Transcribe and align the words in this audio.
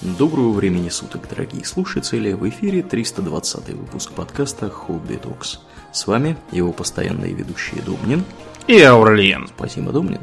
Доброго 0.00 0.52
времени 0.52 0.90
суток, 0.90 1.28
дорогие 1.28 1.64
слушатели! 1.64 2.32
В 2.32 2.48
эфире 2.48 2.82
320 2.82 3.70
выпуск 3.70 4.12
подкаста 4.12 4.70
Хобби 4.70 5.16
Токс. 5.16 5.58
С 5.92 6.06
вами 6.06 6.36
его 6.52 6.72
постоянные 6.72 7.32
ведущие 7.32 7.82
Домнин 7.82 8.24
и 8.68 8.80
Аурлиен. 8.80 9.48
Спасибо, 9.48 9.90
Домнин. 9.90 10.20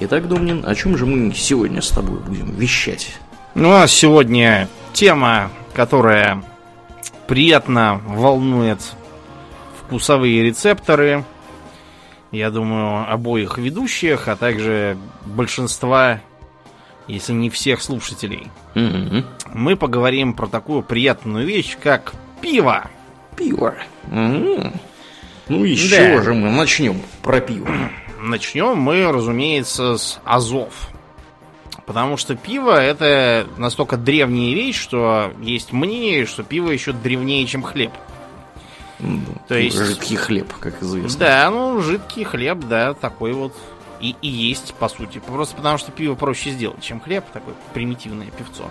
Итак, 0.00 0.26
Домнин, 0.26 0.64
о 0.66 0.74
чем 0.74 0.96
же 0.96 1.04
мы 1.04 1.34
сегодня 1.34 1.82
с 1.82 1.90
тобой 1.90 2.18
будем 2.18 2.50
вещать? 2.54 3.12
Ну, 3.54 3.68
нас 3.68 3.92
сегодня 3.92 4.70
тема, 4.94 5.50
которая 5.74 6.42
приятно 7.26 8.00
волнует 8.06 8.80
вкусовые 9.82 10.44
рецепторы, 10.44 11.26
я 12.32 12.50
думаю, 12.50 13.12
обоих 13.12 13.58
ведущих, 13.58 14.28
а 14.28 14.36
также 14.36 14.96
большинства 15.26 16.20
если 17.10 17.32
не 17.32 17.50
всех 17.50 17.82
слушателей. 17.82 18.48
Угу. 18.74 19.24
Мы 19.54 19.76
поговорим 19.76 20.34
про 20.34 20.46
такую 20.46 20.82
приятную 20.82 21.46
вещь, 21.46 21.76
как 21.80 22.14
пиво. 22.40 22.88
Пиво. 23.36 23.74
Угу. 24.06 24.72
Ну 25.48 25.64
еще 25.64 26.16
да. 26.16 26.22
же 26.22 26.34
мы 26.34 26.50
начнем 26.50 27.00
про 27.22 27.40
пиво. 27.40 27.68
Начнем 28.20 28.76
мы, 28.76 29.10
разумеется, 29.10 29.96
с 29.96 30.20
азов. 30.24 30.90
Потому 31.86 32.16
что 32.16 32.36
пиво 32.36 32.80
это 32.80 33.48
настолько 33.56 33.96
древняя 33.96 34.54
вещь, 34.54 34.78
что 34.78 35.32
есть 35.40 35.72
мнение, 35.72 36.26
что 36.26 36.42
пиво 36.42 36.70
еще 36.70 36.92
древнее, 36.92 37.46
чем 37.46 37.62
хлеб. 37.62 37.92
Ну, 39.00 39.22
То 39.48 39.58
есть... 39.58 39.76
Жидкий 39.76 40.16
хлеб, 40.16 40.52
как 40.60 40.82
известно. 40.82 41.18
Да, 41.18 41.50
ну, 41.50 41.80
жидкий 41.80 42.24
хлеб, 42.24 42.58
да, 42.68 42.94
такой 42.94 43.32
вот 43.32 43.56
и, 44.00 44.16
и 44.22 44.28
есть, 44.28 44.74
по 44.74 44.88
сути. 44.88 45.18
Просто 45.18 45.56
потому, 45.56 45.78
что 45.78 45.92
пиво 45.92 46.14
проще 46.14 46.50
сделать, 46.50 46.82
чем 46.82 47.00
хлеб. 47.00 47.24
Такое 47.32 47.54
примитивное 47.74 48.28
пивцо. 48.30 48.64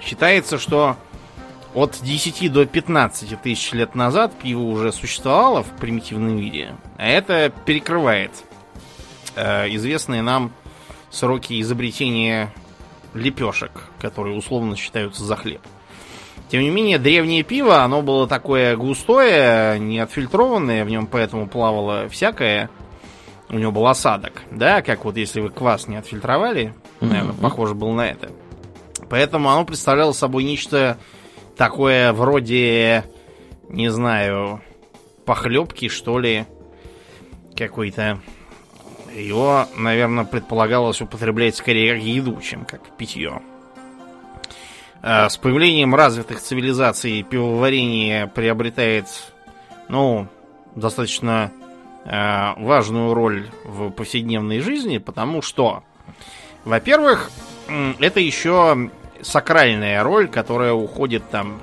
Считается, 0.00 0.58
что 0.58 0.96
от 1.74 1.98
10 2.02 2.52
до 2.52 2.66
15 2.66 3.40
тысяч 3.40 3.72
лет 3.72 3.94
назад 3.94 4.32
пиво 4.40 4.60
уже 4.60 4.92
существовало 4.92 5.62
в 5.62 5.70
примитивном 5.76 6.36
виде. 6.36 6.74
А 6.98 7.06
это 7.06 7.52
перекрывает 7.64 8.30
э, 9.34 9.68
известные 9.74 10.22
нам 10.22 10.52
сроки 11.10 11.60
изобретения 11.60 12.52
лепешек, 13.14 13.88
которые 14.00 14.36
условно 14.36 14.76
считаются 14.76 15.24
за 15.24 15.36
хлеб. 15.36 15.60
Тем 16.50 16.60
не 16.60 16.70
менее, 16.70 16.98
древнее 16.98 17.42
пиво, 17.42 17.82
оно 17.82 18.02
было 18.02 18.28
такое 18.28 18.76
густое, 18.76 19.78
не 19.78 19.98
отфильтрованное, 19.98 20.84
в 20.84 20.90
нем 20.90 21.06
поэтому 21.06 21.48
плавало 21.48 22.08
всякое– 22.08 22.68
у 23.48 23.58
него 23.58 23.72
был 23.72 23.86
осадок, 23.86 24.42
да, 24.50 24.82
как 24.82 25.04
вот 25.04 25.16
если 25.16 25.40
вы 25.40 25.50
квас 25.50 25.88
не 25.88 25.96
отфильтровали, 25.96 26.74
наверное, 27.00 27.32
mm-hmm. 27.32 27.40
похоже 27.40 27.74
был 27.74 27.92
на 27.92 28.08
это. 28.08 28.30
Поэтому 29.08 29.50
оно 29.50 29.64
представляло 29.64 30.12
собой 30.12 30.44
нечто 30.44 30.98
такое 31.56 32.12
вроде, 32.12 33.04
не 33.68 33.90
знаю, 33.90 34.62
похлебки, 35.24 35.88
что 35.88 36.18
ли, 36.18 36.46
какой-то. 37.56 38.20
Его, 39.14 39.66
наверное, 39.76 40.24
предполагалось 40.24 41.00
употреблять 41.00 41.54
скорее 41.54 41.94
как 41.94 42.02
еду, 42.02 42.40
чем 42.40 42.64
как 42.64 42.96
питье. 42.96 43.42
А 45.02 45.28
с 45.28 45.36
появлением 45.36 45.94
развитых 45.94 46.40
цивилизаций 46.40 47.22
пивоварение 47.22 48.26
приобретает, 48.26 49.06
ну, 49.88 50.26
достаточно 50.74 51.52
важную 52.04 53.14
роль 53.14 53.48
в 53.64 53.90
повседневной 53.90 54.60
жизни, 54.60 54.98
потому 54.98 55.40
что, 55.40 55.82
во-первых, 56.64 57.30
это 57.98 58.20
еще 58.20 58.90
сакральная 59.22 60.02
роль, 60.02 60.28
которая 60.28 60.74
уходит 60.74 61.28
там 61.30 61.60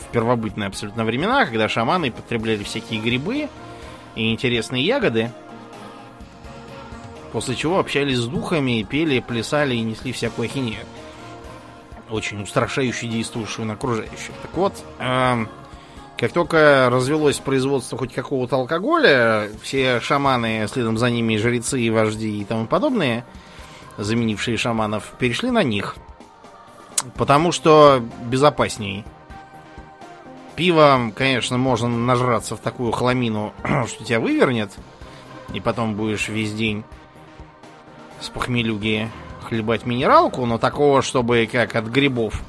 в 0.00 0.10
первобытные 0.10 0.68
абсолютно 0.68 1.04
времена, 1.04 1.44
когда 1.44 1.68
шаманы 1.68 2.10
потребляли 2.10 2.64
всякие 2.64 3.00
грибы 3.00 3.48
и 4.14 4.32
интересные 4.32 4.84
ягоды, 4.84 5.30
после 7.32 7.54
чего 7.54 7.78
общались 7.78 8.16
с 8.16 8.26
духами, 8.26 8.86
пели, 8.88 9.20
плясали 9.20 9.74
и 9.74 9.82
несли 9.82 10.12
всякую 10.12 10.48
ахинею. 10.48 10.80
Очень 12.08 12.42
устрашающе 12.42 13.06
действующую 13.06 13.66
на 13.66 13.74
окружающих. 13.74 14.32
Так 14.40 14.54
вот, 14.54 14.82
э, 14.98 15.44
как 16.18 16.32
только 16.32 16.88
развелось 16.90 17.38
производство 17.38 17.96
хоть 17.96 18.12
какого-то 18.12 18.56
алкоголя, 18.56 19.48
все 19.62 20.00
шаманы, 20.00 20.66
следом 20.68 20.98
за 20.98 21.10
ними 21.10 21.36
жрецы, 21.36 21.80
и 21.80 21.90
вожди 21.90 22.40
и 22.40 22.44
тому 22.44 22.66
подобные, 22.66 23.24
заменившие 23.98 24.56
шаманов, 24.56 25.12
перешли 25.18 25.52
на 25.52 25.62
них. 25.62 25.94
Потому 27.14 27.52
что 27.52 28.02
безопасней. 28.24 29.04
Пивом, 30.56 31.12
конечно, 31.12 31.56
можно 31.56 31.88
нажраться 31.88 32.56
в 32.56 32.60
такую 32.60 32.90
хламину, 32.90 33.52
что 33.86 34.04
тебя 34.04 34.18
вывернет, 34.18 34.72
и 35.54 35.60
потом 35.60 35.94
будешь 35.94 36.28
весь 36.28 36.52
день 36.52 36.82
с 38.20 38.28
похмелюги 38.28 39.08
хлебать 39.44 39.86
минералку, 39.86 40.44
но 40.46 40.58
такого, 40.58 41.00
чтобы 41.00 41.48
как 41.50 41.76
от 41.76 41.86
грибов 41.86 42.42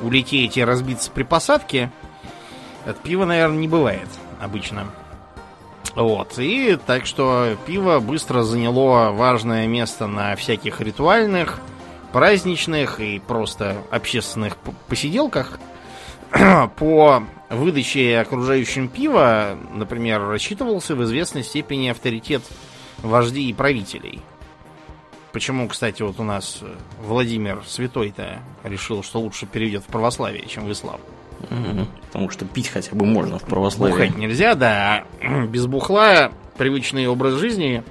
улететь 0.00 0.56
и 0.56 0.64
разбиться 0.64 1.10
при 1.10 1.22
посадке, 1.22 1.92
от 2.86 2.98
пива, 2.98 3.24
наверное, 3.24 3.58
не 3.58 3.68
бывает 3.68 4.08
обычно. 4.40 4.86
Вот. 5.94 6.38
И 6.38 6.78
так 6.86 7.06
что 7.06 7.56
пиво 7.66 8.00
быстро 8.00 8.42
заняло 8.42 9.10
важное 9.10 9.66
место 9.66 10.06
на 10.06 10.36
всяких 10.36 10.80
ритуальных, 10.80 11.60
праздничных 12.12 13.00
и 13.00 13.18
просто 13.18 13.76
общественных 13.90 14.56
посиделках. 14.88 15.58
По 16.76 17.24
выдаче 17.48 18.18
окружающим 18.18 18.88
пива, 18.88 19.58
например, 19.72 20.26
рассчитывался 20.26 20.94
в 20.94 21.02
известной 21.02 21.42
степени 21.42 21.88
авторитет 21.88 22.42
вождей 22.98 23.50
и 23.50 23.54
правителей. 23.54 24.22
Почему, 25.32 25.68
кстати, 25.68 26.02
вот 26.02 26.18
у 26.18 26.24
нас 26.24 26.60
Владимир 27.00 27.62
Святой-то 27.66 28.40
решил, 28.64 29.02
что 29.02 29.20
лучше 29.20 29.46
перейдет 29.46 29.84
в 29.84 29.86
православие, 29.86 30.46
чем 30.46 30.66
в 30.66 30.72
ислам? 30.72 31.00
Потому 32.06 32.30
что 32.30 32.44
пить 32.44 32.68
хотя 32.68 32.94
бы 32.94 33.06
можно 33.06 33.38
в 33.38 33.44
православии. 33.44 33.92
Бухать 33.92 34.16
нельзя, 34.16 34.54
да. 34.54 35.04
Без 35.48 35.66
бухла 35.66 36.32
привычный 36.58 37.06
образ 37.06 37.34
жизни, 37.34 37.82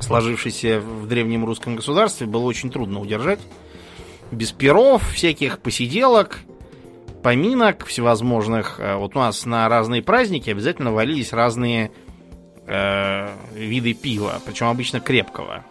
сложившийся 0.00 0.80
в 0.80 1.06
древнем 1.06 1.44
русском 1.44 1.76
государстве, 1.76 2.26
было 2.26 2.44
очень 2.44 2.70
трудно 2.70 3.00
удержать. 3.00 3.40
Без 4.30 4.52
перов, 4.52 5.12
всяких 5.12 5.58
посиделок, 5.58 6.40
поминок 7.22 7.84
всевозможных. 7.86 8.78
Э, 8.78 8.96
вот 8.96 9.16
у 9.16 9.18
нас 9.18 9.44
на 9.46 9.68
разные 9.68 10.02
праздники 10.02 10.50
обязательно 10.50 10.92
валились 10.92 11.32
разные 11.32 11.90
э, 12.66 13.28
виды 13.54 13.94
пива, 13.94 14.40
причем 14.46 14.68
обычно 14.68 15.00
крепкого. 15.00 15.64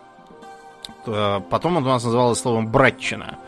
Э, 1.05 1.41
потом 1.49 1.77
он 1.77 1.83
у 1.83 1.87
нас 1.87 2.03
называлось 2.03 2.39
словом 2.39 2.67
братчина. 2.67 3.39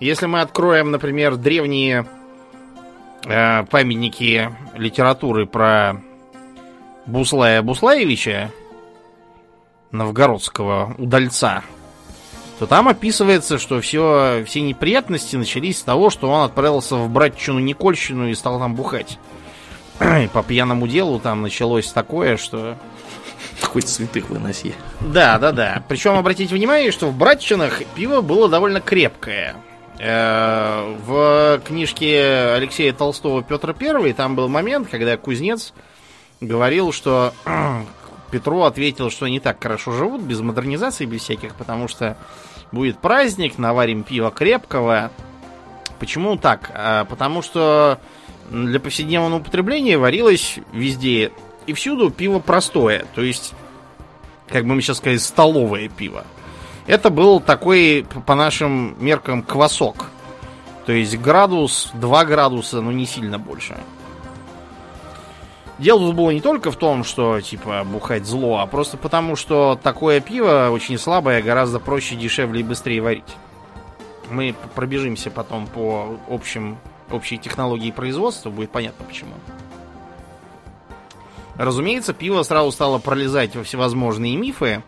Если 0.00 0.26
мы 0.26 0.40
откроем, 0.40 0.90
например, 0.90 1.36
древние 1.36 2.06
э, 3.24 3.64
памятники 3.64 4.50
литературы 4.76 5.46
про 5.46 6.00
Буслая 7.06 7.62
Буслаевича, 7.62 8.50
новгородского 9.90 10.94
удальца, 10.98 11.62
то 12.58 12.66
там 12.66 12.88
описывается, 12.88 13.58
что 13.58 13.80
все, 13.80 14.44
все 14.46 14.60
неприятности 14.60 15.36
начались 15.36 15.78
с 15.78 15.82
того, 15.82 16.10
что 16.10 16.30
он 16.30 16.44
отправился 16.44 16.96
в 16.96 17.10
братчину 17.10 17.58
Никольщину 17.58 18.28
и 18.28 18.34
стал 18.34 18.58
там 18.58 18.74
бухать. 18.74 19.18
И 20.00 20.28
по 20.28 20.42
пьяному 20.42 20.86
делу 20.86 21.18
там 21.20 21.42
началось 21.42 21.90
такое, 21.92 22.36
что... 22.36 22.76
Хоть 23.62 23.88
святых 23.88 24.30
выноси. 24.30 24.74
Да, 25.00 25.38
да, 25.38 25.52
да. 25.52 25.82
Причем 25.88 26.12
обратите 26.12 26.54
внимание, 26.54 26.90
что 26.90 27.08
в 27.08 27.16
братчинах 27.16 27.82
пиво 27.94 28.20
было 28.20 28.48
довольно 28.48 28.80
крепкое. 28.80 29.56
Э, 29.98 30.96
в 31.04 31.60
книжке 31.64 32.54
Алексея 32.56 32.92
Толстого 32.92 33.42
Петр 33.42 33.72
Первый 33.74 34.12
там 34.12 34.34
был 34.34 34.48
момент, 34.48 34.88
когда 34.90 35.16
кузнец 35.16 35.72
говорил, 36.40 36.92
что 36.92 37.32
Петру 38.30 38.62
ответил, 38.62 39.10
что 39.10 39.28
не 39.28 39.40
так 39.40 39.62
хорошо 39.62 39.92
живут, 39.92 40.22
без 40.22 40.40
модернизации, 40.40 41.04
без 41.04 41.22
всяких, 41.22 41.54
потому 41.54 41.86
что 41.88 42.16
будет 42.72 42.98
праздник, 42.98 43.58
наварим 43.58 44.02
пиво 44.02 44.30
крепкого. 44.30 45.10
Почему 46.00 46.36
так? 46.36 46.70
А, 46.74 47.04
потому 47.04 47.42
что 47.42 48.00
для 48.50 48.80
повседневного 48.80 49.40
употребления 49.40 49.96
варилось 49.96 50.58
везде 50.72 51.30
и 51.66 51.72
всюду 51.72 52.10
пиво 52.10 52.40
простое, 52.40 53.06
то 53.14 53.22
есть, 53.22 53.54
как 54.48 54.66
бы 54.66 54.74
мы 54.74 54.82
сейчас 54.82 54.98
сказали, 54.98 55.18
столовое 55.18 55.88
пиво. 55.88 56.24
Это 56.86 57.10
был 57.10 57.40
такой, 57.40 58.06
по 58.26 58.34
нашим 58.34 58.96
меркам, 59.02 59.42
квасок. 59.42 60.10
То 60.86 60.92
есть 60.92 61.16
градус, 61.18 61.90
2 61.94 62.24
градуса, 62.26 62.80
но 62.80 62.92
не 62.92 63.06
сильно 63.06 63.38
больше. 63.38 63.76
Дело 65.78 66.00
тут 66.00 66.14
было 66.14 66.30
не 66.30 66.40
только 66.40 66.70
в 66.70 66.76
том, 66.76 67.02
что, 67.02 67.40
типа, 67.40 67.84
бухать 67.84 68.26
зло, 68.26 68.58
а 68.58 68.66
просто 68.66 68.96
потому, 68.96 69.34
что 69.34 69.78
такое 69.82 70.20
пиво 70.20 70.68
очень 70.70 70.98
слабое, 70.98 71.42
гораздо 71.42 71.80
проще, 71.80 72.14
дешевле 72.14 72.60
и 72.60 72.62
быстрее 72.62 73.00
варить. 73.00 73.36
Мы 74.30 74.54
пробежимся 74.74 75.30
потом 75.30 75.66
по 75.66 76.16
общим, 76.28 76.78
общей 77.10 77.38
технологии 77.38 77.90
производства, 77.90 78.50
будет 78.50 78.70
понятно 78.70 79.04
почему. 79.04 79.34
Разумеется, 81.56 82.12
пиво 82.12 82.42
сразу 82.42 82.70
стало 82.70 82.98
пролезать 82.98 83.56
во 83.56 83.64
всевозможные 83.64 84.36
мифы. 84.36 84.82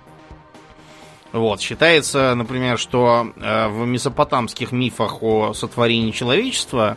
Вот, 1.37 1.61
считается, 1.61 2.35
например, 2.35 2.79
что 2.79 3.31
э, 3.37 3.69
в 3.69 3.87
месопотамских 3.87 4.73
мифах 4.73 5.23
о 5.23 5.53
сотворении 5.53 6.11
человечества 6.11 6.97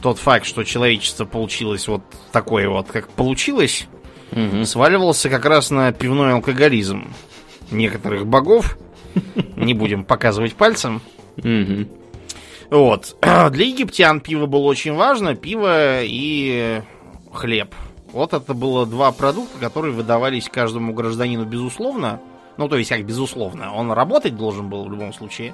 тот 0.00 0.18
факт, 0.18 0.46
что 0.46 0.64
человечество 0.64 1.26
получилось 1.26 1.86
вот 1.86 2.00
такое 2.32 2.68
вот, 2.70 2.88
как 2.90 3.10
получилось, 3.10 3.86
Мгм. 4.30 4.64
сваливался 4.64 5.28
как 5.28 5.44
раз 5.44 5.70
на 5.70 5.92
пивной 5.92 6.32
алкоголизм 6.32 7.12
некоторых 7.70 8.26
богов. 8.26 8.78
Не 9.56 9.74
будем 9.74 10.02
показывать 10.02 10.54
пальцем. 10.54 11.02
Мгм. 11.36 11.88
Вот. 12.70 13.16
Для 13.50 13.66
египтян 13.66 14.20
пиво 14.20 14.46
было 14.46 14.62
очень 14.64 14.94
важно. 14.94 15.34
Пиво 15.34 16.02
и 16.02 16.80
хлеб. 17.32 17.74
Вот 18.14 18.32
это 18.32 18.54
было 18.54 18.86
два 18.86 19.10
продукта, 19.10 19.58
которые 19.58 19.92
выдавались 19.92 20.48
каждому 20.48 20.94
гражданину 20.94 21.44
безусловно. 21.44 22.20
Ну, 22.56 22.68
то 22.68 22.76
есть, 22.76 22.90
как 22.90 23.04
безусловно. 23.04 23.74
Он 23.74 23.90
работать 23.90 24.36
должен 24.36 24.68
был 24.68 24.84
в 24.84 24.90
любом 24.90 25.12
случае. 25.12 25.52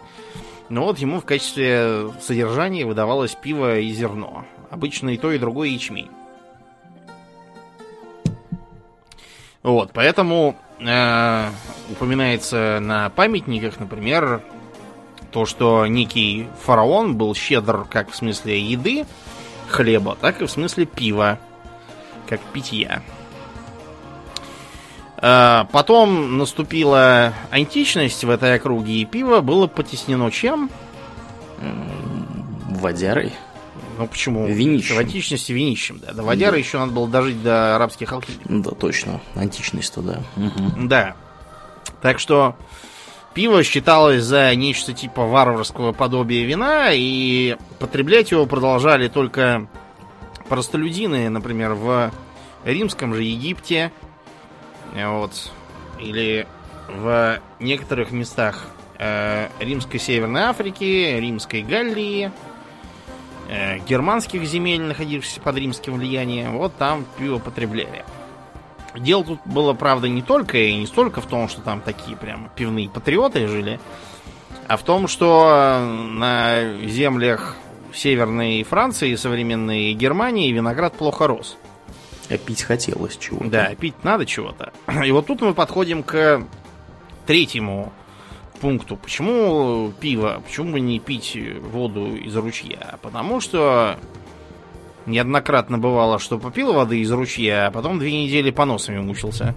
Но 0.68 0.84
вот 0.84 0.98
ему 0.98 1.20
в 1.20 1.24
качестве 1.24 2.10
содержания 2.20 2.84
выдавалось 2.84 3.34
пиво 3.34 3.78
и 3.78 3.90
зерно. 3.92 4.44
Обычно 4.68 5.08
и 5.08 5.16
то, 5.16 5.32
и 5.32 5.38
другое 5.38 5.70
ячмень. 5.70 6.10
Вот, 9.62 9.92
поэтому 9.94 10.54
э, 10.80 11.48
упоминается 11.90 12.78
на 12.82 13.08
памятниках, 13.08 13.80
например, 13.80 14.42
то, 15.30 15.46
что 15.46 15.86
некий 15.86 16.46
фараон 16.62 17.16
был 17.16 17.34
щедр 17.34 17.86
как 17.88 18.10
в 18.10 18.16
смысле 18.16 18.60
еды, 18.60 19.06
хлеба, 19.68 20.14
так 20.20 20.42
и 20.42 20.46
в 20.46 20.50
смысле 20.50 20.84
пива, 20.84 21.38
как 22.30 22.40
питья. 22.40 23.02
Э, 25.20 25.64
Потом 25.72 26.38
наступила 26.38 27.34
античность 27.50 28.24
в 28.24 28.30
этой 28.30 28.54
округе, 28.54 28.94
и 28.94 29.04
пиво 29.04 29.40
было 29.40 29.66
потеснено 29.66 30.30
чем? 30.30 30.70
Водярой. 32.70 33.34
Ну 33.98 34.06
почему? 34.06 34.46
Винищем. 34.46 34.96
В 34.96 34.98
античности 34.98 35.52
винищем, 35.52 35.98
да. 35.98 36.14
До 36.14 36.22
водяры 36.22 36.56
еще 36.58 36.78
надо 36.78 36.92
было 36.92 37.06
дожить 37.06 37.42
до 37.42 37.76
арабских 37.76 38.10
алхимиков. 38.12 38.62
Да, 38.62 38.70
точно. 38.70 39.20
Античность-то, 39.34 40.00
да. 40.00 40.20
Мгм. 40.36 40.88
Да. 40.88 41.14
Так 42.00 42.18
что 42.18 42.56
пиво 43.34 43.62
считалось 43.62 44.22
за 44.22 44.54
нечто 44.54 44.94
типа 44.94 45.26
варварского 45.26 45.92
подобия 45.92 46.46
вина, 46.46 46.92
и 46.92 47.58
потреблять 47.78 48.30
его 48.30 48.46
продолжали 48.46 49.08
только 49.08 49.66
простолюдины, 50.50 51.30
например, 51.30 51.74
в 51.74 52.10
римском 52.64 53.14
же 53.14 53.22
Египте, 53.22 53.92
э, 54.92 55.08
вот, 55.08 55.52
или 56.00 56.46
в 56.88 57.38
некоторых 57.60 58.10
местах 58.10 58.66
э, 58.98 59.46
римской 59.60 60.00
Северной 60.00 60.42
Африки, 60.42 61.18
римской 61.20 61.62
Галлии, 61.62 62.32
э, 63.48 63.78
германских 63.78 64.44
земель, 64.44 64.82
находившихся 64.82 65.40
под 65.40 65.56
римским 65.56 65.94
влиянием, 65.94 66.58
вот 66.58 66.76
там 66.76 67.06
пиво 67.16 67.38
потребляли. 67.38 68.04
Дело 68.96 69.24
тут 69.24 69.38
было, 69.44 69.72
правда, 69.72 70.08
не 70.08 70.20
только 70.20 70.58
и 70.58 70.74
не 70.74 70.86
столько 70.86 71.20
в 71.20 71.26
том, 71.26 71.48
что 71.48 71.60
там 71.60 71.80
такие 71.80 72.16
прям 72.16 72.50
пивные 72.56 72.90
патриоты 72.90 73.46
жили, 73.46 73.78
а 74.66 74.76
в 74.76 74.82
том, 74.82 75.06
что 75.06 75.78
на 76.10 76.76
землях 76.82 77.56
Северной 77.96 78.62
Франции, 78.62 79.14
современной 79.14 79.92
Германии, 79.92 80.52
виноград 80.52 80.94
плохо 80.94 81.26
рос. 81.26 81.56
А 82.28 82.38
пить 82.38 82.62
хотелось 82.62 83.16
чего-то. 83.16 83.50
Да, 83.50 83.74
пить 83.74 84.04
надо 84.04 84.24
чего-то. 84.24 84.72
И 85.04 85.10
вот 85.10 85.26
тут 85.26 85.40
мы 85.40 85.52
подходим 85.54 86.02
к 86.02 86.42
третьему 87.26 87.92
пункту. 88.60 88.96
Почему 88.96 89.92
пиво? 90.00 90.42
Почему 90.46 90.72
бы 90.72 90.80
не 90.80 91.00
пить 91.00 91.36
воду 91.60 92.14
из 92.14 92.36
ручья? 92.36 92.98
Потому 93.02 93.40
что 93.40 93.98
неоднократно 95.06 95.78
бывало, 95.78 96.18
что 96.18 96.38
попил 96.38 96.72
воды 96.72 97.00
из 97.00 97.10
ручья, 97.10 97.66
а 97.66 97.70
потом 97.70 97.98
две 97.98 98.12
недели 98.24 98.50
поносами 98.50 99.00
мучился. 99.00 99.54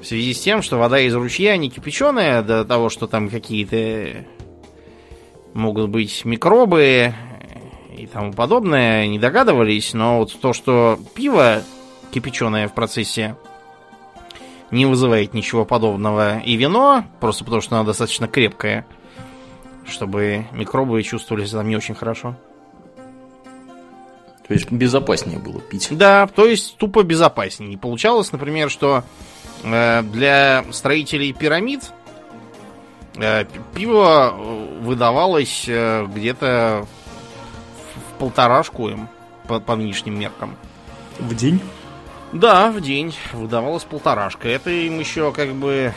В 0.00 0.06
связи 0.06 0.34
с 0.34 0.40
тем, 0.40 0.60
что 0.60 0.76
вода 0.76 1.00
из 1.00 1.14
ручья 1.14 1.56
не 1.56 1.70
кипяченая 1.70 2.42
до 2.42 2.64
того, 2.66 2.90
что 2.90 3.06
там 3.06 3.30
какие-то 3.30 4.26
могут 5.54 5.88
быть 5.88 6.24
микробы 6.24 7.14
и 7.96 8.06
тому 8.06 8.32
подобное, 8.32 9.06
не 9.06 9.18
догадывались, 9.18 9.94
но 9.94 10.18
вот 10.18 10.38
то, 10.40 10.52
что 10.52 10.98
пиво 11.14 11.62
кипяченое 12.10 12.68
в 12.68 12.74
процессе 12.74 13.36
не 14.70 14.86
вызывает 14.86 15.34
ничего 15.34 15.64
подобного. 15.64 16.38
И 16.40 16.56
вино, 16.56 17.04
просто 17.20 17.44
потому 17.44 17.62
что 17.62 17.76
оно 17.76 17.84
достаточно 17.84 18.26
крепкое, 18.26 18.86
чтобы 19.86 20.46
микробы 20.52 21.02
чувствовали 21.02 21.44
себя 21.44 21.58
там 21.58 21.68
не 21.68 21.76
очень 21.76 21.94
хорошо. 21.94 22.36
То 24.46 24.52
есть 24.52 24.70
безопаснее 24.70 25.38
было 25.38 25.60
пить. 25.60 25.88
Да, 25.90 26.26
то 26.26 26.46
есть 26.46 26.76
тупо 26.76 27.02
безопаснее. 27.02 27.78
Получалось, 27.78 28.30
например, 28.30 28.68
что 28.68 29.02
э, 29.62 30.02
для 30.02 30.64
строителей 30.70 31.32
пирамид 31.32 31.80
э, 31.84 32.03
пиво 33.74 34.34
э, 34.36 34.78
выдавалось 34.80 35.64
э, 35.68 36.06
где-то 36.06 36.84
в- 36.86 38.18
полторашку 38.18 38.88
им 38.88 39.08
по, 39.46 39.60
по 39.60 39.76
нынешним 39.76 40.18
меркам. 40.18 40.56
В 41.18 41.34
день? 41.34 41.60
Да, 42.32 42.70
в 42.72 42.80
день 42.80 43.14
выдавалось 43.32 43.84
полторашка. 43.84 44.48
Это 44.48 44.70
им 44.70 44.98
еще 44.98 45.32
как 45.32 45.52
бы... 45.52 45.92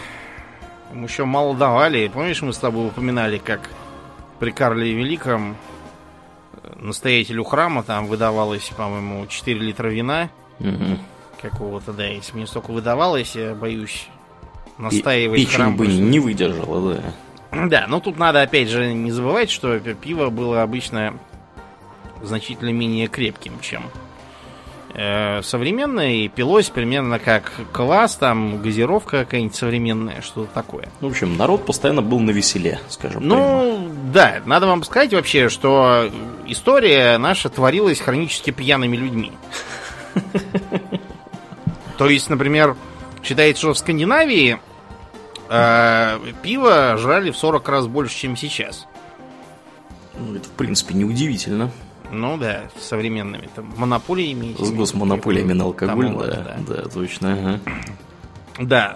Им 0.93 1.03
еще 1.03 1.25
мало 1.25 1.55
давали. 1.55 2.07
Помнишь, 2.07 2.41
мы 2.41 2.53
с 2.53 2.57
тобой 2.59 2.87
упоминали, 2.87 3.37
как 3.39 3.69
при 4.39 4.51
Карле 4.51 4.93
Великом 4.93 5.57
э, 6.63 6.73
настоятелю 6.79 7.43
храма 7.43 7.81
там 7.83 8.05
выдавалось, 8.05 8.69
по-моему, 8.77 9.25
4 9.27 9.59
литра 9.59 9.87
вина 9.87 10.29
Мгм. 10.59 10.99
какого-то, 11.41 11.93
да. 11.93 12.05
Если 12.05 12.35
мне 12.35 12.45
столько 12.47 12.71
выдавалось, 12.71 13.35
я 13.35 13.53
боюсь 13.55 14.07
И 14.77 14.81
настаивать 14.81 15.39
Печень 15.39 15.55
храм. 15.55 15.75
бы 15.75 15.85
просто- 15.85 16.01
не 16.01 16.19
выдержала, 16.19 16.93
да. 16.93 17.67
Да, 17.67 17.85
но 17.87 17.99
тут 17.99 18.17
надо 18.17 18.41
опять 18.41 18.69
же 18.69 18.93
не 18.93 19.11
забывать, 19.11 19.49
что 19.49 19.79
пи- 19.79 19.93
пиво 19.93 20.29
было 20.29 20.61
обычно 20.61 21.13
значительно 22.21 22.69
менее 22.69 23.07
крепким, 23.07 23.53
чем 23.61 23.83
э, 24.93 25.41
современное, 25.43 26.11
и 26.11 26.27
пилось 26.27 26.69
примерно 26.69 27.19
как 27.19 27.51
квас, 27.71 28.15
там 28.15 28.61
газировка 28.61 29.19
какая-нибудь 29.19 29.55
современная, 29.55 30.21
что-то 30.21 30.51
такое. 30.53 30.89
В 31.01 31.05
общем, 31.05 31.37
народ 31.37 31.65
постоянно 31.65 32.01
был 32.01 32.19
на 32.19 32.31
веселе, 32.31 32.79
скажем 32.89 33.21
прямо. 33.21 33.35
Ну, 33.35 33.89
да, 34.11 34.41
надо 34.45 34.65
вам 34.67 34.83
сказать 34.83 35.13
вообще, 35.13 35.49
что 35.49 36.09
история 36.47 37.17
наша 37.19 37.49
творилась 37.49 37.99
хронически 37.99 38.49
пьяными 38.51 38.97
людьми. 38.97 39.31
То 41.97 42.09
есть, 42.09 42.29
например, 42.29 42.75
считается, 43.23 43.61
что 43.61 43.73
в 43.73 43.77
Скандинавии 43.77 44.57
э, 45.49 46.19
пиво 46.41 46.97
жрали 46.97 47.31
в 47.31 47.37
40 47.37 47.67
раз 47.69 47.87
больше, 47.87 48.15
чем 48.15 48.35
сейчас. 48.35 48.87
Ну, 50.19 50.35
это, 50.35 50.47
в 50.47 50.51
принципе, 50.51 50.93
неудивительно. 50.95 51.71
Ну 52.11 52.37
да, 52.37 52.63
с 52.79 52.85
современными 52.85 53.49
там 53.53 53.73
монополиями. 53.77 54.55
С 54.57 54.71
госмонополиями 54.71 55.53
на 55.53 55.65
алкоголь, 55.65 56.05
Тому 56.05 56.17
вот, 56.17 56.29
да, 56.29 56.57
да, 56.67 56.81
точно. 56.83 57.33
ага. 57.33 57.59
Да, 58.59 58.95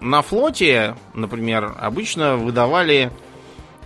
э, 0.00 0.04
на 0.04 0.22
флоте, 0.22 0.96
например, 1.14 1.74
обычно 1.78 2.36
выдавали 2.36 3.10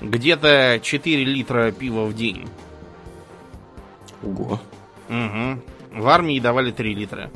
где-то 0.00 0.80
4 0.82 1.24
литра 1.24 1.70
пива 1.70 2.04
в 2.06 2.14
день. 2.14 2.48
Ого. 4.22 4.60
Угу. 5.08 6.00
В 6.00 6.08
армии 6.08 6.40
давали 6.40 6.72
3 6.72 6.94
литра. 6.94 7.30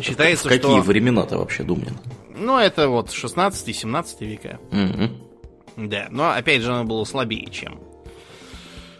Считается, 0.00 0.46
в 0.48 0.50
какие 0.50 0.80
что- 0.80 0.82
времена-то 0.82 1.38
вообще 1.38 1.62
Думнин? 1.62 1.96
Ну, 2.34 2.58
это 2.58 2.88
вот 2.88 3.10
16-17 3.10 4.24
века. 4.24 4.58
Мгм. 4.70 5.10
Да, 5.76 6.06
но 6.10 6.30
опять 6.30 6.62
же 6.62 6.72
оно 6.72 6.84
было 6.84 7.04
слабее, 7.04 7.46
чем. 7.50 7.78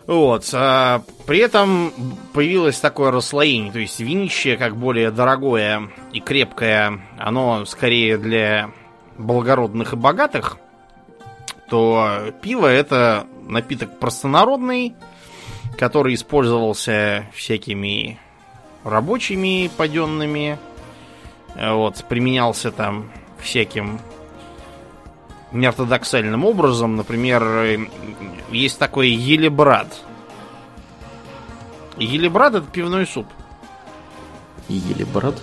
Вот. 0.06 0.48
а 0.52 1.02
при 1.26 1.38
этом 1.38 1.92
появилось 2.32 2.80
такое 2.80 3.10
расслоение. 3.12 3.72
То 3.72 3.78
есть 3.78 4.00
винище, 4.00 4.56
как 4.56 4.76
более 4.76 5.10
дорогое 5.10 5.90
и 6.12 6.20
крепкое, 6.20 7.00
оно 7.18 7.64
скорее 7.66 8.18
для 8.18 8.72
благородных 9.16 9.92
и 9.92 9.96
богатых, 9.96 10.58
то 11.68 12.32
пиво 12.42 12.66
это 12.66 13.26
напиток 13.46 13.98
простонародный, 14.00 14.94
который 15.78 16.14
использовался 16.14 17.26
всякими 17.32 18.18
рабочими 18.84 19.70
паденными, 19.76 20.58
вот, 21.54 22.04
применялся 22.08 22.70
там 22.70 23.10
всяким 23.38 24.00
неортодоксальным 25.52 26.44
образом. 26.44 26.96
Например, 26.96 27.42
э, 27.42 27.78
есть 28.50 28.78
такой 28.78 29.10
елебрат. 29.10 29.88
Елебрат 31.98 32.54
это 32.54 32.66
пивной 32.66 33.06
суп. 33.06 33.26
Ели 34.68 35.04
брат. 35.04 35.34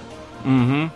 Угу. 0.45 0.89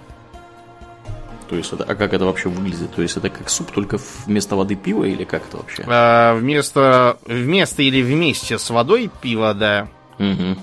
То 1.49 1.55
есть 1.55 1.71
это, 1.73 1.83
а 1.83 1.93
как 1.95 2.13
это 2.13 2.25
вообще 2.25 2.49
выглядит? 2.49 2.93
То 2.95 3.01
есть 3.01 3.15
это 3.17 3.29
как 3.29 3.49
суп, 3.49 3.71
только 3.71 3.99
вместо 4.25 4.55
воды 4.55 4.75
пива 4.75 5.03
или 5.03 5.23
как 5.23 5.43
это 5.47 5.57
вообще? 5.57 5.83
А, 5.87 6.33
вместо, 6.33 7.17
вместо 7.25 7.83
или 7.83 8.01
вместе 8.01 8.57
с 8.57 8.69
водой 8.69 9.11
пива, 9.21 9.53
да. 9.53 9.87
Угу. 10.17 10.57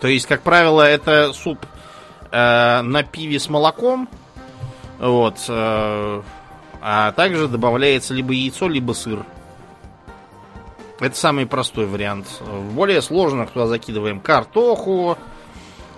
То 0.00 0.08
есть, 0.08 0.26
как 0.26 0.42
правило, 0.42 0.82
это 0.82 1.32
суп 1.32 1.58
э, 2.32 2.82
на 2.82 3.02
пиве 3.04 3.38
с 3.38 3.48
молоком. 3.48 4.08
Вот. 4.98 5.36
э, 5.48 6.22
а 6.84 7.12
также 7.12 7.46
добавляется 7.46 8.12
либо 8.14 8.32
яйцо, 8.32 8.68
либо 8.68 8.92
сыр. 8.92 9.24
Это 11.00 11.16
самый 11.16 11.46
простой 11.46 11.86
вариант. 11.86 12.26
В 12.40 12.74
более 12.74 13.02
сложных 13.02 13.50
туда 13.50 13.66
закидываем 13.66 14.20
картоху, 14.20 15.18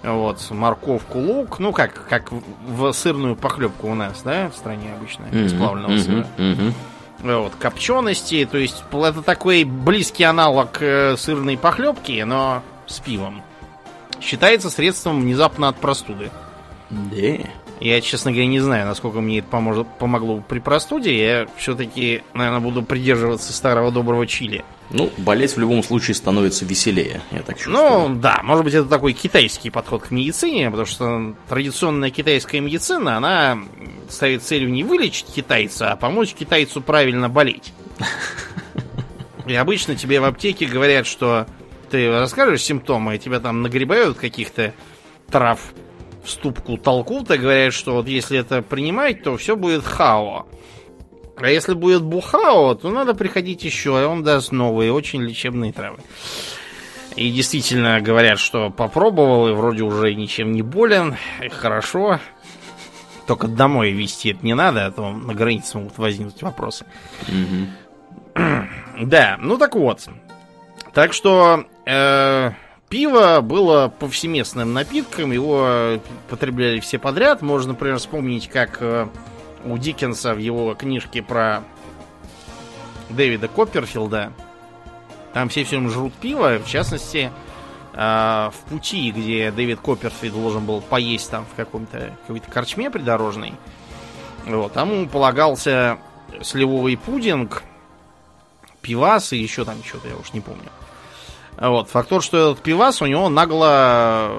вот, 0.03 0.51
морковку, 0.51 1.19
лук. 1.19 1.59
Ну, 1.59 1.73
как, 1.73 2.07
как 2.09 2.31
в- 2.33 2.93
сырную 2.93 3.37
похлебку 3.37 3.89
у 3.91 3.95
нас, 3.95 4.23
да, 4.23 4.51
в 4.51 4.57
стране 4.57 4.93
обычно, 4.97 5.25
из 5.33 5.53
плавленого 5.53 5.99
сыра. 5.99 6.27
мгм. 6.39 6.75
Вот, 7.21 7.53
копчености, 7.59 8.47
то 8.51 8.59
есть 8.59 8.85
это 8.93 9.23
такой 9.23 9.65
близкий 9.65 10.25
аналог 10.25 10.79
э, 10.83 11.17
сырной 11.17 11.57
похлебки, 11.57 12.23
но 12.27 12.63
с 12.87 13.01
пивом. 13.01 13.43
Считается 14.25 14.71
средством 14.71 15.21
внезапно 15.21 15.69
от 15.69 15.77
простуды. 15.77 16.31
Да. 16.91 17.49
Я, 17.81 18.01
честно 18.01 18.31
говоря, 18.31 18.47
не 18.47 18.61
знаю, 18.61 18.87
насколько 18.87 19.21
мне 19.21 19.41
это 19.41 19.49
поможет, 19.49 19.87
помогло 19.99 20.43
при 20.49 20.61
простуде. 20.61 21.17
Я 21.19 21.47
все-таки, 21.57 22.23
наверное, 22.33 22.61
буду 22.61 22.83
придерживаться 22.83 23.53
старого 23.53 23.91
доброго 23.91 24.27
чили. 24.27 24.65
Ну, 24.91 25.11
болеть 25.19 25.57
в 25.57 25.59
любом 25.59 25.83
случае 25.83 26.15
становится 26.15 26.65
веселее, 26.65 27.21
я 27.33 27.43
так 27.43 27.59
чувствую. 27.59 28.09
Ну, 28.09 28.15
да, 28.17 28.41
может 28.45 28.65
быть, 28.65 28.75
это 28.75 28.89
такой 28.89 29.13
китайский 29.13 29.71
подход 29.71 30.05
к 30.05 30.11
медицине, 30.11 30.71
потому 30.71 30.87
что 30.87 31.35
традиционная 31.49 32.11
китайская 32.11 32.61
медицина, 32.61 33.17
она 33.17 33.59
ставит 34.09 34.43
целью 34.43 34.71
не 34.71 34.85
вылечить 34.85 35.27
китайца, 35.27 35.93
а 35.93 35.97
помочь 35.97 36.35
китайцу 36.35 36.81
правильно 36.81 37.29
болеть. 37.29 37.73
И 39.47 39.55
обычно 39.55 39.97
тебе 39.97 40.21
в 40.21 40.25
аптеке 40.25 40.67
говорят, 40.67 41.07
что 41.07 41.47
ты 41.95 42.11
расскажешь 42.11 42.63
симптомы, 42.63 43.15
и 43.15 43.19
тебя 43.21 43.39
там 43.39 43.63
нагребают 43.63 44.19
каких-то 44.19 44.75
трав 45.31 45.61
в 46.25 46.29
ступку 46.29 46.77
толкут, 46.77 47.31
и 47.31 47.37
говорят, 47.37 47.73
что 47.73 47.95
вот 47.95 48.09
если 48.09 48.37
это 48.37 48.63
принимать, 48.63 49.23
то 49.23 49.37
все 49.37 49.55
будет 49.55 49.85
хао. 49.85 50.49
А 51.37 51.47
если 51.49 51.75
будет 51.75 52.03
бухао, 52.03 52.75
то 52.75 52.91
надо 52.91 53.15
приходить 53.15 53.63
еще, 53.63 53.91
и 53.91 54.05
он 54.07 54.25
даст 54.25 54.51
новые, 54.51 54.93
очень 54.93 55.23
лечебные 55.23 55.73
травы. 55.73 55.99
И 57.15 57.31
действительно 57.31 58.01
говорят, 58.01 58.41
что 58.41 58.71
попробовал, 58.71 59.47
и 59.47 59.53
вроде 59.53 59.85
уже 59.85 60.17
ничем 60.17 60.51
не 60.51 60.63
болен, 60.63 61.15
и 61.45 61.49
хорошо. 61.49 62.19
Только 63.29 63.47
домой 63.47 63.93
везти 63.93 64.31
это 64.31 64.45
не 64.45 64.55
надо, 64.55 64.87
а 64.87 64.91
то 64.91 65.13
на 65.13 65.33
границе 65.33 65.79
могут 65.79 65.97
возникнуть 65.99 66.43
вопросы. 66.43 66.87
Мгм. 67.29 67.69
Да, 69.01 69.37
ну 69.39 69.59
так 69.59 69.77
вот. 69.77 70.09
Так 70.95 71.13
что 71.13 71.65
э, 71.87 72.53
пиво 72.89 73.41
было 73.41 73.89
повсеместным 73.89 74.73
напитком, 74.73 75.33
его 75.33 75.99
потребляли 76.29 76.79
все 76.79 77.01
подряд. 77.01 77.43
Можно, 77.43 77.73
например, 77.73 77.99
вспомнить, 77.99 78.49
как 78.49 78.79
э, 78.81 79.09
у 79.65 79.77
Диккенса 79.77 80.35
в 80.35 80.39
его 80.39 80.73
книжке 80.75 81.21
про 81.21 81.65
Дэвида 83.11 83.49
Копперфилда. 83.49 84.33
Там 85.33 85.49
все 85.49 85.65
все 85.65 85.79
время 85.79 85.91
жрут 85.91 86.15
пиво, 86.15 86.61
в 86.65 86.69
частности, 86.69 87.33
э, 87.93 88.51
в 88.55 88.71
пути, 88.71 89.11
где 89.11 89.51
Дэвид 89.51 89.81
Копперфилд 89.81 90.33
должен 90.33 90.65
был 90.65 90.81
поесть 90.81 91.29
там 91.29 91.45
в 91.45 91.57
каком-то 91.57 92.17
какой-то 92.29 92.49
корчме 92.53 92.89
придорожной. 92.89 93.55
Вот, 94.47 94.73
там 94.75 94.93
ему 94.93 95.09
полагался 95.09 95.99
сливовый 96.41 96.97
пудинг, 96.97 97.65
пивас 98.81 99.33
и 99.33 99.39
еще 99.39 99.65
там 99.65 99.83
что-то, 99.83 100.07
я 100.07 100.17
уж 100.17 100.33
не 100.33 100.41
помню. 100.41 100.71
Вот, 101.57 101.89
факт 101.89 102.09
тот, 102.09 102.25
что 102.25 102.51
этот 102.53 102.63
пивас 102.65 103.01
у 103.01 103.07
него 103.07 103.29
нагло 103.29 104.31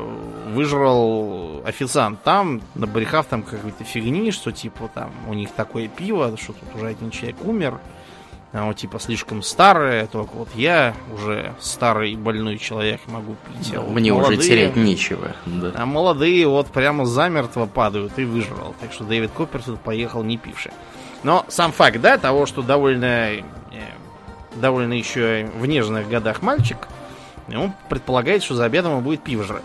выжрал 0.54 1.62
официант 1.66 2.22
там, 2.24 2.62
набрехав 2.76 3.26
там 3.28 3.44
какой-то 3.44 3.84
фигни, 3.84 4.32
что 4.32 4.52
типа 4.52 4.90
там 4.94 5.12
у 5.28 5.34
них 5.34 5.52
такое 5.52 5.88
пиво, 5.88 6.36
что 6.38 6.54
тут 6.54 6.76
уже 6.76 6.88
один 6.88 7.12
человек 7.12 7.38
умер, 7.44 7.80
а 8.52 8.66
вот 8.66 8.76
типа 8.78 9.00
слишком 9.00 9.42
старое, 9.44 10.08
только 10.08 10.34
вот 10.34 10.50
я 10.56 10.94
уже 11.14 11.54
старый 11.60 12.16
больной 12.16 12.58
человек 12.58 13.02
могу 13.08 13.36
пить. 13.48 13.74
а 13.76 13.82
вот 13.82 13.92
Мне 13.92 14.12
уже 14.14 14.32
молодые- 14.32 14.42
терять 14.48 14.76
нечего. 14.76 15.36
Да. 15.46 15.72
а 15.76 15.86
молодые 15.86 16.48
вот 16.48 16.68
прямо 16.68 17.06
замертво 17.06 17.66
падают 17.66 18.18
и 18.20 18.26
выжрал. 18.26 18.76
Так 18.82 18.92
что 18.94 19.04
Дэвид 19.04 19.32
Копперфилд 19.32 19.80
поехал 19.82 20.24
не 20.24 20.38
пивший. 20.38 20.72
Но 21.24 21.46
сам 21.48 21.72
факт, 21.72 22.00
да, 22.02 22.18
того, 22.18 22.46
что 22.46 22.62
довольно, 22.62 23.06
э, 23.06 23.42
довольно 24.56 24.94
еще 24.94 25.50
в 25.58 25.66
нежных 25.66 26.08
годах 26.08 26.42
мальчик, 26.42 26.78
он 27.50 27.74
предполагает, 27.90 28.44
что 28.44 28.56
за 28.56 28.66
обедом 28.66 28.94
он 28.94 29.04
будет 29.04 29.22
пиво 29.22 29.44
жрать. 29.44 29.64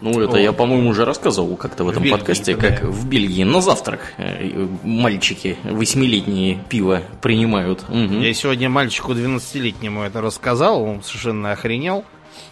Ну, 0.00 0.10
это 0.20 0.30
Вот. 0.30 0.38
я, 0.38 0.52
по-моему, 0.52 0.90
уже 0.90 1.04
рассказывал 1.04 1.56
как-то 1.56 1.82
в 1.82 1.88
этом 1.88 2.02
Бельгии, 2.04 2.16
подкасте, 2.16 2.54
да. 2.54 2.68
как 2.68 2.84
в 2.84 3.08
Бельгии 3.08 3.42
на 3.42 3.60
завтрак 3.60 4.12
э, 4.16 4.68
мальчики 4.84 5.56
восьмилетние 5.64 6.62
пиво 6.68 7.02
принимают. 7.20 7.88
Мгм. 7.88 8.20
Я 8.20 8.32
сегодня 8.32 8.68
мальчику 8.68 9.12
12-летнему 9.12 10.02
это 10.02 10.20
рассказал, 10.20 10.82
он 10.82 11.02
совершенно 11.02 11.50
охренел. 11.50 12.04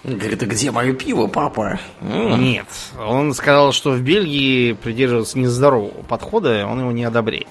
Говорит, 0.02 0.42
а 0.42 0.46
где 0.46 0.72
мое 0.72 0.92
пиво, 0.92 1.28
папа? 1.28 1.78
Нет, 2.00 2.66
он 2.98 3.32
сказал, 3.32 3.72
что 3.72 3.92
в 3.92 4.00
Бельгии 4.00 4.72
придерживаются 4.72 5.38
нездорового 5.38 6.02
подхода, 6.02 6.66
он 6.66 6.80
его 6.80 6.90
не 6.90 7.04
одобряет. 7.04 7.46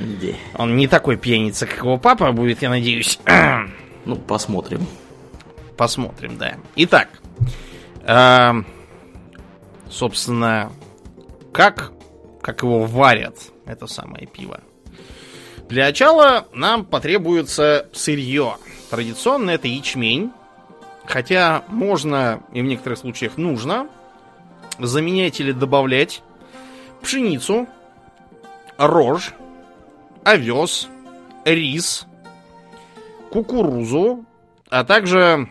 Да. 0.00 0.28
Он 0.56 0.76
не 0.76 0.88
такой 0.88 1.16
пьяница, 1.16 1.66
как 1.66 1.78
его 1.78 1.98
папа 1.98 2.32
будет, 2.32 2.62
я 2.62 2.70
надеюсь. 2.70 3.20
Ну, 4.04 4.16
посмотрим. 4.16 4.86
Посмотрим, 5.76 6.36
да. 6.38 6.56
Итак, 6.76 7.08
эм, 8.02 8.66
собственно, 9.90 10.70
как, 11.52 11.92
как 12.42 12.62
его 12.62 12.84
варят, 12.84 13.36
это 13.66 13.86
самое 13.86 14.26
пиво. 14.26 14.60
Для 15.68 15.86
начала 15.86 16.46
нам 16.52 16.84
потребуется 16.84 17.88
сырье. 17.92 18.56
Традиционно 18.90 19.50
это 19.50 19.66
ячмень. 19.66 20.30
Хотя 21.06 21.64
можно 21.68 22.42
и 22.52 22.62
в 22.62 22.64
некоторых 22.64 22.98
случаях 22.98 23.36
нужно 23.36 23.88
заменять 24.78 25.40
или 25.40 25.52
добавлять 25.52 26.22
пшеницу, 27.02 27.66
рожь, 28.78 29.34
овес, 30.24 30.88
рис, 31.44 32.06
кукурузу, 33.34 34.24
а 34.70 34.84
также 34.84 35.48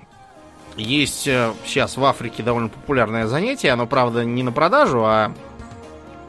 есть 0.77 1.27
э, 1.27 1.51
сейчас 1.65 1.97
в 1.97 2.05
Африке 2.05 2.41
довольно 2.41 2.69
популярное 2.69 3.27
занятие, 3.27 3.71
оно, 3.71 3.87
правда, 3.87 4.23
не 4.23 4.41
на 4.41 4.53
продажу, 4.53 5.03
а 5.03 5.33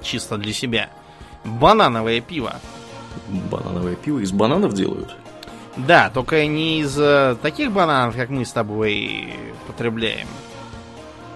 чисто 0.03 0.37
для 0.37 0.53
себя. 0.53 0.91
Банановое 1.45 2.21
пиво. 2.21 2.57
Банановое 3.29 3.95
пиво 3.95 4.19
из 4.19 4.33
бананов 4.33 4.75
делают? 4.75 5.17
Да, 5.77 6.11
только 6.13 6.45
не 6.45 6.81
из 6.81 6.99
э, 6.99 7.37
таких 7.41 7.71
бананов, 7.71 8.17
как 8.17 8.31
мы 8.31 8.45
с 8.45 8.51
тобой 8.51 9.33
потребляем. 9.69 10.27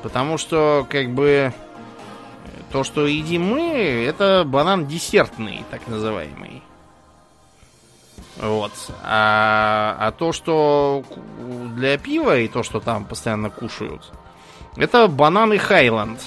Потому 0.02 0.36
что, 0.36 0.84
как 0.90 1.14
бы, 1.14 1.52
то, 2.72 2.82
что 2.82 3.06
едим 3.06 3.44
мы, 3.44 4.04
это 4.04 4.42
банан 4.44 4.88
десертный, 4.88 5.64
так 5.70 5.86
называемый. 5.86 6.64
Вот. 8.40 8.72
А, 9.02 9.96
а 9.98 10.12
то, 10.12 10.32
что 10.32 11.02
для 11.74 11.98
пива 11.98 12.38
и 12.38 12.48
то, 12.48 12.62
что 12.62 12.80
там 12.80 13.04
постоянно 13.04 13.50
кушают, 13.50 14.12
это 14.76 15.08
бананы 15.08 15.58
Хайланд. 15.58 16.20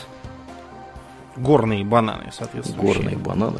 Горные 1.37 1.85
бананы, 1.85 2.29
соответственно. 2.33 2.81
Горные 2.81 3.17
бананы. 3.17 3.59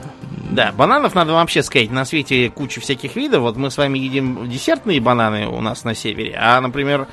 Да, 0.52 0.74
бананов 0.74 1.16
надо 1.16 1.32
вообще 1.32 1.64
сказать, 1.64 1.90
на 1.90 2.04
свете 2.04 2.50
куча 2.50 2.82
всяких 2.82 3.16
видов. 3.16 3.44
Вот 3.44 3.56
мы 3.56 3.72
с 3.72 3.78
вами 3.78 3.98
едим 3.98 4.50
десертные 4.50 5.00
бананы 5.00 5.48
у 5.48 5.62
нас 5.62 5.86
на 5.86 5.96
севере, 5.96 6.36
а, 6.38 6.60
например, 6.60 7.08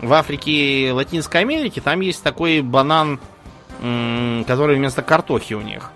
в 0.00 0.12
Африке 0.14 0.50
и 0.50 0.90
Латинской 0.90 1.42
Америке 1.42 1.82
там 1.82 2.00
есть 2.00 2.22
такой 2.22 2.62
банан, 2.62 3.20
который 4.46 4.76
вместо 4.76 5.02
картохи 5.02 5.52
у 5.52 5.60
них. 5.60 5.90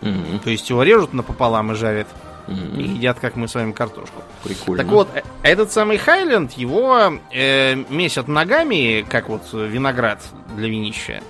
Мгм. 0.00 0.40
То 0.40 0.50
есть 0.50 0.68
его 0.68 0.82
режут 0.82 1.14
напополам 1.14 1.70
и 1.70 1.74
жарят, 1.76 2.08
Мгм. 2.46 2.78
и 2.78 2.82
едят, 2.82 3.18
как 3.18 3.36
мы 3.36 3.48
с 3.48 3.54
вами, 3.54 3.72
картошку. 3.72 4.22
Прикольно. 4.44 4.82
Так 4.82 4.92
вот, 4.92 5.08
э, 5.14 5.22
этот 5.42 5.72
самый 5.72 5.98
Хайленд, 5.98 6.52
его 6.52 7.18
э, 7.32 7.74
месят 7.74 8.28
ногами, 8.28 9.04
как 9.08 9.28
вот 9.28 9.42
виноград 9.52 10.22
для 10.54 10.68
винища. 10.68 11.22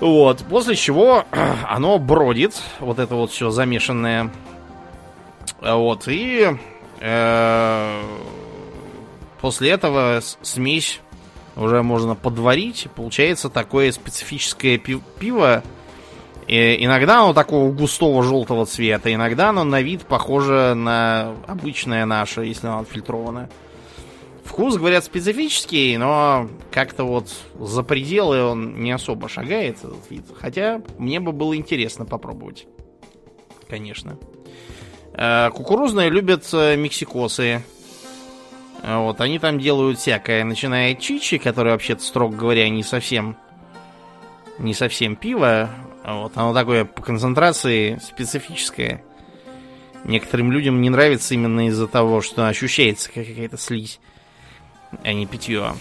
Вот, 0.00 0.38
после 0.48 0.76
чего 0.76 1.24
оно 1.68 1.98
бродит, 1.98 2.54
вот 2.78 2.98
это 2.98 3.14
вот 3.14 3.30
все 3.30 3.50
замешанное 3.50 4.30
Вот, 5.60 6.04
и 6.06 6.56
э, 7.00 8.02
после 9.40 9.70
этого 9.70 10.20
смесь 10.40 11.00
уже 11.56 11.82
можно 11.82 12.14
подварить. 12.14 12.88
Получается 12.94 13.50
такое 13.50 13.92
специфическое 13.92 14.78
пиво. 14.78 15.62
И 16.50 16.84
иногда 16.84 17.20
оно 17.20 17.32
такого 17.32 17.70
густого 17.70 18.24
желтого 18.24 18.66
цвета, 18.66 19.14
иногда 19.14 19.50
оно 19.50 19.62
на 19.62 19.82
вид 19.82 20.04
похоже 20.04 20.74
на 20.74 21.36
обычное 21.46 22.04
наше, 22.06 22.40
если 22.40 22.66
оно 22.66 22.80
отфильтрованное. 22.80 23.48
Вкус, 24.42 24.74
говорят, 24.76 25.04
специфический, 25.04 25.96
но 25.96 26.48
как-то 26.72 27.04
вот 27.04 27.30
за 27.56 27.84
пределы 27.84 28.42
он 28.42 28.82
не 28.82 28.90
особо 28.90 29.28
шагает, 29.28 29.78
этот 29.78 30.10
вид. 30.10 30.24
Хотя 30.40 30.82
мне 30.98 31.20
бы 31.20 31.30
было 31.30 31.54
интересно 31.56 32.04
попробовать. 32.04 32.66
Конечно. 33.68 34.18
Э, 35.14 35.50
кукурузные 35.50 36.10
любят 36.10 36.48
э, 36.52 36.74
мексикосы. 36.74 37.62
Э, 38.82 38.98
вот, 38.98 39.20
они 39.20 39.38
там 39.38 39.60
делают 39.60 40.00
всякое, 40.00 40.42
начиная 40.42 40.94
от 40.94 40.98
чичи, 40.98 41.38
который 41.38 41.70
вообще-то, 41.70 42.02
строго 42.02 42.36
говоря, 42.36 42.68
не 42.68 42.82
совсем 42.82 43.36
не 44.58 44.74
совсем 44.74 45.14
пиво. 45.14 45.70
Вот, 46.04 46.32
оно 46.36 46.54
такое 46.54 46.84
по 46.84 47.02
концентрации 47.02 48.00
специфическое. 48.02 49.04
Некоторым 50.04 50.50
людям 50.50 50.80
не 50.80 50.88
нравится 50.88 51.34
именно 51.34 51.68
из-за 51.68 51.86
того, 51.86 52.22
что 52.22 52.48
ощущается 52.48 53.12
как 53.12 53.26
какая-то 53.26 53.58
слизь, 53.58 54.00
а 55.02 55.12
не 55.12 55.26
питье. 55.26 55.74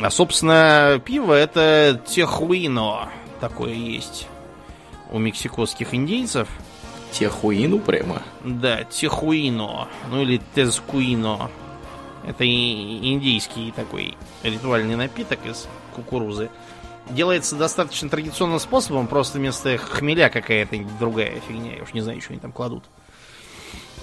А, 0.00 0.10
собственно, 0.10 1.00
пиво 1.04 1.34
это 1.34 2.00
техуино. 2.06 3.10
Такое 3.40 3.74
есть 3.74 4.28
у 5.10 5.18
мексикосских 5.18 5.94
индейцев. 5.94 6.48
Техуину 7.10 7.78
прямо? 7.78 8.22
Да, 8.44 8.84
техуино. 8.84 9.88
Ну 10.10 10.22
или 10.22 10.40
тезкуино. 10.54 11.50
Это 12.26 12.44
индийский 12.44 13.72
такой 13.72 14.16
ритуальный 14.42 14.96
напиток 14.96 15.44
из 15.46 15.66
кукурузы. 15.94 16.50
Делается 17.10 17.56
достаточно 17.56 18.08
традиционным 18.08 18.58
способом, 18.58 19.06
просто 19.06 19.38
вместо 19.38 19.78
хмеля 19.78 20.28
какая-то 20.28 20.76
другая 20.98 21.40
фигня. 21.46 21.76
Я 21.76 21.82
уж 21.82 21.94
не 21.94 22.00
знаю, 22.00 22.20
что 22.20 22.32
они 22.32 22.40
там 22.40 22.52
кладут. 22.52 22.84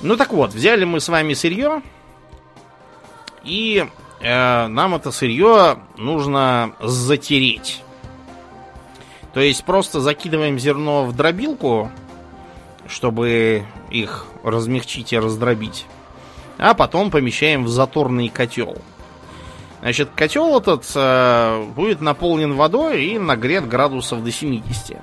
Ну 0.01 0.17
так 0.17 0.33
вот, 0.33 0.53
взяли 0.53 0.85
мы 0.85 0.99
с 0.99 1.07
вами 1.07 1.33
сырье. 1.33 1.81
И 3.43 3.85
э, 4.21 4.67
нам 4.67 4.95
это 4.95 5.11
сырье 5.11 5.77
нужно 5.97 6.75
затереть. 6.81 7.83
То 9.33 9.39
есть 9.39 9.63
просто 9.65 9.99
закидываем 9.99 10.57
зерно 10.57 11.05
в 11.05 11.15
дробилку, 11.15 11.91
чтобы 12.87 13.65
их 13.91 14.25
размягчить 14.43 15.13
и 15.13 15.19
раздробить 15.19 15.85
а 16.57 16.73
потом 16.73 17.11
помещаем 17.11 17.63
в 17.63 17.69
заторный 17.69 18.29
котел. 18.29 18.77
Значит, 19.85 20.09
котел 20.15 20.57
этот 20.57 20.83
э, 20.95 21.63
будет 21.75 22.01
наполнен 22.01 22.55
водой 22.55 23.05
и 23.05 23.19
нагрет 23.19 23.67
градусов 23.67 24.23
до 24.23 24.31
70. 24.31 24.97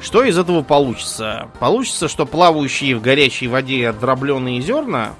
Что 0.00 0.24
из 0.24 0.38
этого 0.38 0.62
получится? 0.62 1.50
Получится, 1.60 2.08
что 2.08 2.24
плавающие 2.24 2.96
в 2.96 3.02
горячей 3.02 3.46
воде 3.46 3.92
дробленые 3.92 4.62
зерна 4.62 5.12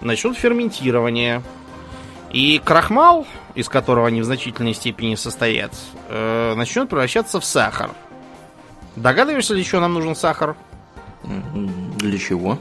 начнут 0.00 0.36
ферментирование. 0.36 1.44
И 2.32 2.58
крахмал, 2.58 3.24
из 3.54 3.68
которого 3.68 4.08
они 4.08 4.20
в 4.20 4.24
значительной 4.24 4.74
степени 4.74 5.14
состоят, 5.14 5.70
э, 6.08 6.54
начнет 6.56 6.88
превращаться 6.88 7.38
в 7.38 7.44
сахар. 7.44 7.92
Догадываешься, 8.96 9.54
для 9.54 9.62
чего 9.62 9.80
нам 9.80 9.94
нужен 9.94 10.16
сахар? 10.16 10.56
Для 11.22 12.18
чего? 12.18 12.58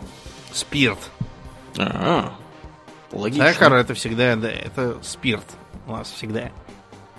Спирт. 0.53 0.99
А, 1.79 2.31
логично. 3.15 3.47
Сахар 3.47 3.73
это 3.73 3.93
всегда, 3.93 4.35
да, 4.35 4.49
это 4.49 4.97
спирт 5.01 5.45
у 5.87 5.93
нас 5.93 6.11
всегда. 6.11 6.51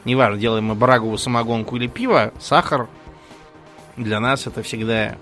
Неважно, 0.05 0.39
делаем 0.39 0.67
мы 0.67 0.75
браговую 0.75 1.19
самогонку 1.19 1.77
или 1.77 1.87
пиво, 1.87 2.33
сахар 2.39 2.89
для 3.97 4.21
нас 4.21 4.47
это 4.47 4.63
всегда... 4.63 5.17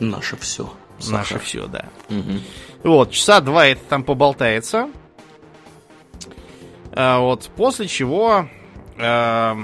Наше 0.00 0.36
все. 0.36 0.72
Сахар. 0.98 1.18
Наше 1.18 1.38
все, 1.40 1.66
да. 1.66 1.86
Угу. 2.08 2.38
Вот, 2.84 3.10
часа 3.10 3.40
два 3.40 3.66
это 3.66 3.80
там 3.88 4.04
поболтается. 4.04 4.90
А, 6.92 7.18
вот, 7.20 7.50
после 7.56 7.88
чего 7.88 8.48
а, 8.98 9.56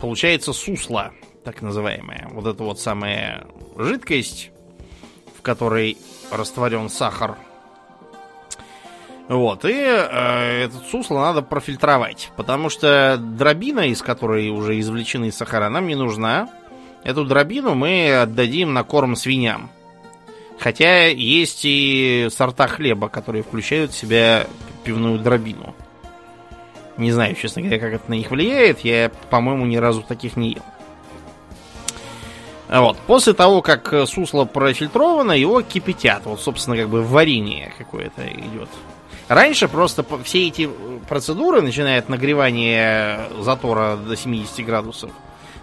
получается 0.00 0.52
сусло, 0.52 1.12
так 1.44 1.62
называемое. 1.62 2.28
Вот 2.32 2.46
это 2.46 2.62
вот 2.64 2.80
самая 2.80 3.46
жидкость, 3.76 4.50
которой 5.44 5.98
растворен 6.32 6.88
сахар. 6.88 7.36
Вот, 9.28 9.64
и 9.64 9.72
э, 9.72 10.64
этот 10.64 10.86
сусло 10.86 11.20
надо 11.20 11.40
профильтровать, 11.40 12.30
потому 12.36 12.68
что 12.68 13.16
дробина, 13.18 13.88
из 13.88 14.02
которой 14.02 14.50
уже 14.50 14.78
извлечены 14.78 15.32
сахара, 15.32 15.70
нам 15.70 15.86
не 15.86 15.94
нужна. 15.94 16.50
Эту 17.04 17.24
дробину 17.24 17.74
мы 17.74 18.14
отдадим 18.14 18.74
на 18.74 18.84
корм 18.84 19.16
свиньям. 19.16 19.70
Хотя 20.58 21.08
есть 21.08 21.62
и 21.64 22.28
сорта 22.30 22.68
хлеба, 22.68 23.08
которые 23.08 23.42
включают 23.42 23.92
в 23.92 23.96
себя 23.96 24.46
пивную 24.84 25.18
дробину. 25.18 25.74
Не 26.96 27.10
знаю, 27.10 27.34
честно 27.34 27.62
говоря, 27.62 27.80
как 27.80 27.94
это 27.94 28.10
на 28.10 28.14
них 28.14 28.30
влияет. 28.30 28.80
Я, 28.80 29.10
по-моему, 29.30 29.66
ни 29.66 29.76
разу 29.76 30.02
таких 30.02 30.36
не 30.36 30.52
ел. 30.52 30.62
Вот. 32.68 32.96
После 33.06 33.32
того, 33.32 33.62
как 33.62 33.92
сусло 34.06 34.44
профильтровано, 34.44 35.32
его 35.32 35.62
кипятят. 35.62 36.24
Вот, 36.24 36.40
собственно, 36.40 36.76
как 36.76 36.88
бы 36.88 37.02
варенье 37.02 37.72
какое-то 37.76 38.26
идет. 38.26 38.68
Раньше 39.28 39.68
просто 39.68 40.04
все 40.22 40.48
эти 40.48 40.68
э, 40.70 40.98
процедуры, 41.08 41.62
начиная 41.62 41.98
от 41.98 42.08
нагревания 42.08 43.28
затора 43.40 43.96
до 43.96 44.16
70 44.16 44.64
градусов, 44.66 45.10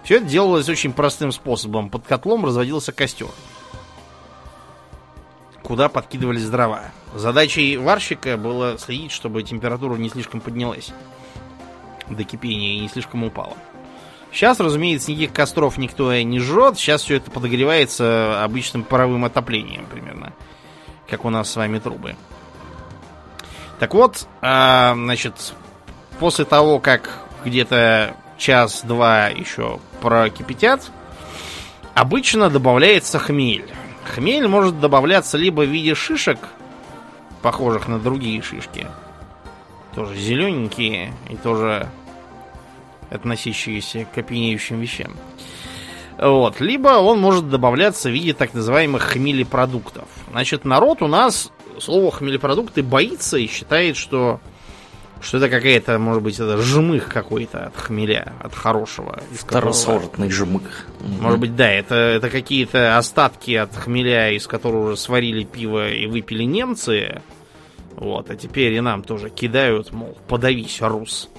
все 0.04 0.18
это 0.18 0.26
делалось 0.26 0.68
очень 0.68 0.94
простым 0.94 1.32
способом. 1.32 1.90
Под 1.90 2.06
котлом 2.06 2.46
разводился 2.46 2.92
костер, 2.92 3.28
куда 5.62 5.90
подкидывались 5.90 6.50
дрова. 6.50 6.86
Задачей 7.14 7.78
варщика 7.78 8.36
было 8.38 8.78
следить, 8.80 9.12
чтобы 9.12 9.44
температура 9.44 9.96
не 9.96 10.10
слишком 10.10 10.42
поднялась 10.42 10.92
до 12.10 12.24
кипения 12.24 12.74
и 12.74 12.80
не 12.80 12.90
слишком 12.90 13.24
упала. 13.24 13.56
Сейчас, 14.32 14.60
разумеется, 14.60 15.12
никаких 15.12 15.34
костров 15.34 15.78
никто 15.78 16.14
не 16.22 16.40
жжет. 16.40 16.78
Сейчас 16.78 17.04
все 17.04 17.18
это 17.18 17.30
подогревается 17.30 18.44
обычным 18.44 18.84
паровым 18.84 19.26
отоплением 19.26 19.86
примерно. 19.86 20.34
Как 21.10 21.26
у 21.26 21.30
нас 21.30 21.52
с 21.52 21.56
вами 21.56 21.80
трубы. 21.80 22.16
Так 23.82 23.96
вот, 23.96 24.28
а, 24.44 24.94
значит, 24.94 25.56
после 26.20 26.46
того, 26.46 26.78
как 26.78 27.18
где-то 27.44 28.16
час-два 28.38 29.30
еще 29.30 29.80
прокипятят, 30.02 30.92
обычно 31.96 32.52
добавляется 32.52 33.18
хмель. 33.18 33.68
Хмель 34.06 34.48
может 34.48 34.80
добавляться 34.80 35.40
либо 35.40 35.62
в 35.62 35.70
виде 35.70 35.96
шишек, 35.96 36.38
похожих 37.42 37.88
на 37.88 37.98
другие 37.98 38.40
шишки, 38.44 38.86
тоже 39.96 40.16
зелененькие 40.16 41.12
и 41.32 41.36
тоже 41.36 41.90
относящиеся 43.10 44.06
к 44.06 44.16
опьяняющим 44.16 44.80
вещам. 44.80 45.14
Вот. 46.20 46.62
Либо 46.62 46.90
он 47.00 47.20
может 47.20 47.50
добавляться 47.50 48.10
в 48.10 48.14
виде 48.14 48.34
так 48.34 48.54
называемых 48.54 49.02
хмелепродуктов. 49.02 50.08
Значит, 50.30 50.66
народ 50.66 51.02
у 51.02 51.08
нас 51.08 51.52
слово 51.82 52.12
хмелепродукты 52.12 52.84
боится 52.84 53.38
и 53.38 53.48
считает, 53.48 53.98
что, 53.98 54.40
что 55.22 55.38
это 55.38 55.50
какая-то, 55.50 55.98
может 56.00 56.24
быть, 56.24 56.36
это 56.36 56.58
жмых 56.62 57.08
какой-то 57.08 57.68
от 57.68 57.76
хмеля, 57.76 58.34
от 58.40 58.54
хорошего. 58.54 59.22
Второсортный 59.32 60.30
жмых. 60.30 60.88
Может 61.20 61.40
быть, 61.40 61.56
да, 61.56 61.70
это, 61.70 61.96
это 61.96 62.30
какие-то 62.30 62.98
остатки 62.98 63.52
от 63.52 63.76
хмеля, 63.76 64.32
из 64.32 64.48
которого 64.48 64.92
уже 64.92 64.98
сварили 64.98 65.44
пиво 65.44 65.90
и 65.90 66.06
выпили 66.06 66.44
немцы. 66.44 67.22
Вот, 67.96 68.30
а 68.30 68.36
теперь 68.36 68.74
и 68.74 68.82
нам 68.82 69.04
тоже 69.04 69.30
кидают, 69.30 69.92
мол, 69.92 70.18
подавись, 70.28 70.82
рус. 70.82 71.30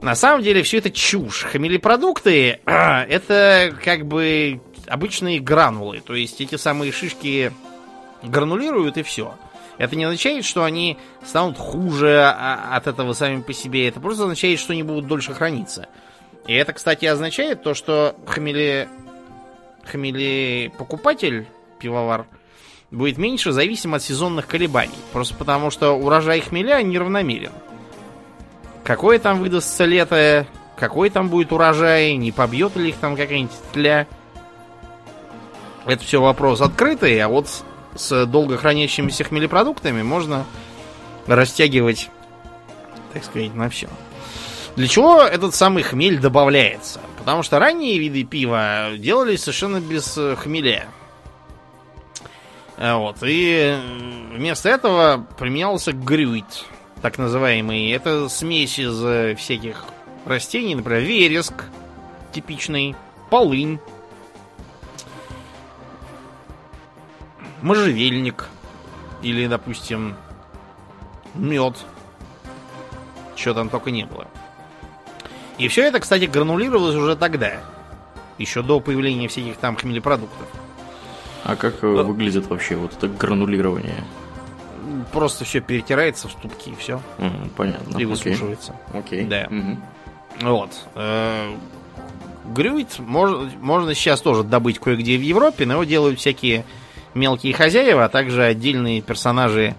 На 0.00 0.14
самом 0.14 0.42
деле 0.42 0.62
все 0.62 0.78
это 0.78 0.90
чушь. 0.90 1.42
Хамелепродукты 1.42 2.60
это 2.66 3.74
как 3.84 4.06
бы 4.06 4.60
обычные 4.86 5.40
гранулы. 5.40 6.00
То 6.00 6.14
есть 6.14 6.40
эти 6.40 6.56
самые 6.56 6.92
шишки 6.92 7.52
гранулируют 8.22 8.96
и 8.96 9.02
все. 9.02 9.34
Это 9.78 9.94
не 9.94 10.04
означает, 10.04 10.44
что 10.44 10.64
они 10.64 10.98
станут 11.24 11.56
хуже 11.56 12.20
а, 12.20 12.76
от 12.76 12.88
этого 12.88 13.12
сами 13.12 13.40
по 13.40 13.52
себе. 13.52 13.88
Это 13.88 14.00
просто 14.00 14.24
означает, 14.24 14.58
что 14.58 14.72
они 14.72 14.82
будут 14.82 15.06
дольше 15.06 15.34
храниться. 15.34 15.86
И 16.46 16.54
это, 16.54 16.72
кстати, 16.72 17.04
означает 17.04 17.62
то, 17.62 17.74
что 17.74 18.16
хмели... 18.26 18.88
хмели 19.84 20.72
покупатель, 20.76 21.46
пивовар, 21.78 22.26
будет 22.90 23.18
меньше 23.18 23.52
зависим 23.52 23.94
от 23.94 24.02
сезонных 24.02 24.46
колебаний. 24.48 24.94
Просто 25.12 25.34
потому, 25.34 25.70
что 25.70 25.92
урожай 25.92 26.40
хмеля 26.40 26.82
неравномерен. 26.82 27.52
Какое 28.82 29.18
там 29.18 29.40
выдастся 29.40 29.84
лето, 29.84 30.46
какой 30.76 31.10
там 31.10 31.28
будет 31.28 31.52
урожай, 31.52 32.16
не 32.16 32.32
побьет 32.32 32.74
ли 32.76 32.88
их 32.88 32.96
там 32.96 33.16
какая-нибудь 33.16 33.54
тля. 33.72 34.06
это 35.86 36.02
все 36.02 36.20
вопрос 36.20 36.60
открытый, 36.62 37.20
а 37.20 37.28
вот 37.28 37.64
с 37.98 38.26
долго 38.26 38.56
хранящимися 38.56 39.24
хмелепродуктами 39.24 40.02
можно 40.02 40.44
растягивать, 41.26 42.10
так 43.12 43.24
сказать, 43.24 43.54
на 43.54 43.68
все. 43.68 43.88
Для 44.76 44.86
чего 44.86 45.22
этот 45.22 45.54
самый 45.54 45.82
хмель 45.82 46.18
добавляется? 46.18 47.00
Потому 47.18 47.42
что 47.42 47.58
ранние 47.58 47.98
виды 47.98 48.22
пива 48.22 48.90
делались 48.96 49.42
совершенно 49.42 49.80
без 49.80 50.16
э, 50.16 50.36
хмеля. 50.36 50.86
Э, 52.76 52.94
вот. 52.94 53.16
И 53.22 53.76
вместо 54.32 54.68
этого 54.68 55.26
применялся 55.36 55.92
грюйт, 55.92 56.64
так 57.02 57.18
называемый. 57.18 57.90
Это 57.90 58.28
смесь 58.28 58.78
из 58.78 59.02
э, 59.04 59.34
всяких 59.34 59.84
растений, 60.24 60.76
например, 60.76 61.02
вереск 61.02 61.64
типичный, 62.32 62.94
полынь, 63.30 63.80
можжевельник 67.62 68.48
или, 69.22 69.46
допустим, 69.46 70.16
мед. 71.34 71.76
Чего 73.34 73.54
там 73.54 73.68
только 73.68 73.90
не 73.90 74.04
было. 74.04 74.26
И 75.58 75.68
все 75.68 75.82
это, 75.82 76.00
кстати, 76.00 76.24
гранулировалось 76.24 76.94
уже 76.94 77.16
тогда. 77.16 77.60
Еще 78.38 78.62
до 78.62 78.80
появления 78.80 79.28
всяких 79.28 79.56
там 79.56 79.76
хмелепродуктов. 79.76 80.46
А 81.44 81.56
как 81.56 81.82
Но... 81.82 82.00
Э, 82.00 82.02
выглядит 82.02 82.46
вообще 82.46 82.76
вот 82.76 82.92
это 82.92 83.08
гранулирование? 83.08 84.04
Просто 85.12 85.44
все 85.44 85.60
перетирается 85.60 86.28
в 86.28 86.32
ступки 86.32 86.70
и 86.70 86.74
все. 86.76 87.00
Mm, 87.18 87.50
понятно. 87.56 87.98
И 87.98 88.04
высушивается. 88.04 88.74
Окей. 88.92 89.24
Okay. 89.24 89.28
Да. 89.28 89.44
Mm-hmm. 89.44 89.76
Вот. 90.42 90.70
Э, 90.94 91.54
Грюит 92.54 92.98
можно, 92.98 93.50
можно 93.60 93.94
сейчас 93.94 94.20
тоже 94.20 94.42
добыть 94.42 94.78
кое-где 94.78 95.16
в 95.16 95.22
Европе, 95.22 95.66
но 95.66 95.74
его 95.74 95.84
делают 95.84 96.18
всякие 96.18 96.64
мелкие 97.14 97.52
хозяева, 97.52 98.04
а 98.04 98.08
также 98.08 98.44
отдельные 98.44 99.00
персонажи, 99.00 99.74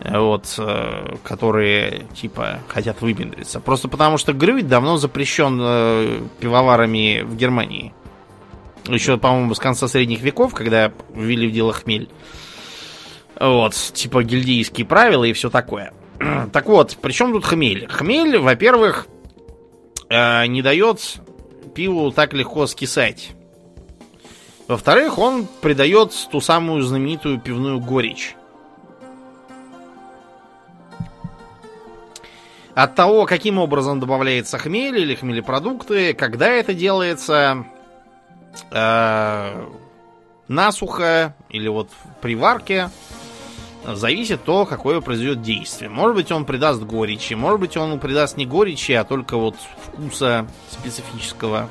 э, 0.00 0.18
вот, 0.18 0.54
э, 0.58 1.16
которые, 1.24 2.06
типа, 2.14 2.60
хотят 2.68 3.00
выпендриться. 3.00 3.60
Просто 3.60 3.88
потому, 3.88 4.18
что 4.18 4.32
грюит 4.32 4.68
давно 4.68 4.96
запрещен 4.96 5.58
э, 5.60 6.20
пивоварами 6.40 7.22
в 7.22 7.36
Германии. 7.36 7.94
Еще, 8.86 9.18
по-моему, 9.18 9.54
с 9.54 9.58
конца 9.58 9.88
средних 9.88 10.20
веков, 10.20 10.54
когда 10.54 10.92
ввели 11.14 11.48
в 11.48 11.52
дело 11.52 11.72
хмель. 11.72 12.08
Вот, 13.38 13.74
типа 13.74 14.22
гильдейские 14.22 14.86
правила 14.86 15.24
и 15.24 15.32
все 15.32 15.50
такое. 15.50 15.92
так 16.52 16.66
вот, 16.66 16.96
при 17.00 17.12
чем 17.12 17.32
тут 17.32 17.44
хмель? 17.44 17.86
Хмель, 17.88 18.38
во-первых, 18.38 19.06
не 20.10 20.60
дает 20.60 21.20
пиву 21.74 22.10
так 22.10 22.32
легко 22.32 22.66
скисать. 22.66 23.30
Во-вторых, 24.70 25.18
он 25.18 25.48
придает 25.60 26.14
ту 26.30 26.40
самую 26.40 26.82
знаменитую 26.82 27.40
пивную 27.40 27.80
горечь. 27.80 28.36
От 32.76 32.94
того, 32.94 33.26
каким 33.26 33.58
образом 33.58 33.98
добавляется 33.98 34.58
хмель 34.58 34.96
или 34.96 35.16
хмелепродукты, 35.16 36.14
когда 36.14 36.50
это 36.50 36.72
делается, 36.72 37.66
э, 38.70 39.66
насухо 40.46 41.34
или 41.48 41.66
вот 41.66 41.90
при 42.20 42.36
варке, 42.36 42.90
зависит 43.84 44.44
то, 44.44 44.66
какое 44.66 45.00
произойдет 45.00 45.42
действие. 45.42 45.90
Может 45.90 46.14
быть, 46.14 46.30
он 46.30 46.44
придаст 46.44 46.80
горечи, 46.82 47.34
может 47.34 47.58
быть, 47.58 47.76
он 47.76 47.98
придаст 47.98 48.36
не 48.36 48.46
горечи, 48.46 48.92
а 48.92 49.02
только 49.02 49.36
вот 49.36 49.56
вкуса 49.82 50.46
специфического. 50.70 51.68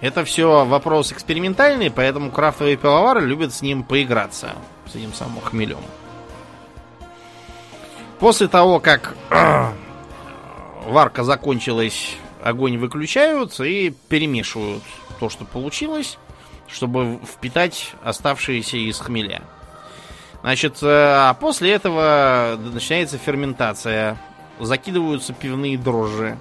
Это 0.00 0.24
все 0.24 0.64
вопрос 0.64 1.12
экспериментальный, 1.12 1.90
поэтому 1.90 2.30
крафтовые 2.30 2.76
пивовары 2.76 3.24
любят 3.24 3.54
с 3.54 3.62
ним 3.62 3.82
поиграться, 3.82 4.52
с 4.86 4.94
этим 4.94 5.14
самым 5.14 5.40
хмелем. 5.40 5.80
После 8.18 8.48
того, 8.48 8.78
как 8.80 9.16
варка 10.86 11.24
закончилась, 11.24 12.16
огонь 12.42 12.78
выключают 12.78 13.58
и 13.60 13.94
перемешивают 14.08 14.82
то, 15.18 15.28
что 15.28 15.44
получилось, 15.44 16.18
чтобы 16.68 17.18
впитать 17.24 17.92
оставшиеся 18.02 18.76
из 18.76 18.98
хмеля. 18.98 19.42
Значит, 20.42 20.82
э, 20.82 20.86
а 20.86 21.34
после 21.34 21.72
этого 21.72 22.58
начинается 22.58 23.18
ферментация. 23.18 24.16
Закидываются 24.60 25.32
пивные 25.32 25.76
дрожжи. 25.76 26.38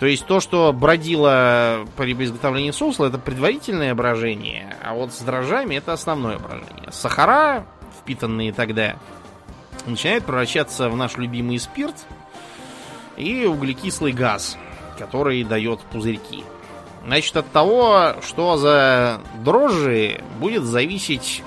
То 0.00 0.06
есть 0.06 0.24
то, 0.24 0.40
что 0.40 0.72
бродило 0.72 1.86
при 1.98 2.14
изготовлении 2.14 2.70
сусла, 2.70 3.06
это 3.06 3.18
предварительное 3.18 3.94
брожение, 3.94 4.74
а 4.82 4.94
вот 4.94 5.12
с 5.12 5.18
дрожжами 5.18 5.74
это 5.74 5.92
основное 5.92 6.38
брожение. 6.38 6.90
Сахара, 6.90 7.66
впитанные 8.00 8.54
тогда, 8.54 8.96
начинают 9.84 10.24
превращаться 10.24 10.88
в 10.88 10.96
наш 10.96 11.18
любимый 11.18 11.58
спирт 11.58 11.94
и 13.18 13.44
углекислый 13.44 14.12
газ, 14.12 14.56
который 14.98 15.44
дает 15.44 15.80
пузырьки. 15.80 16.44
Значит, 17.04 17.36
от 17.36 17.50
того, 17.50 18.14
что 18.22 18.56
за 18.56 19.20
дрожжи, 19.44 20.22
будет 20.38 20.64
зависеть 20.64 21.42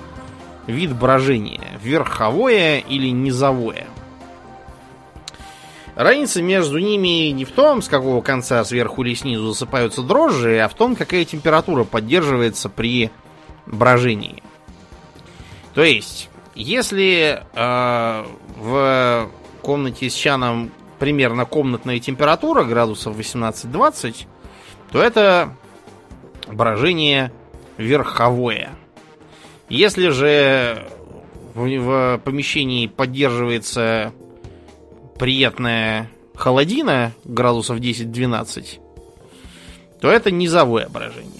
вид 0.67 0.95
брожения, 0.95 1.79
верховое 1.81 2.79
или 2.79 3.07
низовое. 3.09 3.87
Разница 5.95 6.41
между 6.41 6.79
ними 6.79 7.29
не 7.29 7.45
в 7.45 7.51
том, 7.51 7.81
с 7.81 7.87
какого 7.87 8.21
конца 8.21 8.63
сверху 8.63 9.03
или 9.03 9.13
снизу 9.13 9.49
засыпаются 9.49 10.01
дрожжи, 10.01 10.59
а 10.59 10.67
в 10.67 10.73
том, 10.73 10.95
какая 10.95 11.23
температура 11.23 11.83
поддерживается 11.83 12.69
при 12.69 13.11
брожении. 13.67 14.41
То 15.75 15.83
есть, 15.83 16.29
если 16.55 17.43
э, 17.53 18.25
в 18.57 19.29
комнате 19.61 20.09
с 20.09 20.13
чаном 20.13 20.71
примерно 20.97 21.45
комнатная 21.45 21.99
температура, 21.99 22.63
градусов 22.63 23.17
18-20, 23.17 24.25
то 24.91 25.01
это 25.01 25.55
брожение 26.47 27.31
верховое. 27.77 28.71
Если 29.69 30.09
же 30.09 30.87
в, 31.53 31.65
в 31.65 32.21
помещении 32.23 32.87
поддерживается 32.87 34.13
приятная 35.23 36.09
холодина, 36.35 37.13
градусов 37.23 37.77
10-12, 37.77 38.81
то 40.01 40.11
это 40.11 40.31
низовое 40.31 40.89
брожение. 40.89 41.31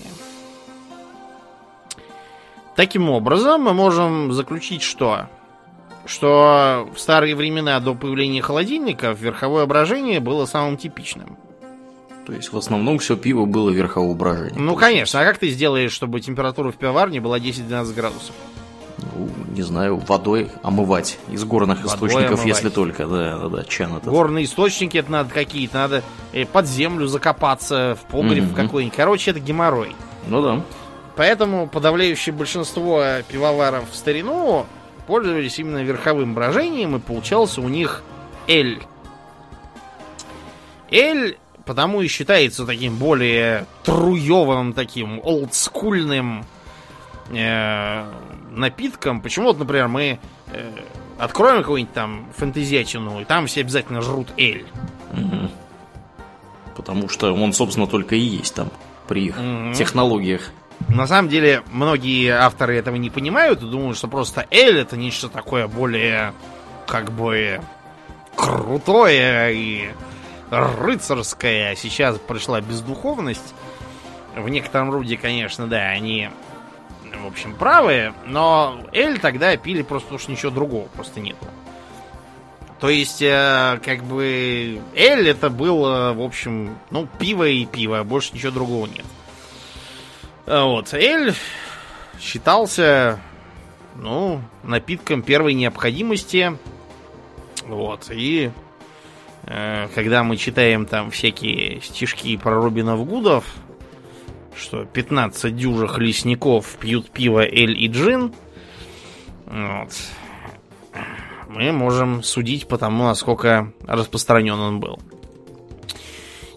Таким 2.78 3.10
образом, 3.10 3.63
мы 3.63 3.74
можем 3.74 4.32
заключить, 4.32 4.84
что 4.84 5.28
что 6.06 6.89
в 6.96 6.98
старые 6.98 7.36
времена 7.36 7.78
до 7.82 7.93
появления 7.93 8.41
холодильников 8.41 9.19
верховое 9.19 9.65
брожение 9.65 10.22
было 10.22 10.46
самым 10.46 10.78
типичным. 10.78 11.38
То 12.26 12.32
есть 12.32 12.54
в 12.54 12.58
основном 12.58 13.00
все 13.00 13.17
пиво 13.17 13.43
было 13.43 13.69
верхового 13.69 14.15
брожения. 14.15 14.62
Ну, 14.62 14.78
конечно. 14.78 15.19
А 15.19 15.26
как 15.26 15.39
ты 15.39 15.50
сделаешь, 15.50 15.91
чтобы 15.91 16.22
температура 16.22 16.72
в 16.72 16.78
пивоварне 16.78 17.19
была 17.19 17.38
10-12 17.38 17.93
градусов? 17.93 18.34
Не 19.54 19.62
знаю, 19.62 19.98
водой 19.98 20.50
омывать 20.63 21.20
из 21.30 21.44
горных 21.44 21.84
водой 21.84 21.94
источников, 21.94 22.39
омывать. 22.39 22.48
если 22.48 22.70
только, 22.70 23.06
да, 23.06 23.38
да, 23.38 23.50
да, 23.50 23.63
чан 23.63 23.98
этот. 23.98 24.10
Горные 24.10 24.46
источники 24.46 24.98
это 24.98 25.12
надо 25.12 25.34
какие-то, 25.34 25.78
надо 25.78 26.04
э, 26.32 26.46
под 26.46 26.68
землю 26.68 27.06
закопаться, 27.08 27.96
в 28.02 28.12
погреб 28.12 28.46
mm-hmm. 28.46 28.56
какой-нибудь. 28.56 28.96
Короче, 28.96 29.32
это 29.32 29.39
геморрой. 29.39 29.96
Ну 30.28 30.42
да. 30.42 30.62
Поэтому 31.16 31.68
подавляющее 31.68 32.34
большинство 32.34 33.04
пивоваров 33.28 33.92
в 33.92 33.96
старину 33.96 34.66
пользовались 35.06 35.60
именно 35.60 35.84
верховым 35.84 36.34
брожением, 36.34 36.96
и 36.96 37.00
получался 37.00 37.62
у 37.62 37.70
них 37.70 38.02
эль. 38.48 38.82
Эль 40.89 41.38
потому 41.66 42.02
и 42.02 42.08
считается 42.08 42.66
таким 42.66 42.98
более 42.98 43.66
труевым, 43.84 44.74
таким 44.74 45.20
олдскульным 45.24 46.46
э, 47.32 48.06
напитком. 48.58 49.22
Почему 49.22 49.48
вот, 49.48 49.60
например, 49.60 49.88
мы 49.88 50.20
э, 50.48 50.72
откроем 51.18 51.62
какую-нибудь 51.62 51.94
там 51.94 52.28
фэнтезиатину, 52.36 53.22
и 53.22 53.26
там 53.26 53.48
все 53.48 53.62
обязательно 53.62 54.02
жрут 54.02 54.28
эль. 54.38 54.66
Угу. 55.12 55.50
Потому 56.76 57.10
что 57.10 57.34
он, 57.34 57.54
собственно, 57.54 57.88
только 57.88 58.16
и 58.16 58.20
есть 58.20 58.56
там 58.56 58.70
при 59.08 59.26
их 59.26 59.38
угу. 59.38 59.74
технологиях. 59.74 60.52
На 60.89 61.08
самом 61.08 61.30
деле, 61.30 61.63
многие 61.72 62.30
авторы 62.30 62.78
этого 62.78 62.96
не 62.96 63.10
понимают 63.10 63.62
и 63.62 63.66
думают, 63.66 63.98
что 63.98 64.08
просто 64.08 64.48
эль 64.52 64.78
это 64.80 64.98
нечто 64.98 65.30
такое 65.30 65.68
более, 65.68 66.34
как 66.88 67.12
бы, 67.12 67.62
крутое 68.36 69.56
и 69.56 69.89
рыцарское. 70.50 71.76
Сейчас 71.76 72.18
пришла 72.18 72.62
бездуховность. 72.62 73.54
В 74.36 74.50
некотором 74.50 74.92
роде, 74.92 75.16
конечно, 75.16 75.68
да, 75.68 75.89
они 75.89 76.30
в 77.23 77.27
общем, 77.27 77.55
правы, 77.55 78.13
но 78.25 78.79
Эль 78.91 79.19
тогда 79.19 79.55
пили 79.57 79.81
просто 79.81 80.17
что 80.19 80.31
ничего 80.31 80.51
другого 80.51 80.88
просто 80.89 81.19
нету. 81.19 81.45
То 82.79 82.89
есть, 82.89 83.21
э, 83.21 83.79
как 83.83 84.03
бы, 84.03 84.81
Эль 84.93 85.29
это 85.29 85.49
было, 85.49 86.12
в 86.12 86.21
общем, 86.21 86.77
ну, 86.91 87.07
пиво 87.17 87.47
и 87.47 87.65
пиво, 87.65 88.03
больше 88.03 88.33
ничего 88.33 88.51
другого 88.51 88.88
нет. 88.88 89.05
А 90.45 90.65
Вот. 90.65 90.93
Эль 90.93 91.33
считался, 92.19 93.21
ну, 93.95 94.41
напитком 94.63 95.21
первой 95.21 95.53
необходимости. 95.53 96.57
Вот. 97.65 98.12
И 98.12 98.51
э, 99.43 99.88
когда 99.95 100.23
мы 100.23 100.36
читаем 100.36 100.86
там 100.86 101.12
всякие 101.12 101.79
стишки 101.81 102.36
про 102.36 102.55
Робинов 102.55 103.05
Гудов, 103.05 103.45
что 104.56 104.86
15 104.86 105.56
дюжих 105.56 105.98
лесников 105.98 106.78
пьют 106.80 107.10
пиво, 107.10 107.42
эль 107.44 107.80
и 107.80 107.88
джин, 107.88 108.34
вот, 109.46 109.89
мы 111.50 111.72
можем 111.72 112.24
судить 112.24 112.68
по 112.68 112.78
тому, 112.78 113.04
насколько 113.06 113.72
распространен 113.86 114.60
он 114.60 114.80
был. 114.80 115.00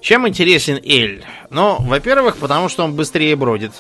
Чем 0.01 0.27
интересен 0.29 0.81
эль? 0.85 1.25
Ну, 1.51 1.77
во-первых, 1.81 2.37
потому 2.37 2.69
что 2.69 2.85
он 2.85 2.95
быстрее 2.95 3.35
бродит. 3.37 3.73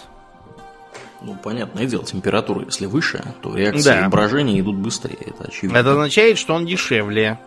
Ну, 1.22 1.36
понятное 1.42 1.86
дело, 1.86 2.04
температура, 2.04 2.64
если 2.64 2.86
выше, 2.86 3.24
то 3.42 3.54
реакции 3.56 3.82
Да. 4.02 4.08
брожения 4.08 4.60
идут 4.60 4.76
быстрее, 4.76 5.16
это 5.20 5.44
очевидно. 5.44 5.76
Это 5.78 5.92
означает, 5.92 6.38
что 6.38 6.54
он 6.54 6.66
дешевле. 6.66 7.38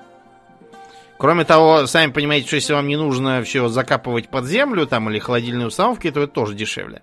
Кроме 1.20 1.44
того, 1.44 1.86
сами 1.86 2.14
понимаете, 2.14 2.48
что 2.48 2.56
если 2.56 2.72
вам 2.72 2.88
не 2.88 2.96
нужно 2.96 3.44
все 3.44 3.68
закапывать 3.68 4.30
под 4.30 4.46
землю 4.46 4.88
там 4.88 5.10
или 5.10 5.20
холодильные 5.20 5.68
установки, 5.68 6.10
то 6.10 6.22
это 6.22 6.32
тоже 6.32 6.56
дешевле. 6.56 7.02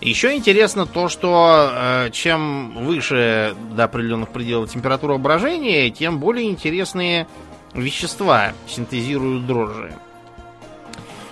Еще 0.00 0.36
интересно 0.36 0.86
то, 0.86 1.08
что 1.08 1.72
э, 1.74 2.10
чем 2.12 2.86
выше 2.86 3.56
до 3.72 3.82
определенных 3.82 4.28
пределов 4.28 4.70
температура 4.70 5.16
брожения, 5.16 5.90
тем 5.90 6.20
более 6.20 6.48
интересные 6.48 7.26
вещества 7.74 8.52
синтезируют 8.68 9.44
дрожжи. 9.44 9.92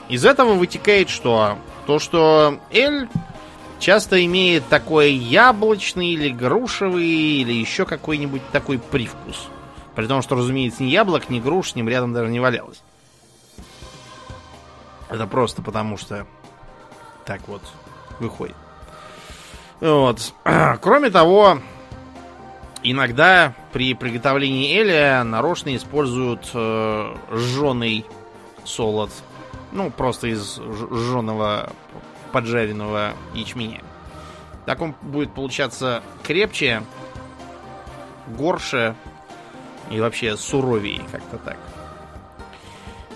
Из 0.09 0.25
этого 0.25 0.55
вытекает 0.55 1.11
что? 1.11 1.59
То, 1.87 2.01
что 2.01 2.59
эль 2.73 3.09
часто 3.79 4.25
имеет 4.25 4.67
такой 4.67 5.13
яблочный 5.13 6.09
или 6.09 6.31
грушевый 6.31 7.07
или 7.07 7.53
еще 7.53 7.85
какой-нибудь 7.85 8.43
такой 8.51 8.81
привкус. 8.81 9.49
При 9.95 10.07
том, 10.07 10.23
что, 10.23 10.35
разумеется, 10.35 10.83
ни 10.83 10.89
яблок, 10.89 11.31
ни 11.31 11.41
груш 11.41 11.73
с 11.73 11.75
ним 11.75 11.89
рядом 11.89 12.13
даже 12.13 12.31
не 12.31 12.41
валялось. 12.41 12.83
Это 15.09 15.27
просто 15.27 15.63
потому, 15.63 15.97
что 15.97 16.27
так 17.25 17.47
вот 17.47 17.63
выходит. 18.19 18.57
Вот. 19.81 20.33
Кроме 20.81 21.11
того, 21.11 21.59
иногда 22.83 23.55
при 23.73 23.95
приготовлении 23.95 24.77
эля 24.77 25.23
нарочно 25.25 25.75
используют 25.77 26.51
э, 26.53 27.15
жженый 27.33 28.05
солод. 28.65 29.11
Ну, 29.73 29.91
просто 29.91 30.29
из 30.29 30.59
жженого 30.59 31.71
поджаренного 32.33 33.13
ячменя. 33.35 33.83
Так 34.67 34.81
он 34.81 34.95
будет 35.03 35.33
получаться 35.35 36.03
крепче, 36.23 36.83
горше 38.27 38.95
и 39.91 40.01
вообще 40.01 40.37
суровее, 40.37 41.03
как-то 41.11 41.39
так. 41.39 41.57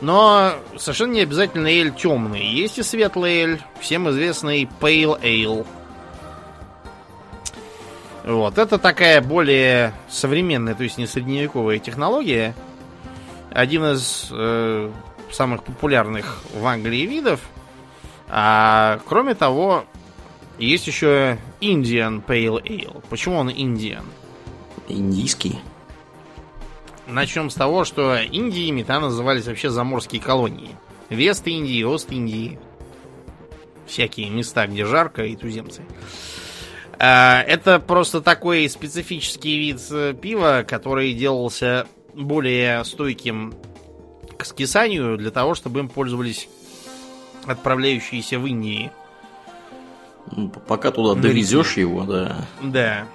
Но 0.00 0.52
совершенно 0.76 1.12
не 1.12 1.22
обязательно 1.22 1.66
эль 1.66 1.92
темный. 1.92 2.46
Есть 2.46 2.78
и 2.78 2.82
светлый 2.82 3.32
эль, 3.42 3.62
всем 3.80 4.08
известный 4.10 4.68
Pale 4.80 5.20
Ale. 5.20 5.66
Вот, 8.24 8.58
это 8.58 8.78
такая 8.78 9.22
более 9.22 9.94
современная, 10.08 10.74
то 10.74 10.84
есть 10.84 10.98
не 10.98 11.06
средневековая 11.06 11.78
технология. 11.78 12.54
Один 13.50 13.84
из 13.84 14.28
э, 14.30 14.92
самых 15.32 15.64
популярных 15.64 16.42
в 16.54 16.64
Англии 16.66 17.06
видов. 17.06 17.40
А 18.28 19.00
кроме 19.06 19.34
того, 19.34 19.84
есть 20.58 20.86
еще 20.86 21.38
Indian 21.60 22.22
Pale 22.24 22.62
Ale. 22.62 23.02
Почему 23.08 23.38
он 23.38 23.48
Indian? 23.48 24.04
Индийский. 24.88 25.58
Начнем 27.08 27.48
с 27.48 27.54
того, 27.54 27.84
что 27.84 28.16
Индиями 28.22 28.82
там 28.82 29.02
назывались 29.02 29.46
вообще 29.46 29.70
заморские 29.70 30.20
колонии. 30.20 30.76
Вест-Индии, 31.08 31.82
Ост-Индии. 31.82 32.58
Всякие 33.86 34.28
места, 34.28 34.66
где 34.66 34.84
жарко, 34.84 35.24
и 35.24 35.34
туземцы. 35.34 35.82
А, 36.98 37.42
Это 37.42 37.80
просто 37.80 38.20
такой 38.20 38.68
специфический 38.68 39.58
вид 39.58 39.80
э, 39.90 40.14
пива, 40.20 40.64
который 40.68 41.14
делался 41.14 41.86
более 42.12 42.84
стойким 42.84 43.54
к 44.36 44.44
скисанию 44.44 45.16
для 45.16 45.30
того, 45.30 45.54
чтобы 45.54 45.80
им 45.80 45.88
пользовались 45.88 46.48
отправляющиеся 47.46 48.38
в 48.38 48.46
Индии. 48.46 48.90
Ну, 50.30 50.50
пока 50.50 50.90
туда 50.90 51.18
довезешь 51.18 51.78
его, 51.78 52.04
да, 52.04 52.44
Да. 52.62 53.06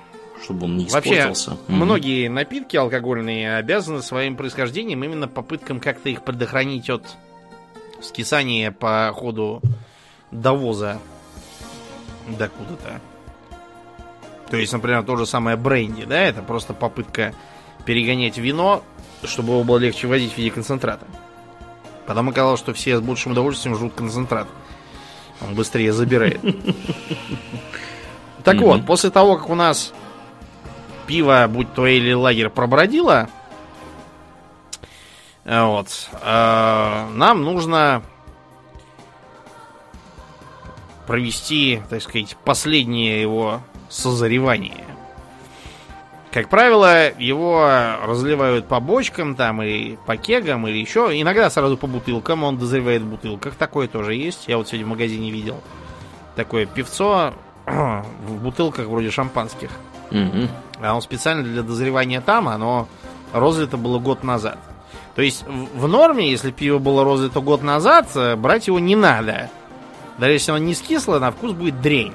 Чтобы 0.44 0.66
он 0.66 0.78
не 0.78 0.86
Вообще. 0.86 1.34
Мгм. 1.48 1.58
многие 1.68 2.28
напитки 2.28 2.76
алкогольные 2.76 3.56
обязаны 3.56 4.02
своим 4.02 4.36
происхождением 4.36 5.04
именно 5.04 5.28
попыткам 5.28 5.80
как-то 5.80 6.10
их 6.10 6.24
предохранить 6.24 6.90
от 6.90 7.16
скисания 8.02 8.72
по 8.72 9.12
ходу 9.16 9.62
довоза 10.32 11.00
до 12.28 12.50
куда-то. 12.50 13.02
То 14.50 14.58
есть, 14.58 14.74
например, 14.74 15.04
то 15.04 15.16
же 15.16 15.26
самое 15.26 15.58
бренди, 15.58 16.04
да, 16.06 16.22
это 16.22 16.42
просто 16.42 16.74
попытка 16.74 17.34
перегонять 17.86 18.38
вино, 18.38 18.84
чтобы 19.24 19.54
его 19.54 19.64
было 19.64 19.78
легче 19.78 20.08
возить 20.08 20.34
в 20.34 20.38
виде 20.38 20.52
концентрата. 20.52 21.06
Потом 22.06 22.30
оказалось, 22.30 22.60
что 22.60 22.74
все 22.74 22.98
с 22.98 23.02
большим 23.02 23.32
удовольствием 23.32 23.76
жрут 23.76 23.94
концентрат. 23.94 24.48
Он 25.42 25.56
быстрее 25.56 25.94
забирает. 25.94 26.42
Так 28.44 28.58
вот, 28.58 28.86
после 28.86 29.10
того, 29.10 29.38
как 29.38 29.50
у 29.50 29.56
нас 29.56 29.94
пиво, 31.08 31.46
будь 31.50 31.74
то 31.74 31.86
или 31.86 32.14
лагерь, 32.14 32.50
пробродило, 32.50 33.30
э, 35.46 35.64
вот, 35.64 36.10
э, 36.22 37.08
нам 37.14 37.44
нужно 37.44 38.04
провести, 41.08 41.82
так 41.90 42.02
сказать, 42.02 42.38
последнее 42.44 43.22
его 43.22 43.62
созревание. 43.90 44.86
Как 46.32 46.50
правило, 46.50 47.12
его 47.20 47.70
разливают 48.08 48.68
по 48.68 48.80
бочкам 48.80 49.36
там 49.36 49.62
и 49.62 49.98
по 50.08 50.18
кегам 50.18 50.68
или 50.68 50.80
еще. 50.80 51.12
Иногда 51.14 51.48
сразу 51.52 51.78
по 51.78 51.86
бутылкам. 51.86 52.44
Он 52.44 52.58
дозревает 52.58 53.04
в 53.04 53.06
бутылках. 53.06 53.54
Такое 53.54 53.88
тоже 53.88 54.16
есть. 54.16 54.48
Я 54.48 54.58
вот 54.58 54.68
сегодня 54.68 54.88
в 54.88 54.90
магазине 54.90 55.30
видел. 55.30 55.62
Такое 56.36 56.66
пивцо 56.66 57.36
в 57.68 58.44
бутылках 58.44 58.88
вроде 58.88 59.12
шампанских. 59.12 59.70
Мгм. 60.14 60.48
А 60.82 60.96
он 60.96 61.02
специально 61.02 61.44
для 61.44 61.64
дозревания 61.64 62.22
там, 62.22 62.48
оно 62.48 62.88
розлито 63.34 63.78
было 63.78 64.00
год 64.00 64.24
назад. 64.24 64.58
То 65.16 65.22
есть 65.22 65.44
в 65.48 65.88
норме, 65.88 66.30
если 66.30 66.52
пиво 66.52 66.78
было 66.80 67.04
розлито 67.04 67.42
год 67.42 67.62
назад, 67.64 68.08
э, 68.16 68.36
брать 68.36 68.68
его 68.68 68.80
не 68.80 68.96
надо. 68.96 69.50
Даже 70.18 70.34
если 70.34 70.52
оно 70.52 70.60
не 70.60 70.76
скисло, 70.76 71.20
на 71.20 71.32
вкус 71.32 71.52
будет 71.52 71.82
дрень. 71.82 72.14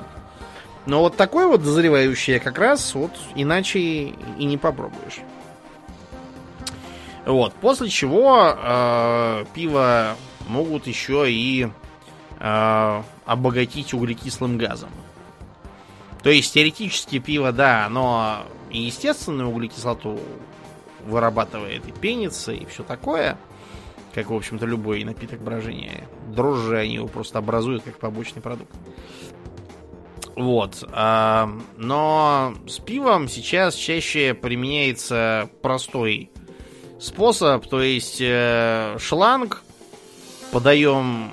Но 0.86 1.00
вот 1.00 1.16
такое 1.16 1.46
вот 1.48 1.62
дозревающее 1.62 2.40
как 2.40 2.58
раз 2.58 2.94
вот 2.94 3.10
иначе 3.34 3.78
и 3.78 4.44
не 4.44 4.56
попробуешь. 4.56 5.18
Вот, 7.26 7.52
после 7.54 7.90
чего 7.90 8.56
э, 8.56 9.44
пиво 9.54 10.16
могут 10.48 10.86
еще 10.86 11.30
и 11.30 11.68
э, 12.40 13.02
обогатить 13.26 13.92
углекислым 13.92 14.56
газом. 14.56 14.88
То 16.22 16.30
есть 16.30 16.52
теоретически 16.52 17.18
пиво, 17.18 17.52
да, 17.52 17.86
оно 17.86 18.44
и 18.70 18.80
естественную 18.80 19.48
углекислоту 19.48 20.20
вырабатывает, 21.04 21.86
и 21.86 21.92
пенится, 21.92 22.52
и 22.52 22.66
все 22.66 22.82
такое. 22.82 23.38
Как, 24.14 24.30
в 24.30 24.34
общем-то, 24.34 24.66
любой 24.66 25.04
напиток 25.04 25.40
брожения. 25.40 26.08
Дрожжи 26.28 26.76
они 26.76 26.94
его 26.94 27.06
просто 27.06 27.38
образуют 27.38 27.84
как 27.84 27.98
побочный 27.98 28.42
продукт. 28.42 28.74
Вот. 30.34 30.84
а, 30.92 31.50
но 31.76 32.54
с 32.66 32.78
пивом 32.78 33.28
сейчас 33.28 33.74
чаще 33.74 34.34
применяется 34.34 35.50
простой 35.62 36.30
способ, 37.00 37.66
то 37.66 37.80
есть 37.82 38.18
э, 38.20 38.96
шланг, 38.98 39.62
подаем 40.52 41.32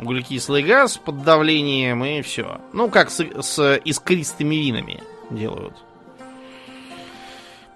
углекислый 0.00 0.62
газ 0.62 0.96
под 0.96 1.22
давлением 1.22 2.04
и 2.04 2.22
все. 2.22 2.60
Ну, 2.72 2.88
как 2.88 3.10
с, 3.10 3.24
с 3.40 3.80
искристыми 3.84 4.54
винами 4.56 5.02
делают. 5.30 5.74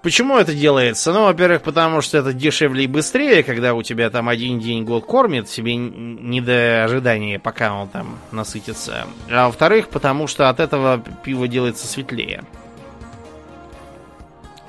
Почему 0.01 0.37
это 0.37 0.53
делается? 0.53 1.11
Ну, 1.11 1.25
во-первых, 1.25 1.61
потому 1.61 1.99
что 1.99 2.19
это 2.19 2.31
дешевле 2.31 2.85
и 2.85 2.87
быстрее, 2.87 3.43
когда 3.43 3.73
у 3.73 3.83
тебя 3.83 4.09
там 4.09 4.29
один 4.29 4.57
день 4.59 4.85
год 4.85 5.05
кормит, 5.05 5.49
тебе 5.49 5.75
не 5.75 6.39
до 6.39 6.85
ожидания, 6.85 7.37
пока 7.37 7.73
он 7.73 7.89
там 7.89 8.17
насытится. 8.31 9.07
А 9.29 9.47
во-вторых, 9.47 9.89
потому 9.89 10.27
что 10.27 10.47
от 10.47 10.61
этого 10.61 11.03
пиво 11.23 11.49
делается 11.49 11.85
светлее. 11.85 12.43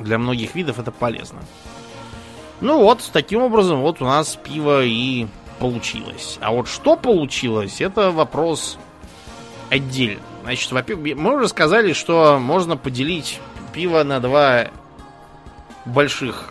Для 0.00 0.18
многих 0.18 0.56
видов 0.56 0.80
это 0.80 0.90
полезно. 0.90 1.40
Ну 2.60 2.80
вот, 2.82 3.08
таким 3.12 3.42
образом, 3.42 3.82
вот 3.82 4.02
у 4.02 4.06
нас 4.06 4.36
пиво 4.36 4.84
и 4.84 5.28
получилось. 5.60 6.38
А 6.40 6.50
вот 6.50 6.66
что 6.66 6.96
получилось, 6.96 7.80
это 7.80 8.10
вопрос 8.10 8.78
отдельно. 9.68 10.22
Значит, 10.42 10.72
мы 10.72 11.36
уже 11.36 11.48
сказали, 11.48 11.92
что 11.92 12.38
можно 12.40 12.76
поделить 12.76 13.38
пиво 13.72 14.02
на 14.02 14.18
два 14.18 14.68
больших 15.84 16.50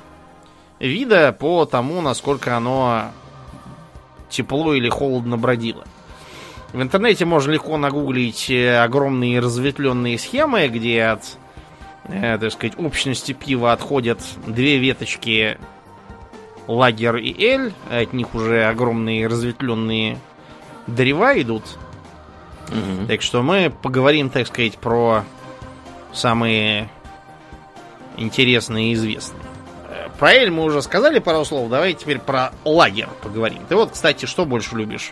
вида 0.80 1.36
по 1.38 1.66
тому, 1.66 2.02
насколько 2.02 2.56
оно 2.56 3.12
тепло 4.30 4.74
или 4.74 4.90
холодно 4.90 5.38
бродило. 5.38 5.86
В 6.72 6.82
интернете 6.82 7.26
можно 7.26 7.52
легко 7.52 7.78
нагуглить 7.78 8.50
э, 8.50 8.78
огромные 8.78 9.40
разветвленные 9.40 10.20
схемы, 10.20 10.68
где 10.68 11.04
от, 11.04 11.24
э, 12.04 12.38
так 12.38 12.52
сказать, 12.52 12.78
общности 12.78 13.32
пива 13.32 13.74
отходят 13.74 14.20
две 14.46 14.78
веточки 14.78 15.58
лагер 16.70 17.18
и 17.18 17.34
эль, 17.44 17.74
от 17.90 18.14
них 18.14 18.36
уже 18.36 18.66
огромные 18.66 19.28
разветвленные 19.28 20.20
древа 20.88 21.40
идут. 21.42 21.64
Угу. 22.68 23.08
Так 23.08 23.22
что 23.24 23.42
мы 23.42 23.72
поговорим, 23.82 24.30
так 24.30 24.46
сказать, 24.48 24.78
про 24.78 25.24
самые 26.14 26.90
интересные 28.18 28.92
и 28.92 28.94
известные. 28.94 29.42
Э, 29.90 30.10
про 30.20 30.34
эль 30.34 30.52
мы 30.52 30.64
уже 30.64 30.84
сказали 30.84 31.18
пару 31.18 31.44
слов, 31.44 31.70
давай 31.70 31.94
теперь 31.94 32.20
про 32.20 32.52
лагер 32.64 33.10
поговорим. 33.24 33.64
Ты 33.68 33.76
вот, 33.76 33.92
кстати, 33.92 34.26
что 34.26 34.46
больше 34.46 34.76
любишь? 34.76 35.12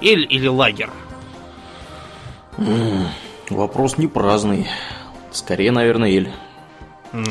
Эль 0.00 0.26
или 0.28 0.48
лагер? 0.48 0.90
Вопрос 3.48 3.96
не 3.96 4.08
праздный. 4.08 4.68
Скорее, 5.30 5.70
наверное, 5.70 6.10
эль. 6.10 6.32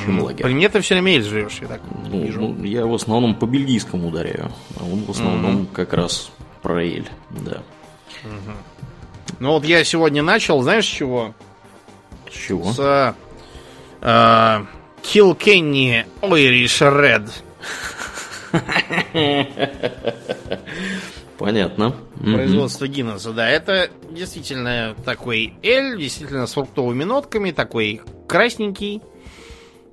Чем 0.05 0.21
лагер. 0.21 0.45
При 0.45 0.53
мне 0.53 0.69
ты 0.69 0.79
все 0.81 0.95
время 0.95 1.15
эль 1.15 1.23
живешь, 1.23 1.59
я 1.61 1.67
так 1.67 1.81
ну, 2.09 2.23
вижу. 2.23 2.39
Ну, 2.41 2.63
я 2.63 2.85
в 2.85 2.93
основном 2.93 3.35
по 3.35 3.45
бельгийскому 3.45 4.07
ударяю. 4.07 4.51
А 4.79 4.83
он 4.83 5.03
в 5.03 5.11
основном 5.11 5.63
mm-hmm. 5.63 5.73
как 5.73 5.93
раз 5.93 6.31
про 6.61 6.83
эль, 6.83 7.09
да. 7.31 7.63
Mm-hmm. 8.23 8.55
Ну 9.39 9.51
вот 9.51 9.65
я 9.65 9.83
сегодня 9.83 10.23
начал, 10.23 10.61
знаешь, 10.61 10.85
с 10.85 10.89
чего? 10.89 11.33
С 12.31 12.35
чего? 12.35 12.71
С 12.71 13.15
э, 14.01 14.65
Kilkenny 15.03 16.05
Irish 16.21 16.79
Red. 16.81 17.29
Понятно. 21.37 21.95
Производство 22.21 22.85
угу. 22.85 22.93
Гиннесса, 22.93 23.33
да. 23.33 23.49
Это 23.49 23.89
действительно 24.09 24.95
такой 25.03 25.55
эль, 25.61 25.97
действительно 25.97 26.47
с 26.47 26.53
фруктовыми 26.53 27.03
нотками, 27.03 27.51
такой 27.51 28.01
красненький. 28.27 29.01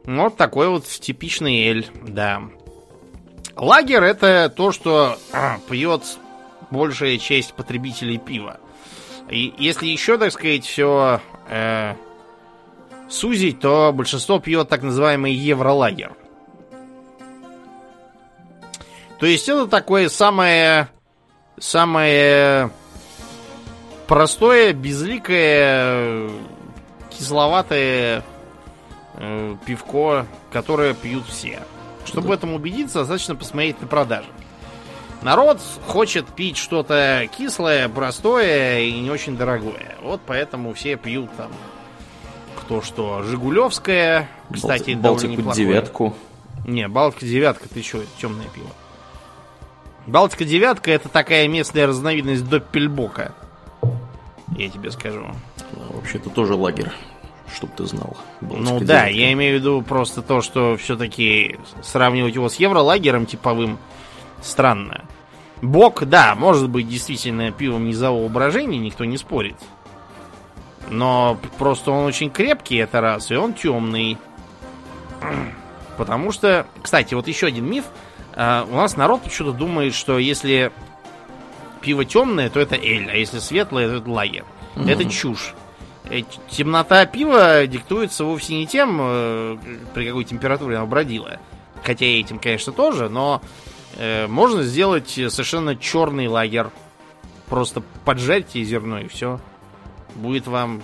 Вот 0.04 0.36
такой 0.36 0.68
вот 0.68 0.84
типичный 0.86 1.66
эль, 1.66 1.86
да. 2.06 2.42
Лагер 3.56 4.02
это 4.02 4.52
то, 4.54 4.72
что 4.72 5.18
а, 5.32 5.58
пьет 5.68 6.02
большая 6.70 7.18
часть 7.18 7.54
потребителей 7.54 8.18
пива. 8.18 8.58
И 9.28 9.54
если 9.58 9.86
еще, 9.86 10.18
так 10.18 10.32
сказать, 10.32 10.64
все 10.64 11.20
э, 11.48 11.94
сузить, 13.08 13.60
то 13.60 13.92
большинство 13.94 14.40
пьет 14.40 14.68
так 14.68 14.82
называемый 14.82 15.32
евролагер. 15.32 16.16
То 19.18 19.26
есть 19.26 19.48
это 19.48 19.66
такое 19.66 20.08
самое 20.08 20.88
самое 21.58 22.70
простое, 24.08 24.72
безликое, 24.72 26.30
кисловатое 27.10 28.24
э, 29.20 29.56
пивко, 29.64 30.26
которое 30.50 30.94
пьют 30.94 31.26
все. 31.26 31.62
Чтобы 32.04 32.22
да. 32.22 32.28
в 32.28 32.32
этом 32.32 32.54
убедиться, 32.54 33.00
достаточно 33.00 33.36
посмотреть 33.36 33.80
на 33.80 33.86
продажи. 33.86 34.28
Народ 35.22 35.60
хочет 35.86 36.26
пить 36.26 36.56
что-то 36.56 37.28
кислое, 37.36 37.88
простое 37.88 38.80
и 38.80 39.00
не 39.00 39.10
очень 39.10 39.36
дорогое. 39.36 39.96
Вот 40.02 40.22
поэтому 40.26 40.72
все 40.72 40.96
пьют 40.96 41.30
там 41.36 41.52
кто 42.56 42.80
что. 42.82 43.22
Жигулевское, 43.22 44.28
кстати, 44.52 44.92
Бал- 44.92 45.16
довольно 45.16 45.36
неплохое. 45.36 45.66
девятку. 45.66 46.16
Не, 46.66 46.88
Балтика 46.88 47.26
девятка, 47.26 47.68
ты 47.68 47.82
что, 47.82 48.02
темное 48.20 48.46
пиво. 48.54 48.70
Балтика 50.06 50.44
девятка 50.44 50.90
это 50.90 51.08
такая 51.08 51.48
местная 51.48 51.86
разновидность 51.86 52.48
Доппельбока. 52.48 53.34
Я 54.56 54.68
тебе 54.68 54.90
скажу. 54.90 55.26
Ну, 55.72 55.96
вообще-то 55.96 56.30
тоже 56.30 56.54
лагерь, 56.54 56.90
чтоб 57.54 57.70
ты 57.74 57.84
знал. 57.86 58.16
Ну 58.40 58.80
да, 58.80 59.06
я 59.06 59.32
имею 59.32 59.56
в 59.56 59.60
виду 59.60 59.82
просто 59.82 60.22
то, 60.22 60.40
что 60.40 60.76
все-таки 60.76 61.58
сравнивать 61.82 62.34
его 62.34 62.48
с 62.48 62.56
евролагером 62.56 63.26
типовым 63.26 63.78
странно. 64.42 65.04
Бок, 65.62 66.04
да, 66.04 66.34
может 66.34 66.70
быть 66.70 66.88
действительно 66.88 67.52
пивом 67.52 67.86
низового 67.86 68.28
брожения, 68.28 68.78
никто 68.78 69.04
не 69.04 69.18
спорит. 69.18 69.56
Но 70.88 71.38
просто 71.58 71.90
он 71.90 72.06
очень 72.06 72.30
крепкий, 72.30 72.76
это 72.76 73.00
раз, 73.00 73.30
и 73.30 73.36
он 73.36 73.52
темный. 73.52 74.16
Потому 75.98 76.32
что, 76.32 76.66
кстати, 76.80 77.14
вот 77.14 77.28
еще 77.28 77.46
один 77.46 77.66
миф– 77.66 77.84
а, 78.34 78.66
у 78.70 78.74
нас 78.74 78.96
народ 78.96 79.22
почему-то 79.22 79.56
думает, 79.56 79.94
что 79.94 80.18
если 80.18 80.72
пиво 81.80 82.04
темное, 82.04 82.50
то 82.50 82.60
это 82.60 82.76
эль, 82.76 83.10
а 83.10 83.14
если 83.14 83.38
светлое, 83.38 83.88
то 83.88 83.96
это 83.96 84.10
лагер. 84.10 84.44
Угу. 84.76 84.88
Это 84.88 85.04
чушь. 85.04 85.54
Э, 86.10 86.22
темнота 86.50 87.06
пива 87.06 87.66
диктуется 87.66 88.24
вовсе 88.24 88.54
не 88.56 88.66
тем, 88.66 88.98
э, 89.00 89.58
при 89.94 90.06
какой 90.06 90.24
температуре 90.24 90.76
оно 90.76 90.86
бродило. 90.86 91.38
Хотя 91.84 92.04
и 92.04 92.20
этим, 92.20 92.38
конечно, 92.38 92.72
тоже, 92.72 93.08
но 93.08 93.40
э, 93.96 94.26
можно 94.26 94.62
сделать 94.64 95.08
совершенно 95.08 95.76
черный 95.76 96.26
лагер. 96.26 96.70
Просто 97.48 97.82
поджарьте 98.04 98.62
зерно 98.64 99.00
и 99.00 99.08
все. 99.08 99.40
Будет 100.16 100.46
вам 100.48 100.82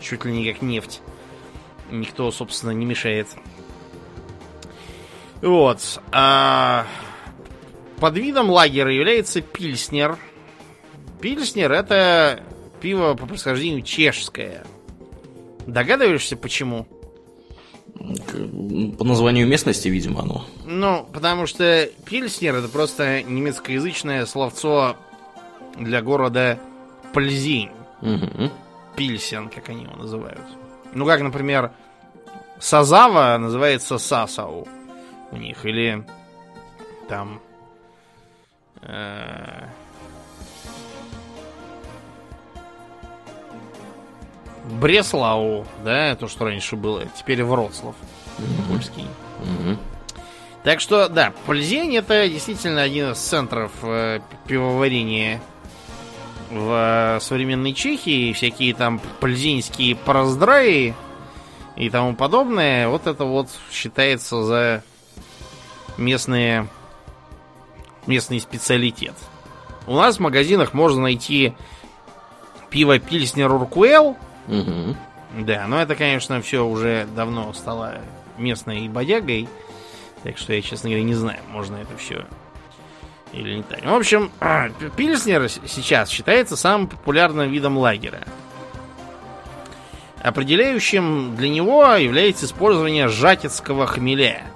чуть 0.00 0.24
ли 0.24 0.32
не 0.32 0.50
как 0.50 0.62
нефть. 0.62 1.00
Никто, 1.90 2.30
собственно, 2.30 2.70
не 2.70 2.86
мешает. 2.86 3.28
Вот. 5.42 6.00
А 6.12 6.86
под 7.98 8.16
видом 8.16 8.50
лагера 8.50 8.92
является 8.92 9.40
пильснер. 9.40 10.16
Пильснер 11.20 11.72
это 11.72 12.42
пиво 12.80 13.14
по 13.14 13.26
происхождению 13.26 13.82
чешское. 13.82 14.64
Догадываешься, 15.66 16.36
почему? 16.36 16.86
По 18.98 19.04
названию 19.04 19.46
местности, 19.46 19.88
видимо, 19.88 20.22
оно. 20.22 20.46
Ну, 20.64 21.06
потому 21.12 21.46
что 21.46 21.88
Пильснер 22.06 22.54
это 22.54 22.68
просто 22.68 23.22
немецкоязычное 23.22 24.24
словцо 24.26 24.96
для 25.78 26.02
города 26.02 26.58
Пользинь. 27.12 27.70
Угу. 28.00 28.50
Пильсен, 28.96 29.48
как 29.48 29.68
они 29.68 29.84
его 29.84 29.96
называют. 29.96 30.40
Ну, 30.94 31.06
как, 31.06 31.20
например, 31.20 31.72
Сазава 32.58 33.36
называется 33.38 33.98
Сасау 33.98 34.66
у 35.30 35.36
них. 35.36 35.64
Или 35.64 36.04
там... 37.08 37.40
Э, 38.82 39.66
Бреслау, 44.70 45.66
да, 45.84 46.14
то, 46.16 46.28
что 46.28 46.44
раньше 46.44 46.76
было, 46.76 47.04
теперь 47.18 47.42
Вроцлав, 47.44 47.94
mm-hmm. 48.38 48.72
польский. 48.72 49.06
Mm-hmm. 49.42 49.78
Так 50.62 50.80
что, 50.80 51.08
да, 51.08 51.32
Пользень 51.46 51.96
это 51.96 52.28
действительно 52.28 52.82
один 52.82 53.12
из 53.12 53.18
центров 53.18 53.72
э, 53.82 54.20
пивоварения 54.46 55.40
в 56.50 57.16
э, 57.16 57.20
современной 57.20 57.72
Чехии. 57.72 58.34
Всякие 58.34 58.74
там 58.74 59.00
пользинские 59.20 59.96
пороздраи 59.96 60.94
и 61.76 61.88
тому 61.88 62.14
подобное. 62.14 62.88
Вот 62.88 63.06
это 63.06 63.24
вот 63.24 63.48
считается 63.72 64.42
за 64.42 64.84
местные, 65.96 66.68
местный 68.06 68.40
специалитет. 68.40 69.14
У 69.86 69.94
нас 69.96 70.16
в 70.16 70.20
магазинах 70.20 70.74
можно 70.74 71.00
найти 71.02 71.54
пиво 72.68 72.98
Пильснер 72.98 73.50
Уркуэл. 73.50 74.16
Угу. 74.48 74.96
Да, 75.40 75.66
но 75.66 75.80
это, 75.80 75.94
конечно, 75.94 76.40
все 76.42 76.64
уже 76.64 77.06
давно 77.14 77.52
стало 77.52 78.00
местной 78.36 78.88
бодягой. 78.88 79.48
Так 80.22 80.38
что 80.38 80.52
я, 80.52 80.60
честно 80.60 80.90
говоря, 80.90 81.04
не 81.04 81.14
знаю, 81.14 81.40
можно 81.48 81.76
это 81.76 81.96
все 81.96 82.24
или 83.32 83.56
не 83.56 83.62
так. 83.62 83.84
В 83.84 83.94
общем, 83.94 84.30
Пильснер 84.96 85.48
сейчас 85.48 86.08
считается 86.10 86.56
самым 86.56 86.88
популярным 86.88 87.48
видом 87.50 87.78
лагеря. 87.78 88.22
Определяющим 90.20 91.36
для 91.36 91.48
него 91.48 91.84
является 91.94 92.44
использование 92.46 93.08
жатецкого 93.08 93.86
хмеля– 93.86 94.42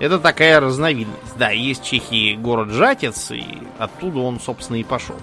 это 0.00 0.18
такая 0.18 0.58
разновидность. 0.60 1.36
Да, 1.36 1.50
есть 1.50 1.82
в 1.82 1.86
Чехии 1.86 2.34
город 2.34 2.70
Жатец, 2.70 3.30
и 3.30 3.44
оттуда 3.78 4.20
он, 4.20 4.40
собственно, 4.40 4.76
и 4.78 4.82
пошел. 4.82 5.16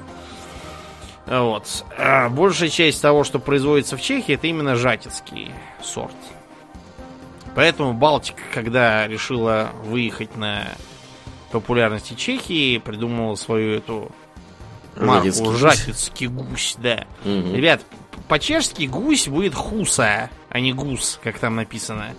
Вот. 1.27 1.85
А 1.97 2.29
большая 2.29 2.69
часть 2.69 3.01
того, 3.01 3.23
что 3.23 3.39
производится 3.39 3.97
в 3.97 4.01
Чехии, 4.01 4.35
это 4.35 4.47
именно 4.47 4.75
жатецкий 4.75 5.51
сорт. 5.83 6.15
Поэтому 7.53 7.93
Балтика, 7.93 8.41
когда 8.53 9.07
решила 9.07 9.71
выехать 9.83 10.37
на 10.37 10.67
популярности 11.51 12.13
Чехии, 12.13 12.77
придумала 12.77 13.35
свою 13.35 13.75
эту 13.75 14.11
марку 14.95 15.53
Жатецкий 15.53 16.27
гусь, 16.27 16.75
да. 16.77 17.05
Угу. 17.23 17.55
Ребят, 17.55 17.81
по-чешски 18.27 18.83
гусь 18.83 19.27
будет 19.27 19.53
хуса, 19.53 20.29
а 20.49 20.59
не 20.59 20.73
гус, 20.73 21.19
как 21.23 21.39
там 21.39 21.55
написано. 21.55 22.13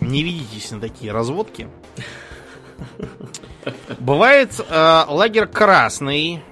Не 0.00 0.22
ведитесь 0.22 0.70
на 0.70 0.80
такие 0.80 1.12
разводки. 1.12 1.68
Бывает 3.98 4.52
э, 4.58 5.04
лагерь 5.08 5.46
красный. 5.46 6.42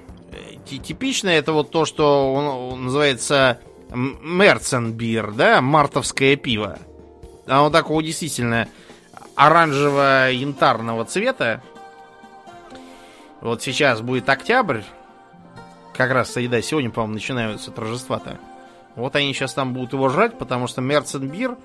Типично 0.65 1.29
это 1.29 1.53
вот 1.53 1.69
то, 1.69 1.85
что 1.85 2.33
он, 2.33 2.45
он 2.73 2.83
называется 2.85 3.59
Мерценбир, 3.93 5.31
да, 5.31 5.61
мартовское 5.61 6.35
пиво. 6.35 6.79
Оно 7.45 7.69
такого 7.69 8.01
действительно 8.01 8.67
оранжево-янтарного 9.35 11.05
цвета. 11.05 11.61
Вот 13.41 13.61
сейчас 13.61 14.01
будет 14.01 14.27
октябрь. 14.27 14.81
Как 15.93 16.11
раз, 16.11 16.33
да, 16.33 16.61
сегодня, 16.61 16.89
по-моему, 16.89 17.13
начинаются 17.13 17.71
торжества-то. 17.71 18.39
Вот 18.95 19.15
они 19.15 19.33
сейчас 19.33 19.53
там 19.53 19.73
будут 19.73 19.93
его 19.93 20.09
жрать, 20.09 20.37
потому 20.37 20.67
что 20.67 20.81
Мерценбир, 20.81 21.57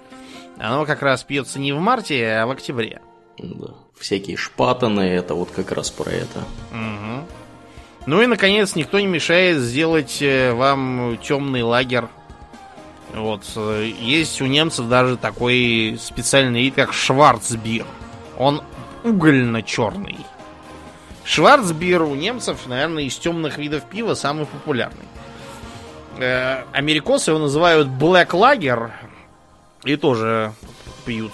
оно 0.58 0.84
как 0.84 1.02
раз 1.02 1.24
пьется 1.24 1.58
не 1.58 1.72
в 1.72 1.80
марте, 1.80 2.26
а 2.26 2.46
в 2.46 2.50
октябре. 2.50 3.00
Да. 3.38 3.68
Всякие 3.98 4.36
шпатаны, 4.36 5.02
это 5.02 5.34
вот 5.34 5.50
как 5.50 5.72
раз 5.72 5.90
про 5.90 6.10
это. 6.10 6.40
Угу. 6.72 7.26
Ну 8.06 8.22
и, 8.22 8.26
наконец, 8.26 8.74
никто 8.74 8.98
не 8.98 9.06
мешает 9.06 9.58
сделать 9.58 10.22
э, 10.22 10.52
вам 10.52 11.18
темный 11.22 11.62
лагерь. 11.62 12.06
Вот. 13.14 13.44
Есть 13.98 14.40
у 14.40 14.46
немцев 14.46 14.88
даже 14.88 15.16
такой 15.16 15.98
специальный 16.00 16.62
вид, 16.62 16.74
как 16.74 16.92
шварцбир. 16.92 17.84
Он 18.38 18.62
угольно-черный. 19.04 20.18
Шварцбир 21.24 22.02
у 22.02 22.14
немцев, 22.14 22.66
наверное, 22.66 23.04
из 23.04 23.16
темных 23.16 23.58
видов 23.58 23.84
пива 23.84 24.14
самый 24.14 24.46
популярный. 24.46 25.04
Э, 26.18 26.64
америкосы 26.72 27.30
его 27.30 27.38
называют 27.38 27.88
Black 27.88 28.30
Lager 28.30 28.90
и 29.84 29.96
тоже 29.96 30.52
пьют 31.04 31.32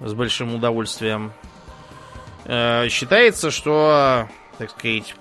с 0.00 0.12
большим 0.14 0.54
удовольствием. 0.54 1.32
Э, 2.44 2.88
считается, 2.88 3.50
что, 3.50 4.28
так 4.58 4.70
сказать, 4.70 5.14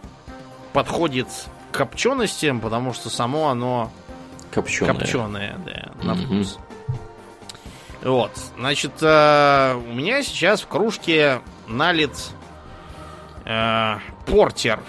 подходит 0.73 1.27
к 1.71 1.77
копченостям, 1.77 2.59
потому 2.59 2.93
что 2.93 3.09
само 3.09 3.49
оно 3.49 3.91
копченое, 4.51 4.93
копченое 4.93 5.59
да, 5.65 5.91
на 6.03 6.15
вкус. 6.15 6.57
Вот, 8.01 8.31
значит, 8.57 8.93
э, 9.01 9.75
у 9.75 9.93
меня 9.93 10.23
сейчас 10.23 10.61
в 10.61 10.67
кружке 10.67 11.41
налит 11.67 12.11
э, 13.45 13.95
портер. 14.25 14.79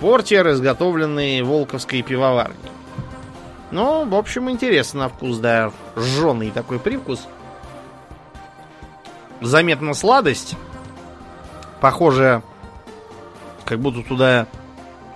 Портер, 0.00 0.50
изготовленный 0.50 1.42
Волковской 1.42 2.02
пивоварней. 2.02 2.56
Ну, 3.70 4.04
в 4.08 4.14
общем, 4.16 4.50
интересно 4.50 5.00
на 5.00 5.08
вкус, 5.08 5.38
да. 5.38 5.72
Жженый 5.96 6.50
такой 6.50 6.80
привкус. 6.80 7.28
Заметна 9.40 9.94
сладость. 9.94 10.56
Похоже, 11.80 12.42
как 13.64 13.80
будто 13.80 14.02
туда 14.02 14.46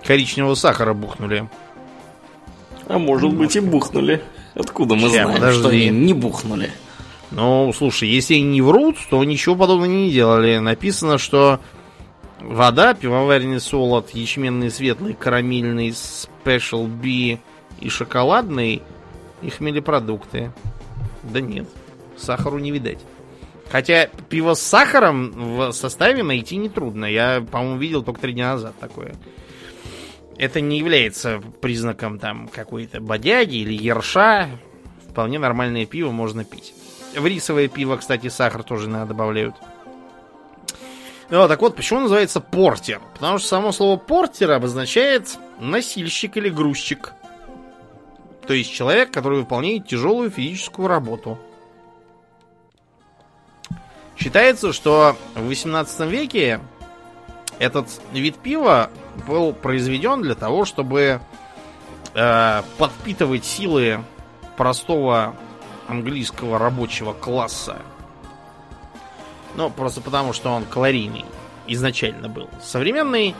коричневого 0.05 0.55
сахара 0.55 0.95
бухнули. 0.95 1.49
А 2.87 2.99
может 2.99 3.35
быть 3.35 3.57
и 3.57 3.61
бухнули. 3.61 4.22
Откуда 4.55 4.95
мы 4.95 5.09
Сейчас, 5.09 5.12
знаем, 5.12 5.33
подожди. 5.35 5.59
что 5.61 5.68
они 5.68 5.89
не 5.91 6.14
бухнули? 6.14 6.70
Ну, 7.31 7.72
слушай, 7.77 8.09
если 8.09 8.35
они 8.35 8.45
не 8.45 8.62
врут, 8.62 8.97
то 9.11 9.22
ничего 9.25 9.57
подобного 9.57 9.91
не 9.91 10.11
делали. 10.11 10.59
Написано, 10.59 11.18
что 11.18 11.59
вода, 12.41 12.95
пивоваренный 12.95 13.61
солод, 13.61 14.11
ячменный 14.11 14.70
светлый, 14.70 15.14
карамельный, 15.14 15.89
Special 15.89 16.87
B 16.87 17.41
и 17.81 17.89
шоколадный 17.89 18.83
и 19.43 19.51
хмелепродукты. 19.51 20.53
Да 21.25 21.41
нет, 21.41 21.66
сахару 22.16 22.59
не 22.59 22.70
видать. 22.70 22.99
Хотя 23.70 24.08
пиво 24.28 24.54
с 24.54 24.62
сахаром 24.62 25.32
в 25.56 25.72
составе 25.72 26.22
найти 26.22 26.56
нетрудно. 26.56 27.06
Я, 27.06 27.44
по-моему, 27.50 27.78
видел 27.78 28.02
только 28.02 28.20
три 28.20 28.32
дня 28.32 28.52
назад 28.52 28.74
такое. 28.78 29.14
Это 30.36 30.60
не 30.60 30.78
является 30.78 31.40
признаком 31.60 32.18
там 32.18 32.48
какой-то 32.48 33.00
бодяги 33.00 33.56
или 33.56 33.72
ерша. 33.72 34.48
Вполне 35.10 35.38
нормальное 35.38 35.86
пиво 35.86 36.10
можно 36.10 36.44
пить. 36.44 36.74
В 37.16 37.26
рисовое 37.26 37.68
пиво, 37.68 37.96
кстати, 37.96 38.28
сахар 38.28 38.62
тоже 38.62 38.88
иногда 38.88 39.06
добавляют. 39.06 39.54
Ну, 41.30 41.48
так 41.48 41.60
вот, 41.62 41.74
почему 41.74 42.00
называется 42.00 42.40
портер? 42.40 43.00
Потому 43.14 43.38
что 43.38 43.48
само 43.48 43.72
слово 43.72 43.96
портер 43.96 44.50
обозначает 44.50 45.38
носильщик 45.58 46.36
или 46.36 46.48
грузчик. 46.48 47.12
То 48.46 48.52
есть 48.52 48.72
человек, 48.72 49.10
который 49.10 49.40
выполняет 49.40 49.86
тяжелую 49.86 50.30
физическую 50.30 50.88
работу. 50.88 51.38
Считается, 54.16 54.72
что 54.72 55.16
в 55.34 55.46
18 55.46 56.08
веке 56.08 56.60
этот 57.58 57.88
вид 58.12 58.38
пива 58.38 58.90
был 59.26 59.52
произведен 59.52 60.22
для 60.22 60.34
того, 60.34 60.64
чтобы 60.64 61.20
э, 62.14 62.62
подпитывать 62.78 63.44
силы 63.44 64.04
простого 64.56 65.36
английского 65.88 66.58
рабочего 66.58 67.12
класса. 67.12 67.78
Ну, 69.56 69.70
просто 69.70 70.00
потому, 70.00 70.32
что 70.32 70.50
он 70.50 70.64
калорийный 70.64 71.24
изначально 71.66 72.28
был. 72.28 72.48
Современный 72.62 73.34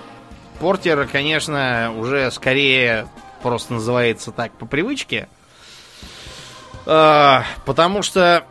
портер, 0.61 1.07
конечно, 1.07 1.93
уже 1.97 2.31
скорее 2.31 3.09
просто 3.43 3.75
называется 3.75 4.33
так 4.33 4.53
по 4.53 4.67
привычке. 4.67 5.29
Э, 6.87 7.41
потому 7.65 8.03
что 8.03 8.45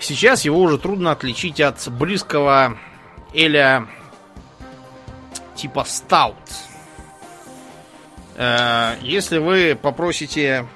сейчас 0.00 0.44
его 0.44 0.60
уже 0.60 0.78
трудно 0.78 1.12
отличить 1.12 1.60
от 1.60 1.86
близкого 1.88 2.78
Эля 3.32 3.86
типа 5.54 5.84
стаут. 5.84 6.36
Э, 8.36 8.96
если 9.00 9.38
вы 9.38 9.78
попросите 9.80 10.66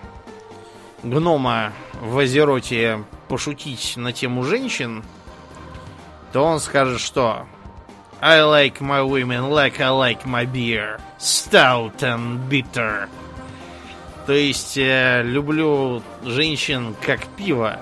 гнома 1.03 1.73
в 2.01 2.19
Азероте 2.19 3.05
пошутить 3.29 3.95
на 3.97 4.13
тему 4.13 4.45
женщин, 4.45 5.05
то 6.33 6.45
он 6.45 6.61
скажет, 6.61 7.01
что 7.01 7.47
I 8.21 8.41
like 8.41 8.81
my 8.81 9.03
women 9.03 9.51
like 9.51 9.81
I 9.81 9.91
like 9.91 10.25
my 10.27 10.45
beer. 10.45 11.01
Stout 11.19 12.03
and 12.03 12.49
bitter. 12.49 13.09
То 14.27 14.33
есть 14.33 14.77
э, 14.77 15.23
люблю 15.25 16.03
женщин 16.23 16.95
как 17.05 17.27
пиво. 17.37 17.81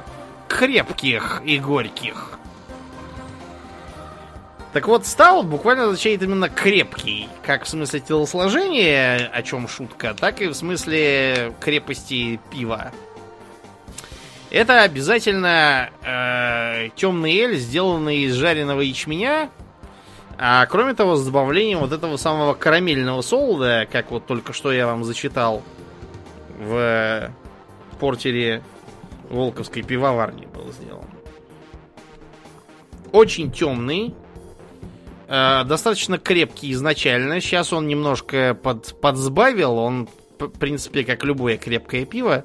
Крепких 0.49 1.43
и 1.45 1.59
горьких. 1.59 2.39
Так 4.73 4.87
вот, 4.87 5.07
стаут 5.07 5.47
буквально 5.47 5.85
означает 5.85 6.23
именно 6.23 6.49
крепкий. 6.49 7.29
Как 7.45 7.65
в 7.65 7.69
смысле 7.69 8.01
телосложения, 8.01 9.31
о 9.33 9.43
чем 9.43 9.67
шутка, 9.67 10.15
так 10.15 10.43
и 10.43 10.47
в 10.47 10.55
смысле 10.55 11.55
крепости 11.61 12.39
пива. 12.51 12.93
Это 14.51 14.83
обязательно 14.83 15.91
э, 16.03 16.89
темный 16.97 17.37
эль, 17.37 17.57
сделанный 17.57 18.19
из 18.21 18.35
жареного 18.35 18.81
ячменя. 18.81 19.51
А 20.39 20.65
кроме 20.67 20.95
того, 20.95 21.17
с 21.17 21.25
добавлением 21.25 21.81
вот 21.81 21.93
этого 21.93 22.17
самого 22.17 22.55
карамельного 22.55 23.21
солода, 23.23 23.87
как 23.91 24.11
вот 24.11 24.27
только 24.27 24.53
что 24.53 24.73
я 24.73 24.87
вам 24.87 25.05
зачитал 25.05 25.63
в 26.59 27.31
портере 27.99 28.63
Волковской 29.29 29.83
пивоварни 29.83 30.47
был 30.47 30.73
сделан. 30.73 31.07
Очень 33.13 33.51
темный, 33.51 34.15
Э, 35.29 35.65
достаточно 35.65 36.19
крепкий 36.19 36.73
изначально. 36.73 37.41
Сейчас 37.41 37.73
он 37.73 37.87
немножко 37.87 38.59
под, 38.61 38.99
подсбавил. 39.01 39.77
Он, 39.77 40.09
в 40.39 40.49
принципе, 40.49 41.05
как 41.05 41.23
любое 41.23 41.59
крепкое 41.59 42.07
пиво. 42.07 42.45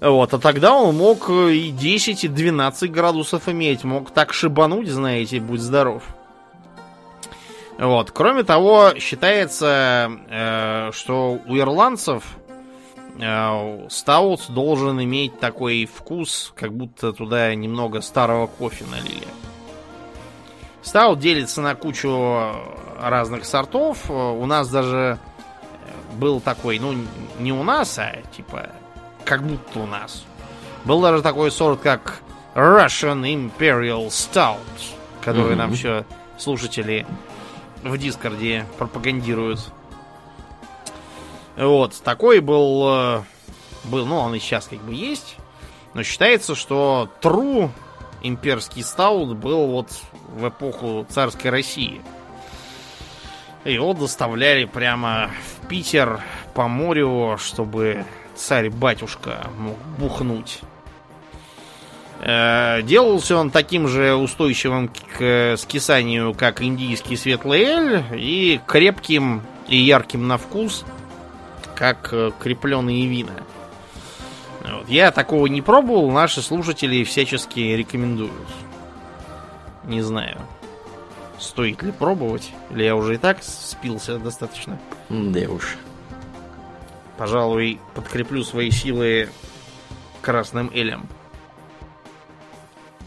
Вот, 0.00 0.34
а 0.34 0.38
тогда 0.38 0.74
он 0.74 0.96
мог 0.96 1.30
и 1.30 1.70
10, 1.70 2.24
и 2.24 2.28
12 2.28 2.90
градусов 2.92 3.48
иметь. 3.48 3.84
Мог 3.84 4.12
так 4.12 4.32
шибануть, 4.32 4.88
знаете, 4.88 5.40
будь 5.40 5.60
здоров. 5.60 6.04
Вот. 7.78 8.12
Кроме 8.12 8.44
того, 8.44 8.92
считается, 8.98 10.12
э, 10.30 10.90
что 10.92 11.40
у 11.44 11.58
ирландцев 11.58 12.22
стаут 13.90 14.46
должен 14.48 15.02
иметь 15.02 15.38
такой 15.38 15.86
вкус, 15.86 16.52
как 16.56 16.72
будто 16.72 17.12
туда 17.12 17.54
немного 17.54 18.00
старого 18.00 18.46
кофе 18.46 18.84
налили. 18.90 19.26
Стаут 20.82 21.18
делится 21.18 21.62
на 21.62 21.74
кучу 21.74 22.52
разных 23.00 23.44
сортов. 23.44 24.10
У 24.10 24.44
нас 24.46 24.68
даже 24.68 25.18
был 26.14 26.40
такой, 26.40 26.78
ну, 26.78 26.94
не 27.38 27.52
у 27.52 27.62
нас, 27.62 27.98
а 27.98 28.16
типа, 28.36 28.70
как 29.24 29.42
будто 29.42 29.80
у 29.80 29.86
нас. 29.86 30.24
Был 30.84 31.00
даже 31.00 31.22
такой 31.22 31.50
сорт, 31.50 31.80
как 31.80 32.20
Russian 32.54 33.22
Imperial 33.22 34.08
Stout, 34.08 34.58
который 35.22 35.52
mm-hmm. 35.52 35.56
нам 35.56 35.72
все 35.72 36.04
слушатели 36.36 37.06
в 37.82 37.96
Дискорде 37.96 38.66
пропагандируют. 38.78 39.60
Вот, 41.56 41.94
такой 42.02 42.40
был, 42.40 42.88
э, 42.88 43.22
был, 43.84 44.06
ну, 44.06 44.16
он 44.16 44.34
и 44.34 44.38
сейчас 44.38 44.66
как 44.66 44.80
бы 44.80 44.94
есть. 44.94 45.36
Но 45.94 46.02
считается, 46.02 46.54
что 46.54 47.08
Тру 47.20 47.70
имперский 48.22 48.82
стаут 48.82 49.36
был 49.36 49.66
вот 49.68 49.88
в 50.28 50.48
эпоху 50.48 51.06
царской 51.08 51.50
России. 51.50 52.00
Его 53.64 53.94
доставляли 53.94 54.64
прямо 54.64 55.30
в 55.62 55.68
Питер 55.68 56.20
по 56.54 56.68
морю, 56.68 57.38
чтобы 57.38 58.04
царь-батюшка 58.34 59.46
мог 59.56 59.76
бухнуть. 59.98 60.60
Э, 62.20 62.82
делался 62.82 63.36
он 63.36 63.50
таким 63.50 63.86
же 63.86 64.14
устойчивым 64.14 64.88
к 64.88 65.56
скисанию, 65.56 66.34
как 66.34 66.62
индийский 66.62 67.16
светлый 67.16 67.62
эль, 67.62 68.02
и 68.14 68.60
крепким 68.66 69.42
и 69.68 69.78
ярким 69.78 70.26
на 70.28 70.36
вкус, 70.36 70.84
как 71.74 72.12
э, 72.12 72.30
крепленные 72.38 73.06
вина. 73.06 73.42
Вот. 74.62 74.88
Я 74.88 75.10
такого 75.10 75.46
не 75.46 75.62
пробовал, 75.62 76.10
наши 76.10 76.40
слушатели 76.40 77.04
всячески 77.04 77.60
рекомендуют. 77.60 78.32
Не 79.84 80.00
знаю, 80.00 80.40
стоит 81.38 81.82
ли 81.82 81.92
пробовать, 81.92 82.50
или 82.70 82.84
я 82.84 82.96
уже 82.96 83.14
и 83.14 83.18
так 83.18 83.42
спился 83.42 84.18
достаточно. 84.18 84.78
Да 85.08 85.40
уж. 85.50 85.76
Пожалуй, 87.18 87.80
подкреплю 87.94 88.42
свои 88.42 88.70
силы 88.70 89.28
красным 90.22 90.70
элем. 90.72 91.06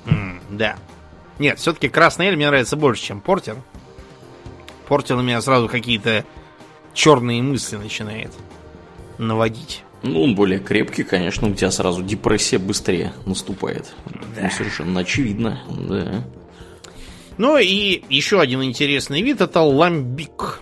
М, 0.06 0.40
да. 0.50 0.78
Нет, 1.40 1.60
все-таки 1.60 1.90
красный 1.90 2.28
эль 2.28 2.36
мне 2.36 2.48
нравится 2.48 2.76
больше, 2.76 3.04
чем 3.04 3.20
портер. 3.20 3.58
Портер 4.88 5.18
на 5.18 5.22
меня 5.22 5.42
сразу 5.42 5.68
какие-то 5.68 6.24
черные 6.94 7.42
мысли 7.42 7.76
начинает 7.76 8.32
наводить. 9.18 9.84
Ну, 10.04 10.24
он 10.24 10.36
более 10.36 10.60
крепкий, 10.60 11.04
конечно, 11.04 11.48
у 11.48 11.54
тебя 11.54 11.72
сразу 11.72 12.04
депрессия 12.04 12.60
быстрее 12.60 13.14
наступает. 13.26 13.94
Ну, 14.40 14.50
совершенно 14.52 15.02
очевидно, 15.02 15.62
да. 15.70 16.24
Ну 17.38 17.58
и 17.58 18.04
еще 18.10 18.40
один 18.42 18.64
интересный 18.64 19.22
вид 19.22 19.42
это 19.42 19.62
ламбик. 19.62 20.62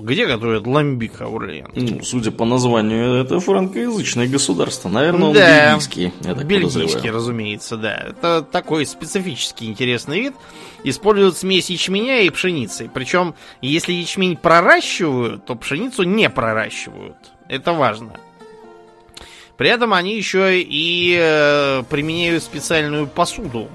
Где 0.00 0.26
готовят 0.26 0.64
ламбик, 0.64 1.20
Аурлиен? 1.20 1.70
Ну, 1.74 2.04
судя 2.04 2.30
по 2.30 2.44
названию, 2.44 3.14
это 3.14 3.40
франкоязычное 3.40 4.28
государство. 4.28 4.88
Наверное, 4.88 5.28
он 5.28 5.34
Да. 5.34 5.70
бельгийский, 5.72 6.12
я 6.20 6.34
так 6.36 6.46
Бельгийский, 6.46 6.82
подозреваю. 6.82 7.14
разумеется, 7.14 7.76
да. 7.76 7.94
Это 7.96 8.42
такой 8.42 8.86
специфический 8.86 9.66
интересный 9.66 10.20
вид. 10.20 10.34
Используют 10.84 11.36
смесь 11.36 11.68
ячменя 11.68 12.20
и 12.20 12.30
пшеницы. 12.30 12.88
Причем, 12.94 13.34
если 13.60 13.92
ячмень 13.92 14.36
проращивают, 14.36 15.44
то 15.46 15.56
пшеницу 15.56 16.04
не 16.04 16.30
проращивают. 16.30 17.16
Это 17.48 17.72
важно. 17.72 18.12
При 19.56 19.68
этом 19.68 19.92
они 19.94 20.16
еще 20.16 20.62
и 20.62 21.18
э, 21.20 21.82
применяют 21.90 22.44
специальную 22.44 23.08
посуду. 23.08 23.68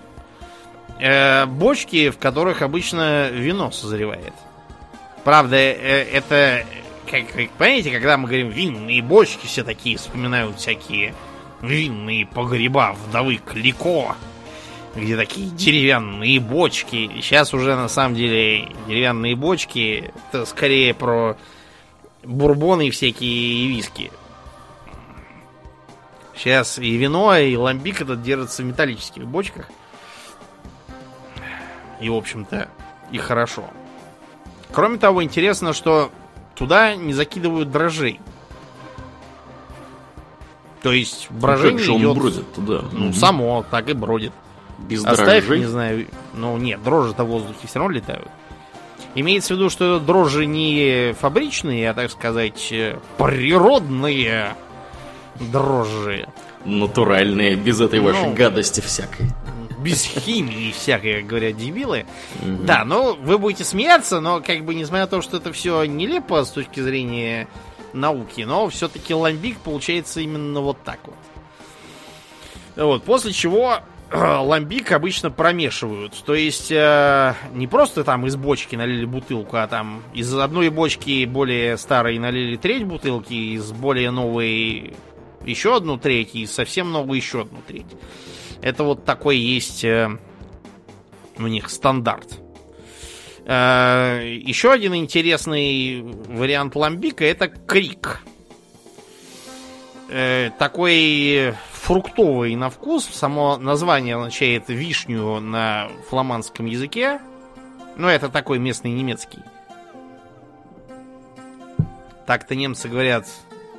Э, 1.01 1.45
бочки, 1.47 2.11
в 2.11 2.17
которых 2.17 2.61
обычно 2.61 3.27
вино 3.29 3.71
созревает. 3.71 4.31
Правда, 5.23 5.55
э, 5.55 6.03
это, 6.11 6.65
как, 7.09 7.27
как 7.27 7.49
понимаете, 7.51 7.91
когда 7.91 8.17
мы 8.17 8.27
говорим 8.27 8.49
винные 8.49 9.01
бочки, 9.01 9.45
все 9.45 9.63
такие 9.63 9.97
вспоминают 9.97 10.57
всякие 10.57 11.13
винные 11.61 12.25
погреба 12.25 12.95
вдовы 13.07 13.37
Клико, 13.37 14.15
где 14.95 15.15
такие 15.15 15.49
деревянные 15.49 16.39
бочки. 16.39 17.09
Сейчас 17.15 17.53
уже 17.53 17.75
на 17.75 17.87
самом 17.87 18.15
деле 18.15 18.69
деревянные 18.87 19.35
бочки 19.35 20.11
это 20.29 20.45
скорее 20.45 20.93
про 20.93 21.37
бурбоны 22.23 22.91
всякие 22.91 23.31
и 23.31 23.67
виски. 23.67 24.11
Сейчас 26.35 26.79
и 26.79 26.97
вино, 26.97 27.37
и 27.37 27.55
ламбик 27.55 28.01
этот 28.01 28.21
держатся 28.21 28.63
в 28.63 28.65
металлических 28.65 29.25
бочках. 29.25 29.69
И, 32.01 32.09
в 32.09 32.15
общем-то, 32.15 32.67
и 33.11 33.17
хорошо. 33.17 33.69
Кроме 34.73 34.97
того, 34.97 35.23
интересно, 35.23 35.73
что 35.73 36.11
туда 36.55 36.95
не 36.95 37.13
закидывают 37.13 37.71
дрожжей. 37.71 38.19
То 40.81 40.91
есть 40.91 41.27
Ну, 41.29 41.39
брожение 41.39 41.89
он 41.91 42.01
идет, 42.01 42.17
бродит 42.17 42.53
туда? 42.53 42.81
ну, 42.91 43.05
Мгм. 43.05 43.13
само 43.13 43.65
так 43.69 43.87
и 43.89 43.93
бродит. 43.93 44.33
Без 44.79 45.05
Оставь, 45.05 45.45
дрожжей? 45.45 45.59
не 45.59 45.65
знаю, 45.65 46.07
ну 46.33 46.57
нет, 46.57 46.83
дрожжи-то 46.83 47.23
в 47.23 47.27
воздухе 47.27 47.67
все 47.67 47.79
равно 47.79 47.93
летают. 47.93 48.27
Имеется 49.15 49.53
в 49.53 49.57
виду, 49.57 49.69
что 49.69 49.99
дрожжи 49.99 50.45
не 50.45 51.13
фабричные, 51.13 51.91
а, 51.91 51.93
так 51.93 52.09
сказать, 52.11 52.69
э, 52.71 52.97
природные 53.17 54.55
дрожжи. 55.39 56.27
Натуральные, 56.65 57.55
без 57.55 57.79
этой 57.79 57.99
вашей 57.99 58.29
Ну. 58.29 58.33
гадости 58.33 58.81
всякой. 58.81 59.27
Без 59.83 60.03
химии 60.03 60.71
всякой, 60.71 61.17
как 61.17 61.27
говорят 61.27 61.57
дебилы. 61.57 62.05
Да, 62.41 62.85
ну 62.85 63.15
вы 63.15 63.37
будете 63.37 63.63
смеяться, 63.63 64.19
но 64.19 64.41
как 64.41 64.63
бы 64.65 64.75
несмотря 64.75 65.01
на 65.05 65.07
то, 65.07 65.21
что 65.21 65.37
это 65.37 65.51
все 65.51 65.83
нелепо 65.85 66.43
с 66.43 66.49
точки 66.49 66.79
зрения 66.79 67.47
науки, 67.93 68.41
но 68.41 68.69
все-таки 68.69 69.13
ламбик 69.13 69.57
получается 69.59 70.21
именно 70.21 70.61
вот 70.61 70.77
так 70.83 70.99
вот. 71.05 71.15
Вот, 72.75 73.03
после 73.03 73.33
чего 73.33 73.79
ламбик 74.13 74.91
обычно 74.91 75.31
промешивают. 75.31 76.13
То 76.25 76.35
есть 76.35 76.71
э, 76.71 77.33
не 77.53 77.67
просто 77.67 78.03
там 78.03 78.25
из 78.27 78.35
бочки 78.35 78.75
налили 78.75 79.05
бутылку, 79.05 79.57
а 79.57 79.67
там 79.67 80.03
из 80.13 80.33
одной 80.33 80.69
бочки 80.69 81.25
более 81.25 81.77
старой 81.77 82.19
налили 82.19 82.57
треть 82.57 82.83
бутылки, 82.83 83.33
из 83.33 83.71
более 83.71 84.11
новой 84.11 84.93
еще 85.45 85.75
одну 85.75 85.97
треть, 85.97 86.35
и 86.35 86.45
совсем 86.45 86.91
новой 86.91 87.17
еще 87.17 87.41
одну 87.41 87.59
треть. 87.67 87.87
Это 88.61 88.83
вот 88.83 89.03
такой 89.03 89.37
есть 89.37 89.83
э, 89.83 90.09
у 91.37 91.47
них 91.47 91.69
стандарт. 91.69 92.39
Э, 93.45 94.21
еще 94.23 94.71
один 94.71 94.95
интересный 94.95 96.01
вариант 96.01 96.75
ламбика 96.75 97.25
это 97.25 97.47
крик. 97.47 98.21
Э, 100.09 100.51
такой 100.57 101.53
фруктовый 101.71 102.55
на 102.55 102.69
вкус. 102.69 103.05
Само 103.05 103.57
название 103.57 104.15
означает 104.15 104.69
вишню 104.69 105.39
на 105.39 105.89
фламандском 106.09 106.65
языке. 106.65 107.19
Ну, 107.97 108.07
это 108.07 108.29
такой 108.29 108.59
местный 108.59 108.91
немецкий. 108.91 109.39
Так-то 112.25 112.55
немцы 112.55 112.87
говорят 112.87 113.27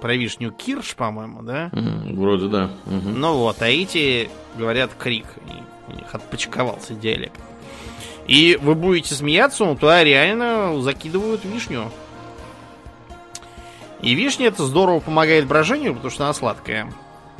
про 0.05 0.17
вишню 0.17 0.53
кирш, 0.53 0.97
по-моему, 0.97 1.41
да? 1.41 1.71
Вроде 1.73 2.49
да. 2.49 2.71
Мгм. 2.85 3.19
Ну 3.19 3.39
вот, 3.39 3.63
а 3.63 3.69
эти 3.69 4.29
говорят 4.55 4.91
крик. 4.99 5.25
И 5.49 5.91
у 5.91 5.97
них 5.97 6.15
отпочковался 6.15 6.93
диалект. 6.93 7.41
И 8.27 8.59
вы 8.61 8.75
будете 8.75 9.15
смеяться, 9.15 9.65
но 9.65 9.77
туда 9.77 10.05
реально 10.05 10.79
закидывают 10.83 11.47
вишню. 11.47 11.91
И 14.03 14.15
вишня 14.15 14.49
это 14.49 14.67
здорово 14.67 15.01
помогает 15.01 15.47
брожению, 15.47 15.95
потому 15.95 16.11
что 16.11 16.25
она 16.25 16.35
сладкая. 16.35 16.93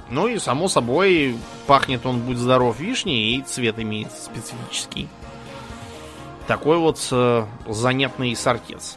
Ну 0.09 0.27
и 0.27 0.39
само 0.39 0.69
собой 0.69 1.37
пахнет 1.67 2.07
он, 2.07 2.21
будь 2.21 2.39
здоров, 2.39 2.81
вишней, 2.81 3.37
и 3.37 3.43
цвет 3.43 3.79
имеет 3.79 4.11
специфический. 4.11 5.11
Такой 6.47 6.79
вот 6.79 7.07
э, 7.13 7.45
занятный 7.69 8.35
сортец. 8.35 8.97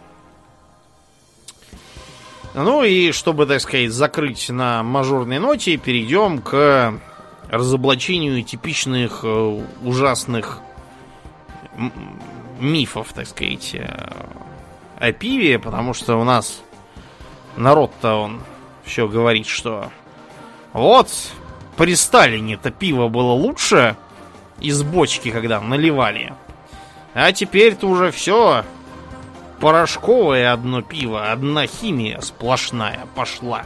Ну 2.53 2.83
и 2.83 3.11
чтобы, 3.11 3.45
так 3.45 3.61
сказать, 3.61 3.91
закрыть 3.91 4.49
на 4.49 4.83
мажорной 4.83 5.39
ноте, 5.39 5.77
перейдем 5.77 6.41
к 6.41 6.93
разоблачению 7.49 8.43
типичных 8.43 9.21
э, 9.23 9.61
ужасных 9.83 10.59
мифов, 12.59 13.13
так 13.13 13.27
сказать, 13.27 13.75
э, 13.75 14.09
о 14.99 15.11
пиве, 15.11 15.59
потому 15.59 15.93
что 15.93 16.17
у 16.17 16.23
нас 16.23 16.61
народ-то 17.55 18.15
он 18.15 18.41
все 18.83 19.07
говорит, 19.07 19.47
что 19.47 19.91
вот 20.73 21.09
при 21.75 21.95
Сталине-то 21.95 22.71
пиво 22.71 23.07
было 23.07 23.31
лучше 23.31 23.95
из 24.59 24.81
бочки, 24.83 25.29
когда 25.31 25.61
наливали. 25.61 26.33
А 27.13 27.31
теперь-то 27.31 27.87
уже 27.87 28.11
все 28.11 28.63
порошковое 29.59 30.51
одно 30.53 30.81
пиво, 30.81 31.31
одна 31.31 31.67
химия 31.67 32.19
сплошная 32.21 33.01
пошла. 33.15 33.63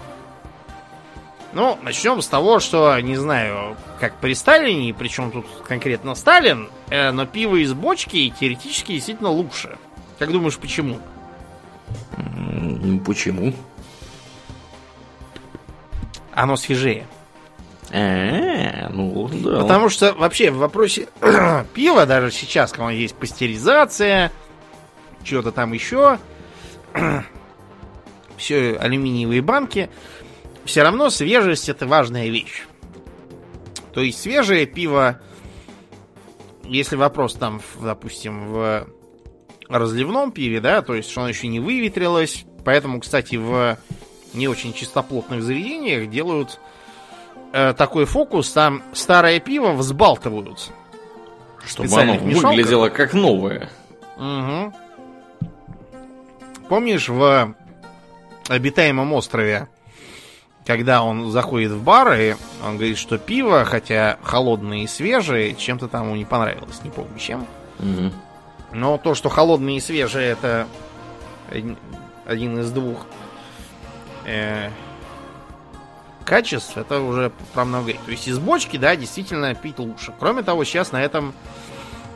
Ну, 1.53 1.77
начнем 1.81 2.21
с 2.21 2.27
того, 2.27 2.59
что, 2.59 2.97
не 3.01 3.17
знаю, 3.17 3.75
как 3.99 4.15
при 4.15 4.33
Сталине, 4.33 4.93
причем 4.93 5.31
тут 5.31 5.45
конкретно 5.67 6.15
Сталин, 6.15 6.69
э, 6.89 7.11
но 7.11 7.25
пиво 7.25 7.57
из 7.57 7.73
бочки 7.73 8.33
теоретически 8.39 8.93
действительно 8.93 9.29
лучше. 9.29 9.77
Как 10.17 10.31
думаешь, 10.31 10.57
почему? 10.57 10.99
М, 12.15 13.01
Почему? 13.05 13.53
Оно 16.33 16.55
свежее. 16.55 17.05
Э, 17.89 18.87
ну 18.87 19.27
да. 19.27 19.61
Потому 19.61 19.89
что 19.89 20.13
вообще 20.13 20.51
в 20.51 20.57
вопросе 20.57 21.09
пива, 21.73 22.05
даже 22.05 22.31
сейчас, 22.31 22.71
когда 22.71 22.91
есть 22.91 23.15
пастеризация, 23.15 24.31
что-то 25.23 25.51
там 25.51 25.73
еще, 25.73 26.19
все 28.37 28.77
алюминиевые 28.77 29.41
банки. 29.41 29.89
Все 30.65 30.83
равно 30.83 31.09
свежесть 31.09 31.69
это 31.69 31.87
важная 31.87 32.29
вещь. 32.29 32.65
То 33.93 34.01
есть 34.01 34.21
свежее 34.21 34.65
пиво, 34.65 35.19
если 36.63 36.95
вопрос 36.95 37.33
там, 37.33 37.61
допустим, 37.81 38.47
в 38.47 38.87
разливном 39.67 40.31
пиве, 40.31 40.59
да, 40.61 40.81
то 40.81 40.93
есть 40.93 41.09
что 41.09 41.21
оно 41.21 41.29
еще 41.29 41.47
не 41.47 41.59
выветрилось. 41.59 42.45
Поэтому, 42.63 42.99
кстати, 42.99 43.35
в 43.35 43.77
не 44.33 44.47
очень 44.47 44.73
чистоплотных 44.73 45.43
заведениях 45.43 46.09
делают 46.09 46.59
э, 47.53 47.73
такой 47.73 48.05
фокус, 48.05 48.51
там 48.51 48.83
старое 48.93 49.39
пиво 49.39 49.71
взбалтывают. 49.73 50.71
Чтобы 51.65 51.93
оно 51.99 52.17
выглядело 52.17 52.89
как 52.89 53.13
новое. 53.13 53.69
Угу. 54.17 54.73
Помнишь 56.71 57.09
в 57.09 57.53
обитаемом 58.47 59.11
острове, 59.11 59.67
когда 60.65 61.03
он 61.03 61.29
заходит 61.29 61.73
в 61.73 61.83
бар, 61.83 62.13
и 62.13 62.35
он 62.65 62.77
говорит, 62.77 62.97
что 62.97 63.17
пиво, 63.17 63.65
хотя 63.65 64.17
холодное 64.23 64.83
и 64.83 64.87
свежее, 64.87 65.53
чем-то 65.53 65.89
там 65.89 66.05
ему 66.05 66.15
не 66.15 66.23
понравилось, 66.23 66.79
не 66.85 66.89
помню 66.89 67.19
чем. 67.19 67.45
Угу. 67.77 68.11
Но 68.71 68.97
то, 68.97 69.15
что 69.15 69.27
холодное 69.27 69.73
и 69.73 69.79
свежее, 69.81 70.29
это 70.29 70.65
один 72.25 72.59
из 72.61 72.71
двух 72.71 73.05
э, 74.23 74.69
качеств, 76.23 76.77
это 76.77 77.01
уже 77.01 77.33
про 77.53 77.65
много. 77.65 77.91
То 78.05 78.11
есть 78.11 78.29
из 78.29 78.39
бочки, 78.39 78.77
да, 78.77 78.95
действительно 78.95 79.53
пить 79.55 79.77
лучше. 79.77 80.13
Кроме 80.17 80.41
того, 80.41 80.63
сейчас 80.63 80.93
на 80.93 81.03
этом 81.03 81.33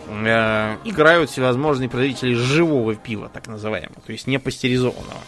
э, 0.08 0.78
играют 0.84 1.30
всевозможные 1.30 1.90
производители 1.90 2.34
живого 2.34 2.96
пива, 2.96 3.30
так 3.30 3.48
называемого, 3.48 4.02
то 4.06 4.12
есть 4.12 4.28
не 4.28 4.40
пастеризованного. 4.40 5.20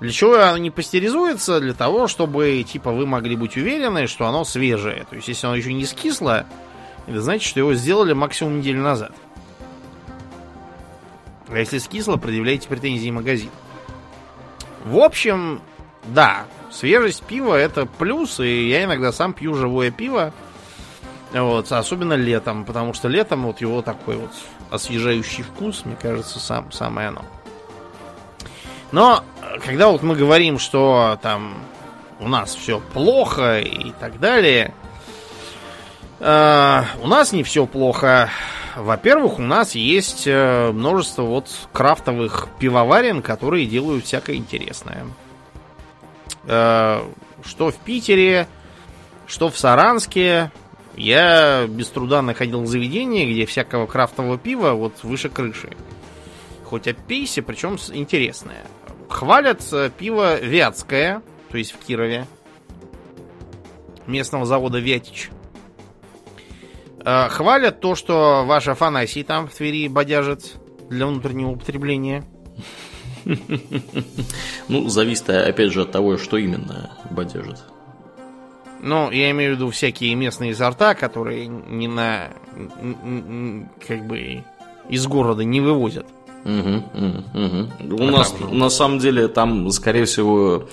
Для 0.00 0.10
чего 0.10 0.34
оно 0.34 0.56
не 0.56 0.72
пастеризуется? 0.72 1.60
Для 1.60 1.74
того, 1.74 2.08
чтобы, 2.08 2.64
типа, 2.64 2.90
вы 2.90 3.06
могли 3.06 3.36
быть 3.36 3.56
уверены, 3.56 4.08
что 4.08 4.26
оно 4.26 4.42
свежее. 4.42 5.06
То 5.08 5.14
есть, 5.14 5.28
если 5.28 5.46
оно 5.46 5.54
еще 5.54 5.72
не 5.72 5.84
скисло, 5.86 6.44
это 7.06 7.20
значит, 7.20 7.48
что 7.48 7.60
его 7.60 7.74
сделали 7.74 8.12
максимум 8.12 8.58
неделю 8.58 8.82
назад. 8.82 9.12
А 11.48 11.56
если 11.56 11.78
скисло, 11.78 12.16
предъявляйте 12.16 12.66
претензии 12.66 13.10
магазин. 13.10 13.50
В 14.84 14.98
общем, 14.98 15.60
да, 16.06 16.46
свежесть 16.72 17.22
пива 17.22 17.54
это 17.54 17.86
плюс, 17.86 18.40
и 18.40 18.68
я 18.68 18.84
иногда 18.84 19.12
сам 19.12 19.32
пью 19.32 19.54
живое 19.54 19.90
пиво. 19.92 20.32
Вот, 21.32 21.72
особенно 21.72 22.12
летом, 22.12 22.64
потому 22.64 22.92
что 22.92 23.08
летом 23.08 23.44
вот 23.44 23.60
его 23.60 23.80
такой 23.80 24.16
вот 24.16 24.32
освежающий 24.70 25.42
вкус, 25.42 25.84
мне 25.84 25.96
кажется, 26.00 26.38
сам, 26.38 26.70
самое 26.72 27.08
оно. 27.08 27.24
Но 28.90 29.24
когда 29.64 29.88
вот 29.88 30.02
мы 30.02 30.14
говорим, 30.14 30.58
что 30.58 31.18
там 31.22 31.54
у 32.20 32.28
нас 32.28 32.54
все 32.54 32.80
плохо 32.80 33.60
и 33.60 33.92
так 33.92 34.20
далее, 34.20 34.74
э, 36.20 36.82
у 37.00 37.06
нас 37.06 37.32
не 37.32 37.42
все 37.42 37.66
плохо. 37.66 38.28
Во-первых, 38.76 39.38
у 39.38 39.42
нас 39.42 39.74
есть 39.74 40.24
э, 40.26 40.70
множество 40.72 41.22
вот 41.22 41.48
крафтовых 41.72 42.48
пивоварен, 42.58 43.22
которые 43.22 43.66
делают 43.66 44.04
всякое 44.04 44.36
интересное. 44.36 45.06
Э, 46.44 47.02
что 47.44 47.70
в 47.70 47.76
Питере, 47.76 48.46
что 49.26 49.48
в 49.48 49.58
Саранске. 49.58 50.50
Я 50.96 51.66
без 51.66 51.88
труда 51.88 52.22
находил 52.22 52.66
заведение, 52.66 53.30
где 53.30 53.46
всякого 53.46 53.86
крафтового 53.86 54.38
пива 54.38 54.72
вот 54.72 55.02
выше 55.02 55.28
крыши. 55.28 55.70
Хоть 56.64 56.86
о 56.86 56.94
пейсе, 56.94 57.42
причем 57.42 57.76
интересное. 57.92 58.64
Хвалят 59.08 59.62
пиво 59.98 60.40
Вятское, 60.40 61.22
то 61.50 61.58
есть 61.58 61.72
в 61.72 61.78
Кирове. 61.78 62.26
Местного 64.06 64.44
завода 64.44 64.78
Вятич. 64.78 65.30
Э, 67.04 67.28
хвалят 67.28 67.80
то, 67.80 67.94
что 67.94 68.44
ваш 68.46 68.68
Афанасий 68.68 69.22
там 69.22 69.48
в 69.48 69.54
Твери 69.54 69.88
бодяжит 69.88 70.54
для 70.88 71.06
внутреннего 71.06 71.50
употребления. 71.50 72.24
Ну, 74.68 74.88
зависит, 74.88 75.28
опять 75.28 75.72
же, 75.72 75.82
от 75.82 75.92
того, 75.92 76.16
что 76.16 76.38
именно 76.38 76.92
бодяжит. 77.10 77.58
Ну, 78.82 79.10
я 79.12 79.30
имею 79.30 79.52
в 79.52 79.56
виду 79.56 79.70
всякие 79.70 80.14
местные 80.16 80.54
сорта, 80.54 80.94
которые 80.94 81.46
не 81.46 81.88
на... 81.88 82.30
как 83.86 84.06
бы 84.06 84.42
из 84.88 85.06
города 85.06 85.44
не 85.44 85.60
вывозят. 85.60 86.06
Угу, 86.44 86.82
угу, 86.94 87.66
угу. 87.88 88.02
У 88.02 88.10
нас, 88.10 88.34
на 88.50 88.68
самом 88.68 88.98
деле, 88.98 89.28
там, 89.28 89.70
скорее 89.70 90.04
всего, 90.04 90.68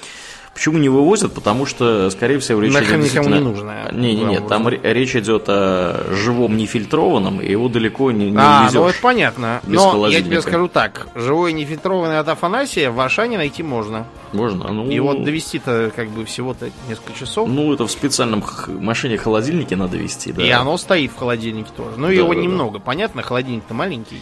Почему 0.60 0.78
не 0.78 0.90
вывозят? 0.90 1.34
Потому 1.34 1.66
что, 1.66 2.10
скорее 2.10 2.38
всего, 2.40 2.60
речь 2.60 2.74
Нахрен 2.74 2.96
идет 2.96 3.04
действительно... 3.04 3.36
не 3.36 3.40
нужно. 3.40 3.90
Не, 3.94 4.14
не, 4.14 4.26
не, 4.26 4.42
там 4.42 4.68
речь 4.68 5.16
идет 5.16 5.46
о 5.48 6.06
живом 6.12 6.58
нефильтрованном, 6.58 7.40
и 7.40 7.50
его 7.50 7.70
далеко 7.70 8.12
не, 8.12 8.30
не 8.30 8.38
а, 8.38 8.64
увезешь. 8.64 8.74
ну 8.74 8.88
это 8.90 8.98
понятно. 9.02 9.62
Но 9.66 10.08
я 10.08 10.22
тебе 10.22 10.42
скажу 10.42 10.68
так, 10.68 11.08
живой 11.16 11.54
нефильтрованный 11.54 12.20
от 12.20 12.28
Афанасия 12.28 12.92
в 12.92 13.00
Ашане 13.00 13.38
найти 13.38 13.64
можно. 13.64 14.06
Можно, 14.34 14.74
ну... 14.74 14.90
И 14.90 15.00
вот 15.00 15.24
довести-то 15.24 15.94
как 15.96 16.10
бы 16.10 16.26
всего-то 16.26 16.70
несколько 16.90 17.18
часов. 17.18 17.48
Ну, 17.48 17.74
это 17.74 17.88
в 17.88 17.92
специальном 17.92 18.44
машине-холодильнике 18.68 19.78
надо 19.78 19.96
вести, 19.96 20.34
да. 20.34 20.44
И 20.44 20.50
оно 20.50 20.78
стоит 20.78 21.14
в 21.14 21.16
холодильнике 21.16 21.70
тоже. 21.76 21.92
Ну, 21.96 22.08
да, 22.08 22.14
его 22.14 22.34
да, 22.34 22.42
немного, 22.42 22.80
да. 22.80 22.84
понятно, 22.84 23.22
холодильник-то 23.22 23.74
маленький. 23.74 24.22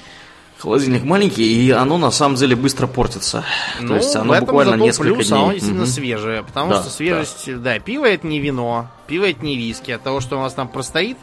Холодильник 0.67 1.05
маленький, 1.05 1.65
и 1.65 1.71
оно 1.71 1.97
на 1.97 2.11
самом 2.11 2.35
деле 2.35 2.53
быстро 2.53 2.87
портится. 2.87 3.45
Ну, 3.79 3.87
То 3.87 3.95
есть 3.95 4.13
оно 4.17 4.33
в 4.33 4.35
этом 4.35 4.47
буквально 4.47 4.73
зато 4.73 4.83
несколько 4.83 5.13
плюс, 5.13 5.27
дней. 5.29 5.37
оно 5.37 5.53
действительно 5.53 5.83
угу. 5.83 5.91
свежее. 5.91 6.43
Потому 6.43 6.71
да, 6.71 6.81
что 6.81 6.89
свежесть, 6.89 7.45
да. 7.45 7.75
да, 7.75 7.79
пиво 7.79 8.05
это 8.05 8.27
не 8.27 8.41
вино, 8.41 8.89
пиво 9.07 9.29
это 9.29 9.45
не 9.45 9.55
виски. 9.55 9.91
От 9.91 10.03
того, 10.03 10.19
что 10.19 10.37
у 10.37 10.41
нас 10.41 10.53
там 10.53 10.67
простоит 10.67 11.17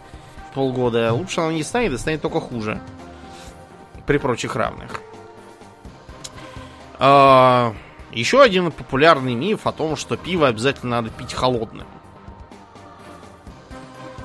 полгода, 0.55 1.13
лучше 1.13 1.43
оно 1.43 1.53
не 1.53 1.63
станет, 1.63 1.93
и 1.93 1.99
станет 1.99 2.23
только 2.23 2.41
хуже. 2.41 2.81
При 4.07 4.17
прочих 4.17 4.57
равных. 4.57 5.03
А, 6.99 7.75
еще 8.13 8.41
один 8.41 8.73
популярный 8.73 9.35
миф 9.35 9.67
о 9.67 9.73
том, 9.73 9.97
что 9.97 10.17
пиво 10.17 10.49
обязательно 10.49 11.03
надо 11.03 11.11
пить 11.11 11.35
холодным. 11.35 11.87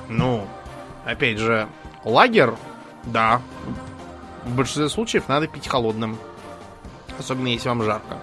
Ну, 0.08 0.46
опять 1.04 1.36
же, 1.36 1.68
лагер, 2.04 2.56
да, 3.04 3.42
в 4.44 4.54
большинстве 4.54 4.88
случаев 4.88 5.28
надо 5.28 5.46
пить 5.46 5.68
холодным. 5.68 6.18
Особенно 7.18 7.48
если 7.48 7.68
вам 7.68 7.82
жарко. 7.82 8.18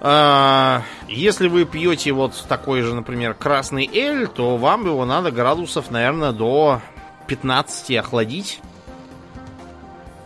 А, 0.00 0.82
если 1.08 1.48
вы 1.48 1.64
пьете 1.64 2.12
вот 2.12 2.44
такой 2.48 2.82
же, 2.82 2.94
например, 2.94 3.34
красный 3.34 3.88
эль, 3.92 4.28
то 4.28 4.56
вам 4.56 4.84
его 4.84 5.04
надо 5.04 5.30
градусов, 5.30 5.90
наверное, 5.90 6.32
до 6.32 6.80
15 7.26 7.96
охладить. 7.96 8.60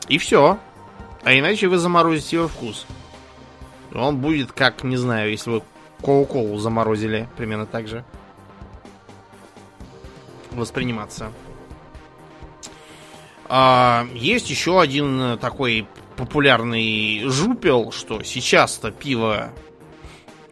И 0.08 0.18
все. 0.18 0.58
А 1.22 1.32
иначе 1.32 1.68
вы 1.68 1.78
заморозите 1.78 2.36
его 2.36 2.48
вкус. 2.48 2.86
Он 3.94 4.18
будет 4.18 4.52
как, 4.52 4.82
не 4.82 4.96
знаю, 4.96 5.30
если 5.30 5.50
вы 5.50 5.62
кока-колу 6.02 6.58
заморозили, 6.58 7.28
примерно 7.36 7.66
так 7.66 7.86
же. 7.88 8.04
Восприниматься. 10.50 11.30
А, 13.52 14.06
есть 14.14 14.48
еще 14.48 14.80
один 14.80 15.20
э, 15.20 15.36
такой 15.36 15.88
популярный 16.16 17.24
жупел, 17.24 17.90
что 17.90 18.22
сейчас-то 18.22 18.92
пиво, 18.92 19.50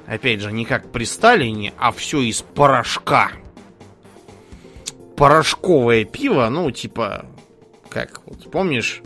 опять 0.09 0.41
же, 0.41 0.51
не 0.51 0.65
как 0.65 0.91
при 0.91 1.05
Сталине, 1.05 1.73
а 1.79 1.93
все 1.93 2.21
из 2.21 2.43
порошка. 2.43 3.31
Порошковое 5.17 6.05
пиво, 6.05 6.49
ну, 6.49 6.73
типа, 6.73 7.27
как, 7.89 8.21
вот 8.27 8.51
помнишь, 8.51 9.01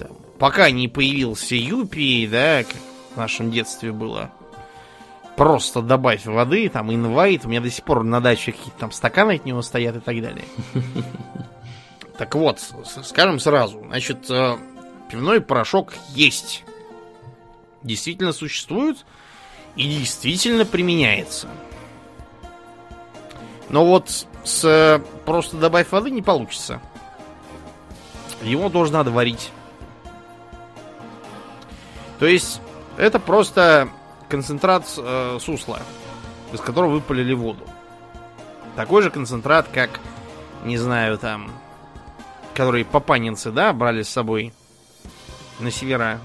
там, 0.00 0.16
пока 0.40 0.72
не 0.72 0.88
появился 0.88 1.54
Юпи, 1.54 2.26
да, 2.26 2.64
как 2.64 2.74
в 3.14 3.18
нашем 3.18 3.52
детстве 3.52 3.92
было, 3.92 4.32
просто 5.36 5.80
добавь 5.80 6.26
воды, 6.26 6.68
там, 6.68 6.92
инвайт, 6.92 7.44
у 7.44 7.48
меня 7.48 7.60
до 7.60 7.70
сих 7.70 7.84
пор 7.84 8.02
на 8.02 8.20
даче 8.20 8.50
какие-то 8.50 8.80
там 8.80 8.90
стаканы 8.90 9.36
от 9.36 9.44
него 9.44 9.62
стоят 9.62 9.94
и 9.94 10.00
так 10.00 10.20
далее. 10.20 10.44
Так 12.18 12.34
вот, 12.34 12.60
скажем 13.04 13.40
сразу, 13.40 13.82
значит, 13.86 14.30
э, 14.30 14.56
пивной 15.10 15.40
порошок 15.40 15.94
есть. 16.10 16.64
Действительно 17.82 18.32
существует 18.32 19.04
и 19.76 19.98
действительно 19.98 20.64
применяется. 20.64 21.48
Но 23.68 23.86
вот 23.86 24.26
с 24.44 24.64
э, 24.64 25.00
просто 25.24 25.56
добавь 25.56 25.90
воды 25.90 26.10
не 26.10 26.22
получится. 26.22 26.80
Его 28.42 28.68
тоже 28.68 28.92
надо 28.92 29.10
варить. 29.10 29.50
То 32.18 32.26
есть 32.26 32.60
это 32.98 33.18
просто 33.18 33.88
концентрат 34.28 34.84
э, 34.96 35.38
сусла, 35.40 35.80
из 36.52 36.60
которого 36.60 36.90
выпалили 36.90 37.32
воду. 37.32 37.64
Такой 38.76 39.02
же 39.02 39.10
концентрат, 39.10 39.68
как, 39.72 40.00
не 40.64 40.76
знаю, 40.76 41.18
там, 41.18 41.50
которые 42.54 42.84
папанинцы, 42.84 43.50
да, 43.50 43.72
брали 43.72 44.02
с 44.02 44.08
собой 44.08 44.52
на 45.58 45.70
севера. 45.70 46.20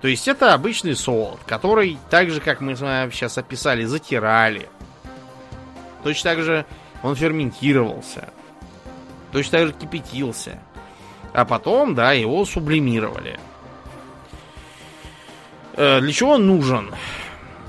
То 0.00 0.08
есть 0.08 0.28
это 0.28 0.54
обычный 0.54 0.94
солод, 0.94 1.40
который, 1.46 1.98
так 2.10 2.30
же, 2.30 2.40
как 2.40 2.60
мы 2.60 2.76
с 2.76 2.80
вами 2.80 3.10
сейчас 3.10 3.38
описали, 3.38 3.84
затирали. 3.84 4.68
Точно 6.02 6.30
так 6.30 6.42
же 6.42 6.66
он 7.02 7.16
ферментировался. 7.16 8.28
Точно 9.32 9.58
так 9.58 9.66
же 9.68 9.72
кипятился. 9.72 10.60
А 11.32 11.44
потом, 11.44 11.94
да, 11.94 12.12
его 12.12 12.44
сублимировали. 12.44 13.38
Э, 15.74 16.00
для 16.00 16.12
чего 16.12 16.32
он 16.32 16.46
нужен? 16.46 16.94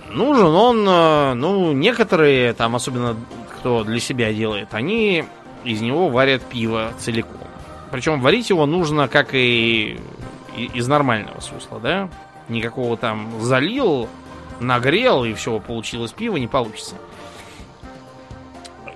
Нужен 0.10 0.46
он, 0.46 0.88
э, 0.88 1.34
ну, 1.34 1.74
некоторые, 1.74 2.54
там, 2.54 2.76
особенно 2.76 3.18
кто 3.58 3.84
для 3.84 4.00
себя 4.00 4.32
делает, 4.34 4.74
они 4.74 5.26
из 5.68 5.82
него 5.82 6.08
варят 6.10 6.44
пиво 6.44 6.94
целиком. 6.98 7.48
Причем 7.92 8.22
варить 8.22 8.50
его 8.50 8.66
нужно, 8.66 9.08
как 9.08 9.30
и 9.34 10.00
из 10.56 10.88
нормального 10.88 11.40
сусла, 11.42 11.80
да? 11.80 12.10
Никакого 12.48 12.96
там 12.96 13.30
залил, 13.42 14.08
нагрел 14.62 15.26
и 15.26 15.34
все, 15.34 15.60
получилось 15.60 16.14
пиво, 16.14 16.38
не 16.38 16.48
получится. 16.48 16.96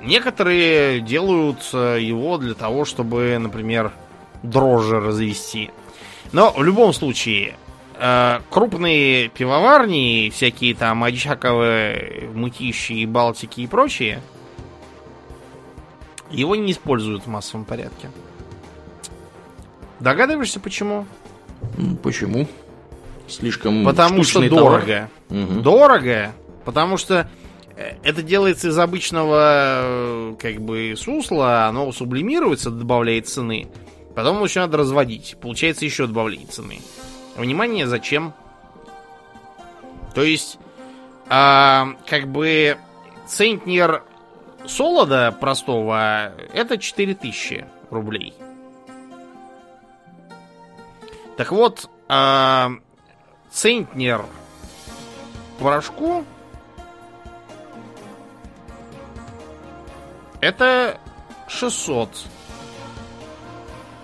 Некоторые 0.02 1.02
делают 1.02 1.70
э, 1.74 2.00
его 2.02 2.38
для 2.38 2.56
того, 2.56 2.86
чтобы, 2.86 3.38
например, 3.38 3.92
дрожжи 4.42 5.00
развести. 5.00 5.70
Но 6.32 6.52
в 6.52 6.64
любом 6.64 6.92
случае, 6.94 7.56
э, 8.00 8.40
крупные 8.50 9.28
пивоварни, 9.28 10.32
всякие 10.34 10.74
там 10.74 11.04
Очаковые, 11.04 12.30
Мытищи 12.34 13.06
Балтики 13.06 13.62
и 13.62 13.68
прочие, 13.68 14.22
его 16.32 16.56
не 16.56 16.72
используют 16.72 17.24
в 17.24 17.28
массовом 17.28 17.66
порядке. 17.66 18.10
Догадываешься, 20.00 20.60
почему? 20.60 21.06
Почему? 22.02 22.48
Слишком 23.28 23.86
Потому 23.86 24.24
что 24.24 24.48
дорого. 24.50 25.10
Угу. 25.30 25.62
Дорого, 25.62 26.34
потому 26.66 26.98
что 26.98 27.30
э, 27.78 27.96
это 28.04 28.22
делается 28.22 28.70
из 28.70 28.78
обычного 28.78 30.36
как 30.40 30.60
бы 30.62 30.96
сусла, 30.98 31.68
оно 31.68 31.92
сублимируется, 31.92 32.72
добавляет 32.72 33.28
цены. 33.28 33.70
Потом 34.16 34.44
еще 34.44 34.60
надо 34.60 34.78
разводить. 34.78 35.38
Получается 35.40 35.86
еще 35.86 36.08
добавление 36.08 36.48
цены. 36.48 36.82
Внимание, 37.38 37.88
зачем? 37.88 38.34
То 40.14 40.24
есть, 40.24 40.60
а, 41.30 41.96
как 42.08 42.28
бы 42.28 42.78
центнер 43.28 44.04
солода 44.68 45.32
простого 45.32 46.34
это 46.54 46.78
4000 46.78 47.66
рублей. 47.90 48.34
Так 51.38 51.52
вот, 51.52 51.90
а, 52.08 52.72
центнер 53.52 54.26
порошку 55.60 56.24
это 60.40 61.00
600 61.48 62.10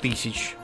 тысяч. 0.01 0.56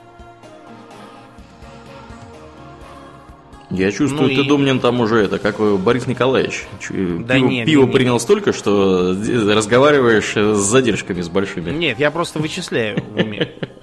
Я 3.73 3.91
чувствую, 3.91 4.29
Ну 4.29 4.35
ты, 4.35 4.41
и- 4.41 4.47
Домнин, 4.47 4.79
там 4.79 5.01
уже 5.01 5.17
это, 5.23 5.39
как 5.39 5.59
Борис 5.79 6.05
Николаевич. 6.07 6.65
Да 6.89 7.35
пиво, 7.35 7.47
нет, 7.47 7.65
пиво 7.65 7.81
нет, 7.81 7.87
нет. 7.87 7.91
принял 7.91 8.19
столько, 8.19 8.53
что 8.53 9.13
э, 9.13 9.53
разговариваешь 9.53 10.33
э, 10.35 10.53
с 10.53 10.59
задержками 10.59 11.21
с 11.21 11.29
большими. 11.29 11.71
Нет, 11.71 11.99
я 11.99 12.11
просто 12.11 12.37
вычисляю 12.39 13.01
в 13.03 13.15
уме. 13.15 13.51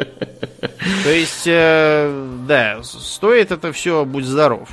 То 1.05 1.11
есть, 1.11 1.45
э, 1.47 2.29
да, 2.47 2.81
стоит 2.83 3.51
это 3.51 3.73
все, 3.73 4.05
будь 4.05 4.25
здоров. 4.25 4.69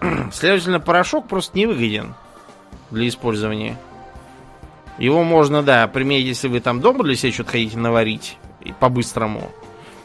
Следовательно, 0.32 0.78
порошок 0.80 1.26
просто 1.28 1.56
не 1.56 1.66
выгоден 1.66 2.14
для 2.90 3.08
использования. 3.08 3.78
Его 4.98 5.24
можно, 5.24 5.62
да, 5.62 5.88
применить, 5.88 6.26
если 6.26 6.48
вы 6.48 6.60
там 6.60 6.80
дома 6.80 7.02
для 7.02 7.16
себя 7.16 7.32
что-то 7.32 7.52
хотите 7.52 7.78
наварить 7.78 8.36
и 8.60 8.72
по-быстрому, 8.72 9.50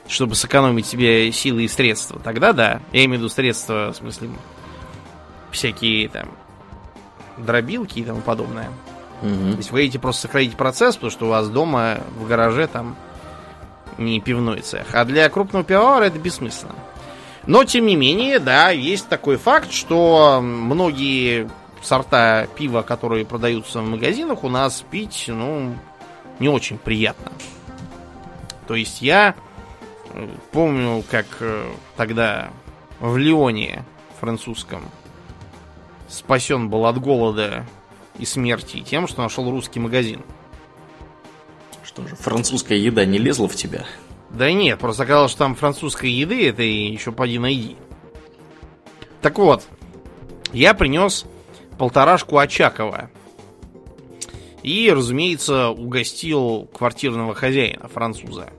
чтобы 0.08 0.36
сэкономить 0.36 0.86
себе 0.86 1.32
силы 1.32 1.64
и 1.64 1.68
средства. 1.68 2.20
Тогда 2.20 2.54
да. 2.54 2.82
Я 2.92 3.06
имею 3.06 3.20
в 3.20 3.24
виду 3.24 3.30
средства, 3.30 3.92
в 3.94 3.98
смысле, 3.98 4.30
всякие 5.52 6.10
там 6.10 6.30
дробилки 7.38 8.00
и 8.00 8.04
тому 8.04 8.22
подобное. 8.22 8.70
Мгм. 9.22 9.52
То 9.52 9.58
есть 9.58 9.72
вы 9.72 9.80
хотите 9.80 10.00
просто 10.00 10.24
сократить 10.24 10.56
процесс, 10.56 10.96
потому 10.96 11.12
что 11.12 11.26
у 11.26 11.30
вас 11.30 11.50
дома 11.50 12.00
в 12.18 12.28
гараже 12.28 12.68
там 12.68 12.96
не 13.98 14.20
пивной 14.20 14.62
цех. 14.62 14.88
А 14.94 15.06
для 15.06 15.28
крупного 15.30 15.66
пивовара 15.66 16.06
это 16.06 16.20
бессмысленно. 16.20 16.76
Но, 17.48 17.64
тем 17.64 17.86
не 17.86 17.96
менее, 17.96 18.40
да, 18.40 18.70
есть 18.72 19.08
такой 19.08 19.38
факт, 19.38 19.72
что 19.72 20.42
многие 20.42 21.50
сорта 21.82 22.48
пива, 22.58 22.82
которые 22.82 23.26
продаются 23.26 23.80
в 23.82 23.88
магазинах, 23.88 24.44
у 24.44 24.50
нас 24.50 24.84
пить, 24.92 25.26
ну, 25.28 25.74
не 26.40 26.50
очень 26.50 26.78
приятно. 26.78 27.32
То 28.68 28.76
есть 28.76 29.02
я 29.02 29.34
помню, 30.52 31.04
как 31.10 31.26
э, 31.40 31.72
тогда 31.96 32.52
в 33.00 33.18
Лионе 33.18 33.84
французском 34.20 34.84
спасен 36.08 36.70
был 36.70 36.86
от 36.86 37.00
голода 37.00 37.66
и 38.18 38.26
смерти 38.26 38.82
тем, 38.82 39.08
что 39.08 39.22
нашел 39.22 39.50
русский 39.50 39.80
магазин. 39.80 40.22
Что 41.84 42.08
же, 42.08 42.16
французская 42.16 42.78
еда 42.78 43.06
не 43.06 43.18
лезла 43.18 43.48
в 43.48 43.56
тебя? 43.56 43.86
Да 44.30 44.52
нет, 44.52 44.80
просто 44.80 45.04
оказалось, 45.04 45.32
что 45.32 45.40
там 45.40 45.56
французской 45.56 46.10
еды, 46.10 46.50
это 46.50 46.64
еще 46.64 47.12
поди 47.12 47.40
найди. 47.40 47.78
Так 49.22 49.38
вот, 49.40 49.66
я 50.54 50.74
принес 50.74 51.26
полторашку 51.78 52.38
Очакова. 52.38 53.10
И, 54.64 54.92
разумеется, 54.92 55.70
угостил 55.70 56.68
квартирного 56.74 57.34
хозяина, 57.34 57.88
француза. 57.88 58.50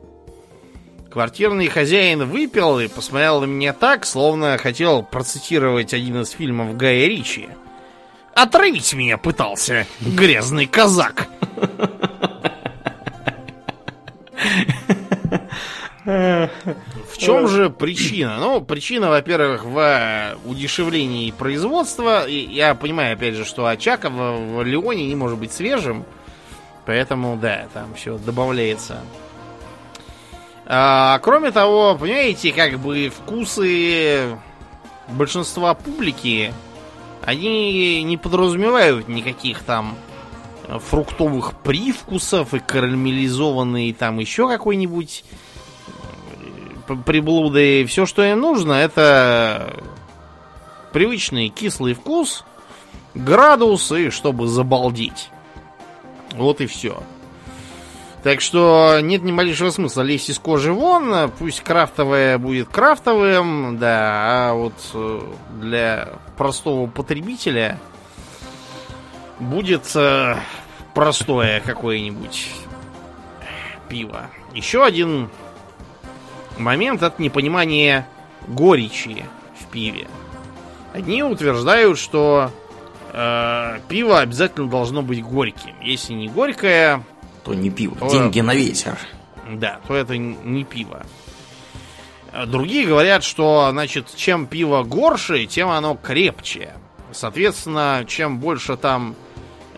Квартирный 1.19 1.67
хозяин 1.67 2.29
выпил 2.29 2.79
и 2.79 2.87
посмотрел 2.87 3.41
на 3.41 3.47
меня 3.47 3.73
так, 3.73 4.07
словно 4.07 4.57
хотел 4.57 5.03
процитировать 5.03 5.93
один 5.93 6.21
из 6.21 6.31
фильмов 6.31 6.77
Гая 6.77 7.09
Ричи. 7.09 7.49
«Отравить 8.37 8.95
меня 8.95 9.19
пытался, 9.19 9.85
грязный 9.99 10.67
казак!» 10.67 11.27
В 16.05 16.51
чем 17.19 17.49
же 17.49 17.69
причина? 17.69 18.37
Ну, 18.39 18.61
причина, 18.61 19.11
во-первых, 19.11 19.65
в 19.65 20.37
удешевлении 20.47 21.33
производства. 21.33 22.29
Я 22.29 22.77
понимаю, 22.77 23.15
опять 23.15 23.35
же, 23.35 23.45
что 23.45 23.67
Очаков 23.67 24.13
в 24.13 24.63
Леоне 24.63 25.09
не 25.09 25.17
может 25.17 25.37
быть 25.37 25.51
свежим. 25.51 26.05
Поэтому, 26.87 27.37
да, 27.37 27.67
там 27.75 27.93
все 27.95 28.19
добавляется. 28.19 29.01
А, 30.71 31.19
кроме 31.21 31.51
того, 31.51 31.97
понимаете, 31.99 32.53
как 32.53 32.79
бы 32.79 33.09
вкусы 33.09 34.37
большинства 35.09 35.73
публики, 35.73 36.53
они 37.25 38.03
не 38.03 38.19
подразумевают 38.19 39.09
никаких 39.09 39.63
там 39.63 39.97
э, 40.67 40.79
фруктовых 40.79 41.55
привкусов 41.63 42.53
и 42.53 42.59
карамелизованный 42.59 43.95
там 43.95 44.19
еще 44.19 44.47
какой-нибудь 44.47 45.25
п- 46.87 46.97
приблуды. 46.97 47.87
Все, 47.87 48.05
что 48.05 48.23
им 48.23 48.41
нужно, 48.41 48.75
это 48.75 49.83
привычный 50.93 51.49
кислый 51.49 51.95
вкус, 51.95 52.45
градус 53.15 53.91
и 53.93 54.11
чтобы 54.11 54.47
забалдеть. 54.49 55.31
Вот 56.33 56.61
и 56.61 56.67
все. 56.67 57.03
Так 58.23 58.41
что 58.41 58.99
нет 59.01 59.23
ни 59.23 59.31
малейшего 59.31 59.71
смысла 59.71 60.03
лезть 60.03 60.31
из 60.31 60.39
кожи 60.39 60.73
вон. 60.73 61.31
Пусть 61.39 61.61
крафтовое 61.61 62.39
будет 62.39 62.69
крафтовым, 62.69 63.79
да, 63.79 64.51
а 64.51 64.55
вот 64.55 64.75
э, 64.95 65.21
для 65.61 66.09
простого 66.37 66.89
потребителя 66.89 67.79
будет 69.39 69.85
э, 69.95 70.37
простое 70.95 71.61
какое-нибудь 71.61 72.51
пиво. 73.89 74.29
Еще 74.53 74.85
один 74.85 75.31
момент 76.59 77.03
это 77.03 77.23
непонимание 77.23 78.07
горечи 78.49 79.25
в 79.61 79.67
пиве. 79.67 80.09
Одни 80.93 81.23
утверждают, 81.23 81.99
что 81.99 82.51
э, 83.13 83.79
пиво 83.89 84.21
обязательно 84.21 84.69
должно 84.69 85.03
быть 85.03 85.23
горьким. 85.23 85.77
Если 85.81 86.15
не 86.15 86.29
горькое, 86.29 87.05
То 87.49 87.55
не 87.55 87.71
пиво, 87.71 87.97
Ой. 88.01 88.11
деньги 88.11 88.41
на 88.41 88.55
ветер. 88.55 88.99
да, 89.51 89.81
то 89.89 89.95
это 89.95 90.19
не 90.19 90.65
пиво. 90.65 91.07
А 92.31 92.45
Другие 92.45 92.87
говорят, 92.87 93.25
что, 93.25 93.69
значит, 93.71 94.09
чем 94.15 94.47
пиво 94.47 94.83
горше, 94.83 95.47
тем 95.47 95.71
оно 95.71 95.95
крепче. 95.95 96.75
Соответственно, 97.11 98.05
чем 98.07 98.39
больше 98.39 98.77
там 98.77 99.15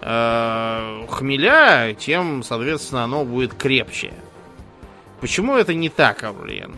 э, 0.01 1.07
хмеля, 1.09 1.95
тем, 1.95 2.43
соответственно, 2.43 3.05
оно 3.05 3.25
будет 3.25 3.55
крепче. 3.55 4.13
Почему 5.21 5.57
это 5.57 5.73
не 5.73 5.91
так, 5.91 6.25
Аурлиен? 6.25 6.75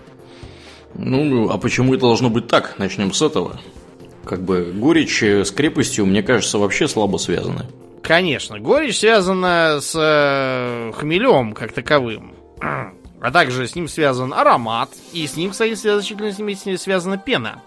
Ну, 0.94 1.48
а 1.48 1.56
почему 1.56 1.94
это 1.94 2.02
должно 2.02 2.28
быть 2.28 2.48
так? 2.48 2.78
Начнем 2.78 3.14
с 3.14 3.22
этого. 3.22 3.58
Как 4.26 4.42
бы 4.42 4.72
горечь 4.74 5.22
с 5.22 5.50
крепостью, 5.52 6.04
мне 6.04 6.22
кажется, 6.22 6.58
вообще 6.58 6.86
слабо 6.86 7.16
связаны. 7.16 7.64
Конечно, 8.02 8.58
горечь 8.58 8.98
связана 8.98 9.78
с 9.80 9.94
э, 9.94 10.92
хмелем 10.92 11.52
как 11.52 11.72
таковым. 11.72 12.34
А 12.60 13.30
также 13.30 13.68
с 13.68 13.76
ним 13.76 13.86
связан 13.86 14.34
аромат. 14.34 14.90
И 15.12 15.26
с 15.26 15.36
ним, 15.36 15.52
кстати, 15.52 15.74
значительно 15.74 16.32
с 16.32 16.38
ним 16.38 16.78
связана 16.78 17.16
пена. 17.16 17.62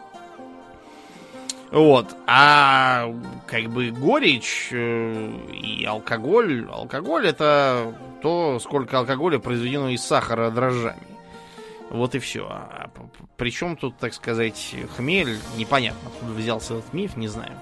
Вот. 1.72 2.14
А 2.28 3.14
как 3.48 3.70
бы 3.70 3.92
горечь 3.92 4.70
э, 4.72 5.32
и 5.54 5.86
алкоголь. 5.86 6.68
Алкоголь 6.70 7.28
это 7.28 7.96
то, 8.22 8.60
сколько 8.60 9.00
алкоголя 9.00 9.40
произведено 9.40 9.90
из 9.90 10.04
сахара 10.04 10.52
дрожжами. 10.52 11.08
Вот 11.90 12.16
и 12.16 12.20
все. 12.20 12.46
А 12.50 12.90
причем 13.38 13.78
тут, 13.78 13.98
так 13.98 14.14
сказать, 14.14 14.76
хмель, 14.98 15.38
непонятно, 15.56 16.10
откуда 16.10 16.34
взялся 16.34 16.76
этот 16.76 16.94
миф, 16.94 17.16
не 17.16 17.28
знаю. 17.28 17.54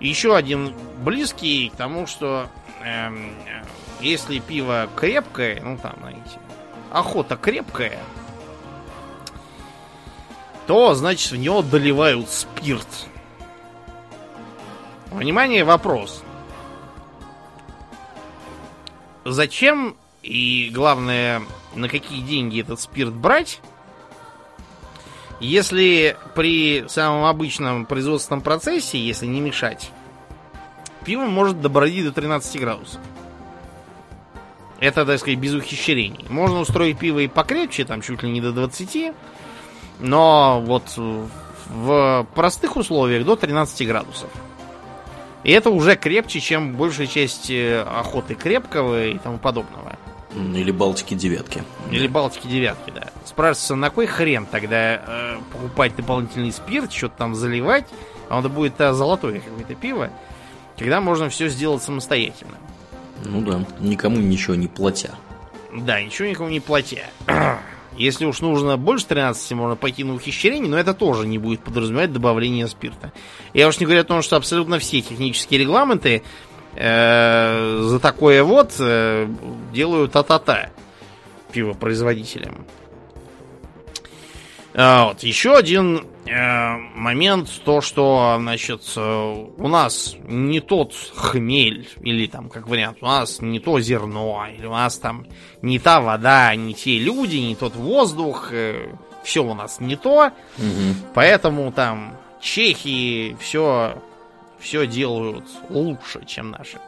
Еще 0.00 0.36
один 0.36 0.74
близкий 1.02 1.70
к 1.70 1.76
тому, 1.76 2.06
что 2.06 2.48
эм, 2.82 3.34
если 4.00 4.38
пиво 4.38 4.88
крепкое, 4.94 5.60
ну 5.62 5.78
там, 5.78 5.94
знаете, 6.00 6.38
охота 6.90 7.36
крепкая, 7.36 7.98
то, 10.66 10.94
значит, 10.94 11.32
в 11.32 11.36
него 11.36 11.62
доливают 11.62 12.28
спирт. 12.28 13.06
Внимание, 15.10 15.64
вопрос. 15.64 16.22
Зачем 19.24 19.96
и, 20.22 20.70
главное, 20.72 21.42
на 21.74 21.88
какие 21.88 22.20
деньги 22.20 22.60
этот 22.60 22.80
спирт 22.80 23.14
брать, 23.14 23.60
если 25.40 26.16
при 26.34 26.84
самом 26.88 27.24
обычном 27.24 27.86
производственном 27.86 28.40
процессе, 28.40 28.98
если 28.98 29.26
не 29.26 29.40
мешать, 29.40 29.90
пиво 31.04 31.24
может 31.24 31.60
добродить 31.60 32.04
до 32.04 32.12
13 32.12 32.60
градусов. 32.60 33.00
Это, 34.80 35.04
так 35.04 35.18
сказать, 35.18 35.38
без 35.38 35.54
ухищрений. 35.54 36.24
Можно 36.28 36.60
устроить 36.60 36.98
пиво 36.98 37.18
и 37.20 37.28
покрепче, 37.28 37.84
там 37.84 38.00
чуть 38.00 38.22
ли 38.22 38.30
не 38.30 38.40
до 38.40 38.52
20, 38.52 39.12
но 40.00 40.62
вот 40.64 40.96
в 41.68 42.26
простых 42.34 42.76
условиях 42.76 43.24
до 43.24 43.36
13 43.36 43.86
градусов. 43.86 44.30
И 45.44 45.52
это 45.52 45.70
уже 45.70 45.96
крепче, 45.96 46.40
чем 46.40 46.74
большая 46.74 47.06
часть 47.06 47.50
э, 47.50 47.82
охоты 47.82 48.34
крепкого 48.34 49.06
и 49.06 49.18
тому 49.18 49.38
подобного. 49.38 49.96
Или 50.54 50.70
Балтики 50.70 51.14
девятки. 51.14 51.62
Или 51.90 52.06
Балтики 52.06 52.46
девятки, 52.46 52.90
да. 52.94 53.08
Спрашивается, 53.24 53.74
на 53.74 53.90
кой 53.90 54.06
хрен 54.06 54.46
тогда 54.46 55.02
э, 55.04 55.38
покупать 55.52 55.96
дополнительный 55.96 56.52
спирт, 56.52 56.92
что-то 56.92 57.18
там 57.18 57.34
заливать, 57.34 57.86
а 58.28 58.38
он 58.38 58.48
будет 58.50 58.80
а, 58.80 58.94
золотое 58.94 59.40
какое-то 59.40 59.74
пиво, 59.74 60.10
когда 60.76 61.00
можно 61.00 61.28
все 61.28 61.48
сделать 61.48 61.82
самостоятельно. 61.82 62.56
Ну 63.24 63.40
да, 63.42 63.64
никому 63.80 64.18
ничего 64.18 64.54
не 64.54 64.68
платя. 64.68 65.14
Да, 65.74 66.00
ничего 66.00 66.28
никому 66.28 66.48
не 66.48 66.60
платя. 66.60 67.06
Если 67.96 68.26
уж 68.26 68.40
нужно 68.40 68.76
больше 68.76 69.06
13, 69.06 69.52
можно 69.52 69.74
пойти 69.74 70.04
на 70.04 70.14
ухищрение, 70.14 70.70
но 70.70 70.78
это 70.78 70.94
тоже 70.94 71.26
не 71.26 71.38
будет 71.38 71.60
подразумевать 71.60 72.12
добавление 72.12 72.68
спирта. 72.68 73.12
Я 73.54 73.66
уж 73.66 73.80
не 73.80 73.86
говорю 73.86 74.02
о 74.02 74.04
том, 74.04 74.22
что 74.22 74.36
абсолютно 74.36 74.78
все 74.78 75.00
технические 75.00 75.60
регламенты 75.60 76.22
э, 76.78 77.80
за 77.82 77.98
такое 77.98 78.42
вот 78.44 78.74
э, 78.78 79.26
делают 79.72 80.12
та-та-та 80.12 80.70
пивопроизводителям. 81.52 82.64
А, 84.74 85.06
вот. 85.06 85.24
Еще 85.24 85.56
один 85.56 86.06
э, 86.26 86.76
момент, 86.94 87.50
то, 87.64 87.80
что, 87.80 88.36
значит, 88.38 88.82
э, 88.96 89.46
у 89.56 89.66
нас 89.66 90.14
не 90.28 90.60
тот 90.60 90.94
хмель, 91.16 91.88
или 92.00 92.26
там, 92.28 92.48
как 92.48 92.68
вариант, 92.68 92.98
у 93.00 93.06
нас 93.06 93.40
не 93.40 93.58
то 93.58 93.80
зерно, 93.80 94.46
или 94.56 94.66
у 94.66 94.72
нас 94.72 94.98
там 94.98 95.26
не 95.62 95.80
та 95.80 96.00
вода, 96.00 96.54
не 96.54 96.74
те 96.74 96.98
люди, 96.98 97.36
не 97.36 97.56
тот 97.56 97.74
воздух, 97.74 98.50
э, 98.52 98.92
все 99.24 99.42
у 99.42 99.54
нас 99.54 99.80
не 99.80 99.96
то, 99.96 100.30
угу. 100.58 100.94
поэтому 101.12 101.72
там 101.72 102.16
чехи 102.40 103.36
все, 103.40 103.96
все 104.60 104.86
делают 104.86 105.44
лучше, 105.68 106.24
чем 106.26 106.50
наши. 106.50 106.78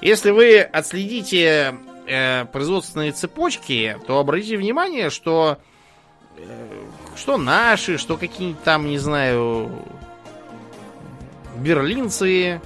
Если 0.00 0.30
вы 0.30 0.60
отследите 0.60 1.74
э, 2.06 2.44
производственные 2.46 3.12
цепочки, 3.12 3.98
то 4.06 4.18
обратите 4.18 4.56
внимание, 4.56 5.10
что 5.10 5.58
э, 6.36 6.82
что 7.16 7.36
наши, 7.36 7.98
что 7.98 8.16
какие-нибудь 8.16 8.62
там, 8.62 8.86
не 8.86 8.98
знаю, 8.98 9.70
берлинцы, 11.56 12.60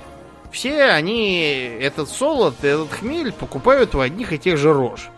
все 0.53 0.85
они 0.85 1.41
этот 1.81 2.09
солод, 2.09 2.63
этот 2.63 2.93
хмель 2.93 3.33
покупают 3.33 3.95
в 3.95 4.01
одних 4.01 4.33
и 4.33 4.39
тех 4.39 4.57
же 4.57 4.73
рож. 4.73 5.09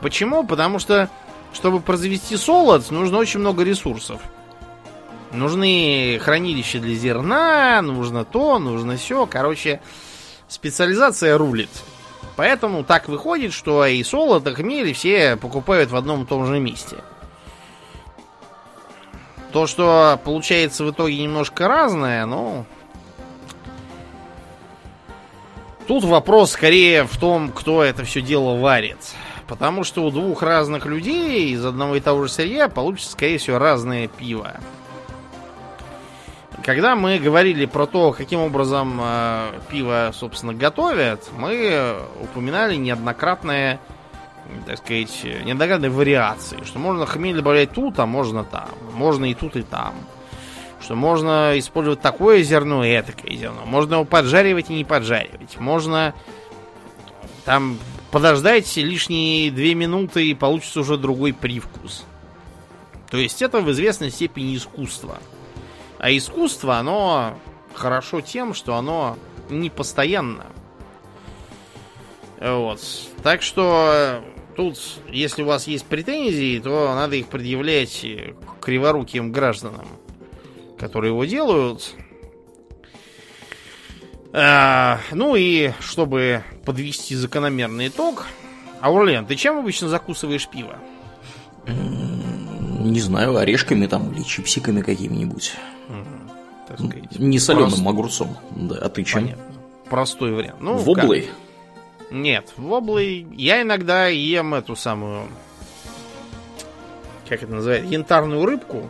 Почему? 0.00 0.46
Потому 0.46 0.78
что, 0.78 1.10
чтобы 1.52 1.80
произвести 1.80 2.36
солод, 2.36 2.90
нужно 2.90 3.18
очень 3.18 3.40
много 3.40 3.62
ресурсов. 3.62 4.22
Нужны 5.36 6.18
хранилища 6.22 6.78
для 6.78 6.94
зерна, 6.94 7.82
нужно 7.82 8.24
то, 8.24 8.58
нужно 8.58 8.96
все. 8.96 9.26
Короче, 9.26 9.80
специализация 10.48 11.36
рулит. 11.36 11.68
Поэтому 12.36 12.84
так 12.84 13.08
выходит, 13.08 13.52
что 13.52 13.84
и 13.84 14.02
солод, 14.02 14.46
и 14.46 14.54
хмель 14.54 14.94
все 14.94 15.36
покупают 15.36 15.90
в 15.90 15.96
одном 15.96 16.24
и 16.24 16.26
том 16.26 16.46
же 16.46 16.58
месте. 16.58 16.96
То, 19.52 19.66
что 19.66 20.18
получается 20.24 20.84
в 20.84 20.90
итоге 20.90 21.22
немножко 21.22 21.68
разное, 21.68 22.24
ну... 22.26 22.64
Тут 25.86 26.02
вопрос 26.04 26.52
скорее 26.52 27.04
в 27.04 27.16
том, 27.16 27.52
кто 27.52 27.82
это 27.82 28.04
все 28.04 28.20
дело 28.20 28.58
варит. 28.58 28.98
Потому 29.46 29.84
что 29.84 30.02
у 30.02 30.10
двух 30.10 30.42
разных 30.42 30.86
людей 30.86 31.50
из 31.50 31.64
одного 31.64 31.94
и 31.94 32.00
того 32.00 32.24
же 32.24 32.32
сырья 32.32 32.68
получится, 32.68 33.12
скорее 33.12 33.38
всего, 33.38 33.58
разное 33.58 34.08
пиво. 34.08 34.56
Когда 36.66 36.96
мы 36.96 37.20
говорили 37.20 37.64
про 37.64 37.86
то, 37.86 38.10
каким 38.10 38.40
образом 38.40 38.98
э, 39.00 39.52
пиво, 39.70 40.10
собственно, 40.12 40.52
готовят, 40.52 41.30
мы 41.38 41.96
упоминали 42.20 42.74
неоднократные, 42.74 43.78
так 44.66 44.78
сказать, 44.78 45.24
неоднократные 45.44 45.92
вариации, 45.92 46.64
что 46.64 46.80
можно 46.80 47.06
хмель 47.06 47.36
добавлять 47.36 47.70
тут, 47.70 48.00
а 48.00 48.06
можно 48.06 48.42
там, 48.42 48.68
можно 48.94 49.26
и 49.26 49.34
тут, 49.34 49.54
и 49.54 49.62
там. 49.62 49.94
Что 50.80 50.96
можно 50.96 51.56
использовать 51.56 52.00
такое 52.00 52.42
зерно 52.42 52.84
и 52.84 52.90
этакое 52.98 53.36
зерно. 53.36 53.64
Можно 53.64 53.94
его 53.94 54.04
поджаривать 54.04 54.68
и 54.68 54.74
не 54.74 54.84
поджаривать. 54.84 55.60
Можно 55.60 56.14
там 57.44 57.78
подождать 58.10 58.76
лишние 58.76 59.52
две 59.52 59.76
минуты 59.76 60.26
и 60.26 60.34
получится 60.34 60.80
уже 60.80 60.96
другой 60.96 61.32
привкус. 61.32 62.04
То 63.08 63.18
есть 63.18 63.40
это 63.40 63.60
в 63.60 63.70
известной 63.70 64.10
степени 64.10 64.56
искусство. 64.56 65.18
А 65.98 66.14
искусство, 66.14 66.76
оно 66.76 67.38
хорошо 67.74 68.20
тем, 68.20 68.54
что 68.54 68.76
оно 68.76 69.16
не 69.48 69.70
постоянно. 69.70 70.46
Вот. 72.40 72.80
Так 73.22 73.42
что 73.42 74.22
тут, 74.56 74.78
если 75.08 75.42
у 75.42 75.46
вас 75.46 75.66
есть 75.66 75.86
претензии, 75.86 76.58
то 76.60 76.94
надо 76.94 77.16
их 77.16 77.28
предъявлять 77.28 78.04
криворуким 78.60 79.32
гражданам, 79.32 79.86
которые 80.78 81.12
его 81.12 81.24
делают. 81.24 81.94
А, 84.32 85.00
ну 85.12 85.34
и 85.34 85.72
чтобы 85.80 86.42
подвести 86.64 87.14
закономерный 87.14 87.88
итог, 87.88 88.26
Аурлен, 88.80 89.24
ты 89.24 89.34
чем 89.36 89.58
обычно 89.58 89.88
закусываешь 89.88 90.48
пиво? 90.48 90.76
Не 91.66 93.00
знаю, 93.00 93.36
орешками 93.36 93.86
там 93.86 94.12
или 94.12 94.22
чипсиками 94.22 94.82
какими-нибудь. 94.82 95.54
Угу, 96.78 96.92
Не 97.18 97.38
соленым 97.38 97.70
Прост... 97.70 97.86
огурцом. 97.86 98.36
Да, 98.50 98.76
а 98.80 98.88
ты 98.88 99.04
чем? 99.04 99.22
Понятно. 99.22 99.44
Простой 99.90 100.32
вариант. 100.32 100.60
Ну, 100.60 100.76
Воблой? 100.78 101.22
Как? 101.22 102.12
Нет, 102.12 102.52
воблой. 102.56 103.26
Я 103.32 103.62
иногда 103.62 104.06
ем 104.06 104.54
эту 104.54 104.76
самую... 104.76 105.26
Как 107.28 107.42
это 107.42 107.52
называется? 107.52 107.92
Янтарную 107.92 108.44
рыбку. 108.46 108.88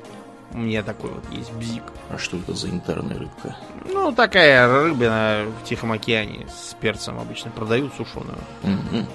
У 0.52 0.58
меня 0.58 0.82
такой 0.82 1.10
вот 1.10 1.24
есть 1.32 1.52
бзик. 1.54 1.82
А 2.10 2.18
что 2.18 2.36
это 2.36 2.52
за 2.54 2.68
янтарная 2.68 3.18
рыбка? 3.18 3.56
Ну, 3.90 4.12
такая 4.12 4.68
рыбина 4.84 5.44
в 5.62 5.66
Тихом 5.66 5.92
океане 5.92 6.46
с 6.54 6.74
перцем 6.74 7.18
обычно 7.18 7.50
продают 7.50 7.92
сушеную. 7.96 8.38
Угу. 8.62 9.06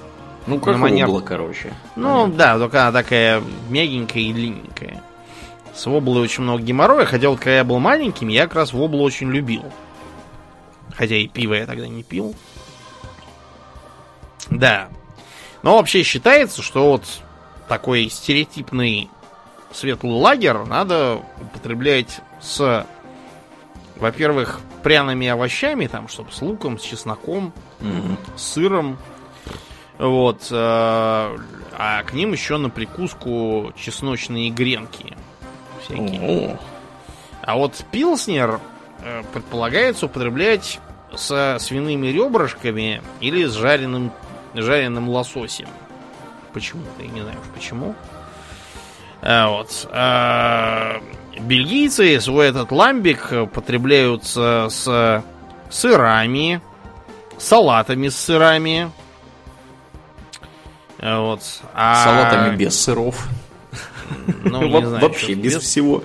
Ну, 0.47 0.59
как 0.59 0.77
манер... 0.77 1.07
вобла, 1.07 1.21
короче. 1.21 1.73
Ну, 1.95 2.23
Понятно. 2.23 2.33
да, 2.37 2.57
только 2.57 2.81
она 2.81 2.91
такая 2.91 3.43
мягенькая 3.69 4.23
и 4.23 4.33
длинненькая. 4.33 5.03
С 5.73 5.85
воблой 5.85 6.21
очень 6.23 6.43
много 6.43 6.61
геморроя, 6.61 7.05
хотя 7.05 7.29
вот 7.29 7.39
когда 7.39 7.57
я 7.57 7.63
был 7.63 7.79
маленьким, 7.79 8.27
я 8.27 8.43
как 8.43 8.55
раз 8.55 8.73
воблу 8.73 9.03
очень 9.03 9.31
любил. 9.31 9.63
Хотя 10.95 11.15
и 11.15 11.27
пиво 11.27 11.53
я 11.53 11.65
тогда 11.65 11.87
не 11.87 12.03
пил. 12.03 12.35
Да. 14.49 14.89
Но 15.63 15.77
вообще 15.77 16.03
считается, 16.03 16.61
что 16.61 16.91
вот 16.91 17.03
такой 17.67 18.09
стереотипный 18.09 19.09
светлый 19.71 20.13
лагер 20.13 20.65
надо 20.65 21.21
употреблять 21.39 22.19
с, 22.41 22.85
во-первых, 23.95 24.59
пряными 24.83 25.27
овощами, 25.27 25.87
там, 25.87 26.07
чтобы 26.09 26.31
с 26.31 26.41
луком, 26.41 26.77
с 26.79 26.83
чесноком, 26.83 27.53
Мгм. 27.79 28.17
с 28.35 28.41
сыром. 28.43 28.97
Вот. 29.97 30.47
э, 30.51 31.37
А 31.77 32.03
к 32.03 32.13
ним 32.13 32.33
еще 32.33 32.57
на 32.57 32.69
прикуску 32.69 33.71
чесночные 33.77 34.49
гренки. 34.51 35.15
Всякие. 35.83 36.51
О, 36.53 36.57
А 37.41 37.55
вот 37.55 37.83
пилснер 37.91 38.59
э, 39.03 39.23
предполагается 39.33 40.05
употреблять 40.05 40.79
со 41.15 41.57
свиными 41.59 42.07
ребрышками 42.07 43.01
или 43.19 43.45
с 43.45 43.53
жареным, 43.53 44.11
жареным 44.53 45.09
лососем. 45.09 45.67
Почему-то, 46.53 47.03
я 47.03 47.09
не 47.09 47.21
знаю 47.21 47.37
уж 47.39 47.47
почему. 47.53 47.95
А, 49.21 49.49
вот. 49.49 49.87
А, 49.91 51.01
бельгийцы 51.39 52.19
свой 52.19 52.47
этот 52.49 52.71
ламбик 52.71 53.31
потребляют 53.53 54.25
с, 54.25 54.67
с 54.69 55.23
сырами, 55.69 56.61
салатами 57.37 58.09
с 58.09 58.17
сырами. 58.17 58.91
А, 60.99 61.21
Вот. 61.21 61.41
А, 61.73 62.03
Салатами 62.03 62.55
без 62.55 62.79
сыров. 62.79 63.27
Ну, 64.43 64.63
не 64.63 64.71
Во- 64.71 64.85
знаю, 64.85 65.01
Вообще 65.01 65.33
без 65.33 65.57
всего. 65.57 66.03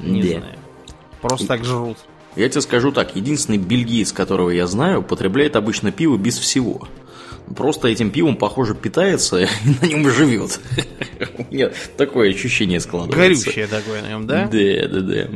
Не 0.00 0.22
Да. 0.22 0.28
знаю. 0.38 0.58
Просто 1.20 1.46
так 1.46 1.64
жрут. 1.64 1.98
Я 2.36 2.48
тебе 2.48 2.60
скажу 2.60 2.90
так, 2.92 3.14
единственный 3.16 3.58
бельгиец, 3.58 4.12
которого 4.12 4.50
я 4.50 4.66
знаю, 4.66 5.00
употребляет 5.00 5.56
обычно 5.56 5.92
пиво 5.92 6.16
без 6.16 6.38
всего. 6.38 6.88
Просто 7.56 7.88
этим 7.88 8.10
пивом, 8.10 8.36
похоже, 8.36 8.74
питается 8.74 9.38
и 9.42 9.46
на 9.80 9.86
нем 9.86 10.10
живет. 10.10 10.60
У 11.38 11.52
меня 11.54 11.70
такое 11.96 12.30
ощущение 12.30 12.80
складывается. 12.80 13.20
Горючее 13.44 13.66
такое 13.66 14.02
на 14.02 14.08
нем, 14.08 14.26
да? 14.26 14.46
Да, 14.50 14.88
да, 14.88 15.00
да. 15.00 15.28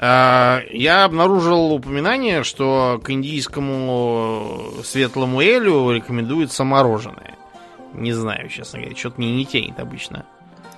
А, 0.00 0.60
Я 0.70 1.04
обнаружил 1.04 1.72
упоминание, 1.72 2.44
что 2.44 3.00
к 3.02 3.10
индийскому 3.10 4.74
светлому 4.84 5.40
элю 5.40 5.90
рекомендуется 5.90 6.62
мороженое. 6.62 7.34
Не 7.94 8.12
знаю, 8.12 8.48
честно 8.48 8.80
говоря, 8.80 8.96
что-то 8.96 9.20
мне 9.20 9.34
не 9.34 9.46
тянет 9.46 9.78
обычно. 9.80 10.24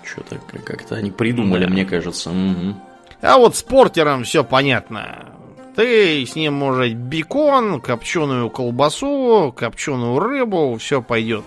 Что-то 0.04 0.38
как-то 0.64 0.96
они 0.96 1.10
придумали, 1.10 1.64
Да. 1.64 1.70
мне 1.70 1.84
кажется. 1.84 2.30
Мгм. 2.30 2.80
А 3.20 3.36
вот 3.38 3.56
с 3.56 3.62
портером 3.62 4.24
все 4.24 4.44
понятно. 4.44 5.26
Ты 5.76 6.24
с 6.26 6.34
ним 6.34 6.54
может 6.54 6.94
бекон, 6.94 7.80
копченую 7.80 8.50
колбасу, 8.50 9.52
копченую 9.56 10.18
рыбу, 10.18 10.76
все 10.78 11.00
пойдет, 11.02 11.44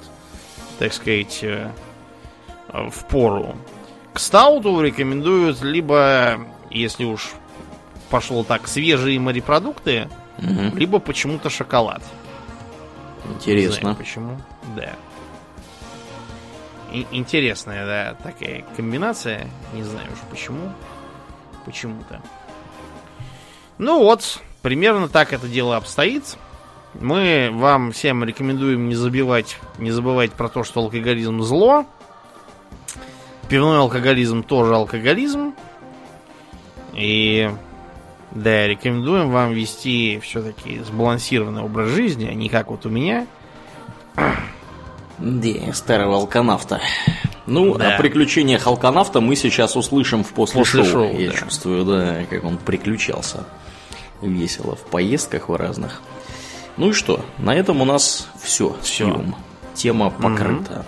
так 0.79 0.93
сказать, 0.93 1.39
э, 1.43 1.69
в 2.69 3.05
пору. 3.09 3.55
К 4.13 4.19
стауту 4.19 4.79
рекомендуют 4.81 5.61
либо, 5.61 6.39
если 6.69 7.03
уж 7.05 7.31
пошло 8.09 8.43
так, 8.43 8.67
свежие 8.67 9.19
морепродукты, 9.19 10.07
Мгм. 10.37 10.77
либо 10.77 10.99
почему-то 10.99 11.49
шоколад. 11.49 12.01
Не 13.25 13.39
знаю 13.39 13.59
Интересно. 13.59 13.95
почему. 13.95 14.37
Да. 14.75 14.93
Интересная, 16.93 17.85
да, 17.85 18.13
такая 18.21 18.63
комбинация. 18.75 19.47
Не 19.73 19.83
знаю 19.83 20.07
уж 20.11 20.19
почему. 20.29 20.71
Почему-то. 21.65 22.21
Ну 23.79 23.99
вот, 23.99 24.39
примерно 24.61 25.07
так 25.07 25.33
это 25.33 25.47
дело 25.47 25.75
обстоит. 25.75 26.37
Мы 26.93 27.49
вам 27.51 27.91
всем 27.91 28.23
рекомендуем 28.23 28.87
не 28.87 28.93
забивать, 28.93 29.57
не 29.79 29.89
забывать 29.89 30.33
про 30.33 30.49
то, 30.49 30.63
что 30.63 30.81
алкоголизм 30.81 31.41
зло. 31.41 31.85
Пивной 33.49 33.79
алкоголизм 33.79 34.43
тоже 34.43 34.75
алкоголизм. 34.75 35.55
И 36.93 37.49
да, 38.29 38.67
рекомендуем 38.67 39.31
вам 39.31 39.53
вести 39.53 40.19
все-таки 40.21 40.79
сбалансированный 40.79 41.63
образ 41.63 41.89
жизни, 41.89 42.27
а 42.27 42.33
не 42.35 42.49
как 42.49 42.69
вот 42.69 42.85
у 42.85 42.89
меня. 42.89 43.25
Да, 45.19 45.73
старого 45.73 46.15
алканавта. 46.15 46.81
Ну, 47.45 47.77
Да. 47.77 47.95
о 47.95 47.97
приключениях 47.97 48.65
алканавта 48.67 49.19
мы 49.21 49.35
сейчас 49.35 49.75
услышим 49.75 50.23
в 50.23 50.29
после, 50.33 50.59
После 50.59 50.83
шоу. 50.83 51.17
Я 51.17 51.31
да. 51.31 51.37
чувствую, 51.37 51.85
да, 51.85 52.23
как 52.29 52.43
он 52.43 52.57
приключался. 52.57 53.45
Весело 54.21 54.75
в 54.75 54.81
поездках 54.85 55.49
в 55.49 55.55
разных. 55.55 56.01
Ну 56.77 56.89
и 56.89 56.93
что? 56.93 57.23
На 57.37 57.53
этом 57.53 57.81
у 57.81 57.85
нас 57.85 58.27
все. 58.41 58.75
Всё. 58.81 59.23
Тема 59.75 60.09
покрыта. 60.09 60.85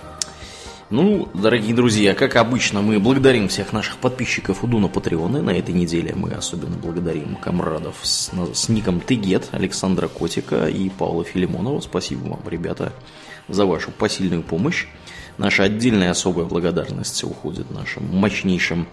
Ну, 0.88 1.28
дорогие 1.34 1.74
друзья, 1.74 2.14
как 2.14 2.36
обычно, 2.36 2.80
мы 2.80 3.00
благодарим 3.00 3.48
всех 3.48 3.72
наших 3.72 3.96
подписчиков 3.96 4.62
у 4.62 4.68
Дуна 4.68 4.86
Патреона. 4.86 5.42
На 5.42 5.50
этой 5.50 5.74
неделе 5.74 6.14
мы 6.14 6.30
особенно 6.30 6.76
благодарим 6.76 7.34
комрадов 7.36 7.96
с, 8.02 8.30
с 8.54 8.68
ником 8.68 9.00
Тыгет, 9.00 9.48
Александра 9.50 10.06
Котика 10.06 10.68
и 10.68 10.88
Павла 10.88 11.24
Филимонова. 11.24 11.80
Спасибо 11.80 12.28
вам, 12.28 12.40
ребята, 12.48 12.92
за 13.48 13.66
вашу 13.66 13.90
посильную 13.90 14.42
помощь. 14.42 14.86
Наша 15.38 15.64
отдельная 15.64 16.10
особая 16.10 16.46
благодарность 16.46 17.22
уходит 17.24 17.70
нашим 17.70 18.04
мощнейшим 18.06 18.86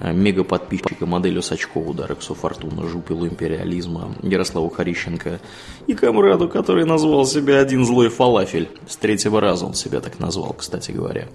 э, 0.00 0.12
мега-подписчикам 0.12 1.14
Аделю 1.14 1.42
Сачкову, 1.42 1.94
Дарексу 1.94 2.34
Фортуна, 2.34 2.88
Жупилу 2.88 3.26
Империализма, 3.28 4.14
Ярославу 4.22 4.68
Харищенко 4.68 5.40
и 5.86 5.94
комраду, 5.94 6.48
который 6.48 6.84
назвал 6.84 7.24
себя 7.24 7.60
один 7.60 7.84
злой 7.84 8.08
фалафель. 8.08 8.68
С 8.88 8.96
третьего 8.96 9.40
раза 9.40 9.66
он 9.66 9.74
себя 9.74 10.00
так 10.00 10.18
назвал, 10.18 10.54
кстати 10.54 10.90
говоря. 10.90 11.28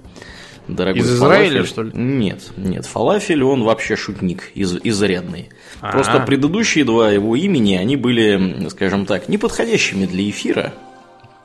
Дорогой 0.68 1.02
Из 1.02 1.12
Израиля, 1.12 1.64
фалафель- 1.64 1.66
что 1.66 1.84
ли? 1.84 1.92
Нет, 1.94 2.52
нет, 2.58 2.86
фалафель, 2.86 3.44
он 3.44 3.64
вообще 3.64 3.96
шутник, 3.96 4.52
из, 4.54 4.78
изрядный. 4.84 5.50
А. 5.80 5.92
Просто 5.92 6.20
предыдущие 6.20 6.86
два 6.86 7.10
его 7.10 7.36
имени, 7.36 7.76
они 7.76 7.96
были, 7.96 8.68
скажем 8.70 9.06
так, 9.06 9.28
неподходящими 9.28 10.06
для 10.06 10.30
эфира. 10.30 10.74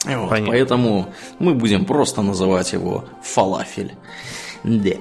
Вот, 0.05 0.31
Понятно. 0.31 0.53
поэтому 0.53 1.15
мы 1.39 1.55
будем 1.55 1.85
просто 1.85 2.23
называть 2.23 2.73
его 2.73 3.05
фалафель. 3.23 3.95
Да. 4.63 4.93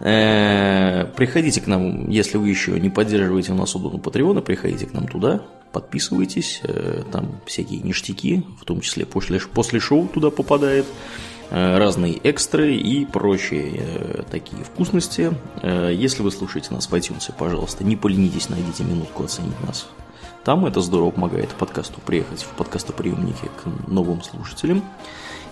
Э, 0.00 1.04
Приходите 1.14 1.60
к 1.60 1.66
нам, 1.66 2.08
если 2.08 2.38
вы 2.38 2.48
еще 2.48 2.78
не 2.80 2.90
поддерживаете 2.90 3.52
у 3.52 3.54
нас 3.54 3.74
удобно 3.74 3.98
Патреона, 3.98 4.40
приходите 4.40 4.86
к 4.86 4.94
нам 4.94 5.06
туда, 5.06 5.42
подписывайтесь, 5.72 6.60
э, 6.64 7.02
там 7.12 7.40
всякие 7.46 7.80
ништяки, 7.80 8.44
в 8.60 8.64
том 8.64 8.80
числе 8.80 9.04
после, 9.04 9.38
после 9.40 9.78
шоу 9.78 10.08
туда 10.08 10.30
попадает, 10.30 10.86
э, 11.50 11.78
разные 11.78 12.14
экстры 12.14 12.74
и 12.74 13.04
прочие 13.04 14.24
такие 14.30 14.64
вкусности. 14.64 15.32
Если 15.62 16.22
вы 16.22 16.30
слушаете 16.30 16.72
нас 16.72 16.90
в 16.90 16.94
iTunes, 16.94 17.30
пожалуйста, 17.36 17.84
не 17.84 17.96
поленитесь, 17.96 18.48
найдите 18.48 18.84
минутку 18.84 19.24
оценить 19.24 19.60
нас. 19.66 19.88
Там 20.44 20.64
это 20.64 20.80
здорово 20.80 21.10
помогает 21.10 21.50
подкасту 21.50 22.00
приехать 22.04 22.42
в 22.42 22.48
подкастоприемники 22.56 23.50
к 23.62 23.88
новым 23.88 24.22
слушателям. 24.22 24.82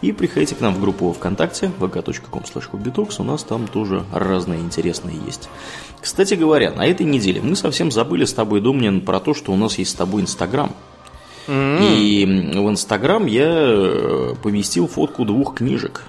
И 0.01 0.13
приходите 0.13 0.55
к 0.55 0.61
нам 0.61 0.75
в 0.75 0.81
группу 0.81 1.13
ВКонтакте, 1.13 1.73
vk.com 1.79 2.43
slash 2.43 3.15
у 3.19 3.23
нас 3.25 3.43
там 3.43 3.67
тоже 3.67 4.05
разные 4.13 4.61
интересные 4.61 5.17
есть. 5.27 5.49
Кстати 6.01 6.35
говоря, 6.35 6.71
на 6.71 6.87
этой 6.87 7.05
неделе 7.05 7.41
мы 7.43 7.57
совсем 7.57 7.91
забыли 7.91 8.25
с 8.25 8.33
тобой, 8.33 8.61
Домнин, 8.61 9.01
про 9.01 9.19
то, 9.19 9.35
что 9.35 9.53
у 9.53 9.57
нас 9.57 9.77
есть 9.79 9.91
с 9.91 9.95
тобой 9.95 10.23
Инстаграм. 10.23 10.71
И 11.49 12.53
в 12.55 12.69
Инстаграм 12.69 13.25
я 13.27 13.49
э, 13.49 14.35
поместил 14.43 14.87
фотку 14.87 15.25
двух 15.25 15.57
книжек. 15.57 16.03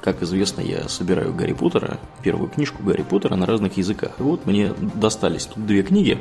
Как 0.00 0.22
известно, 0.22 0.60
я 0.60 0.88
собираю 0.88 1.34
Гарри 1.34 1.54
Поттера, 1.54 1.98
первую 2.22 2.50
книжку 2.50 2.82
Гарри 2.82 3.02
Поттера 3.02 3.36
на 3.36 3.46
разных 3.46 3.78
языках. 3.78 4.12
И 4.18 4.22
вот 4.22 4.44
мне 4.44 4.72
достались 4.94 5.46
тут 5.46 5.66
две 5.66 5.82
книги. 5.82 6.18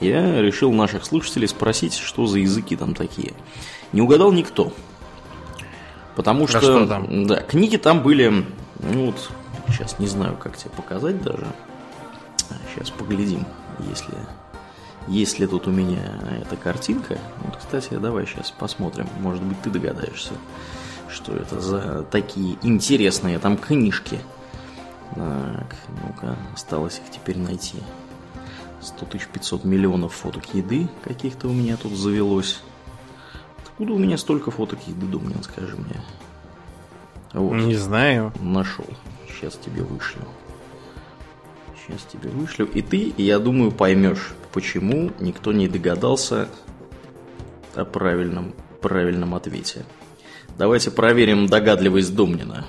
Я 0.00 0.40
решил 0.40 0.72
наших 0.72 1.04
слушателей 1.04 1.46
спросить, 1.46 1.94
что 1.94 2.26
за 2.26 2.38
языки 2.38 2.74
там 2.74 2.94
такие. 2.94 3.34
Не 3.92 4.00
угадал 4.00 4.32
никто. 4.32 4.72
Потому 6.16 6.46
что, 6.46 6.60
что 6.60 6.86
там? 6.86 7.26
да, 7.26 7.40
книги 7.40 7.76
там 7.76 8.02
были, 8.02 8.44
ну 8.80 9.06
вот, 9.06 9.30
сейчас 9.68 9.98
не 9.98 10.06
знаю, 10.06 10.36
как 10.36 10.56
тебе 10.56 10.70
показать 10.70 11.22
даже. 11.22 11.46
Сейчас 12.74 12.90
поглядим, 12.90 13.46
если, 13.88 14.14
если 15.06 15.46
тут 15.46 15.68
у 15.68 15.70
меня 15.70 16.02
эта 16.40 16.56
картинка. 16.56 17.18
Вот, 17.44 17.56
кстати, 17.56 17.94
давай 17.94 18.26
сейчас 18.26 18.50
посмотрим, 18.50 19.08
может 19.20 19.42
быть, 19.42 19.60
ты 19.62 19.70
догадаешься, 19.70 20.32
что 21.08 21.32
это 21.32 21.60
за 21.60 22.02
такие 22.10 22.58
интересные 22.62 23.38
там 23.38 23.56
книжки. 23.56 24.18
Так, 25.14 25.76
ну-ка, 26.04 26.36
осталось 26.54 27.00
их 27.04 27.10
теперь 27.10 27.38
найти. 27.38 27.78
100 28.80 29.06
500 29.32 29.64
миллионов 29.64 30.14
фоток 30.14 30.54
еды 30.54 30.88
каких-то 31.04 31.48
у 31.48 31.52
меня 31.52 31.76
тут 31.76 31.92
завелось. 31.92 32.62
Откуда 33.62 33.92
у 33.92 33.98
меня 33.98 34.16
столько 34.18 34.50
фоток 34.50 34.78
еды, 34.86 35.06
Думнин, 35.06 35.42
скажи 35.42 35.76
мне? 35.76 36.00
Вот, 37.32 37.54
Не 37.54 37.74
знаю. 37.76 38.32
нашел. 38.40 38.86
Сейчас 39.28 39.54
тебе 39.54 39.82
вышлю. 39.82 40.22
Сейчас 41.76 42.02
тебе 42.04 42.30
вышлю. 42.30 42.66
И 42.66 42.82
ты, 42.82 43.12
я 43.16 43.38
думаю, 43.38 43.70
поймешь, 43.70 44.32
почему 44.52 45.10
никто 45.20 45.52
не 45.52 45.68
догадался 45.68 46.48
о 47.74 47.84
правильном, 47.84 48.54
правильном 48.80 49.34
ответе. 49.34 49.84
Давайте 50.58 50.90
проверим 50.90 51.46
догадливость 51.46 52.14
Домнина. 52.14 52.66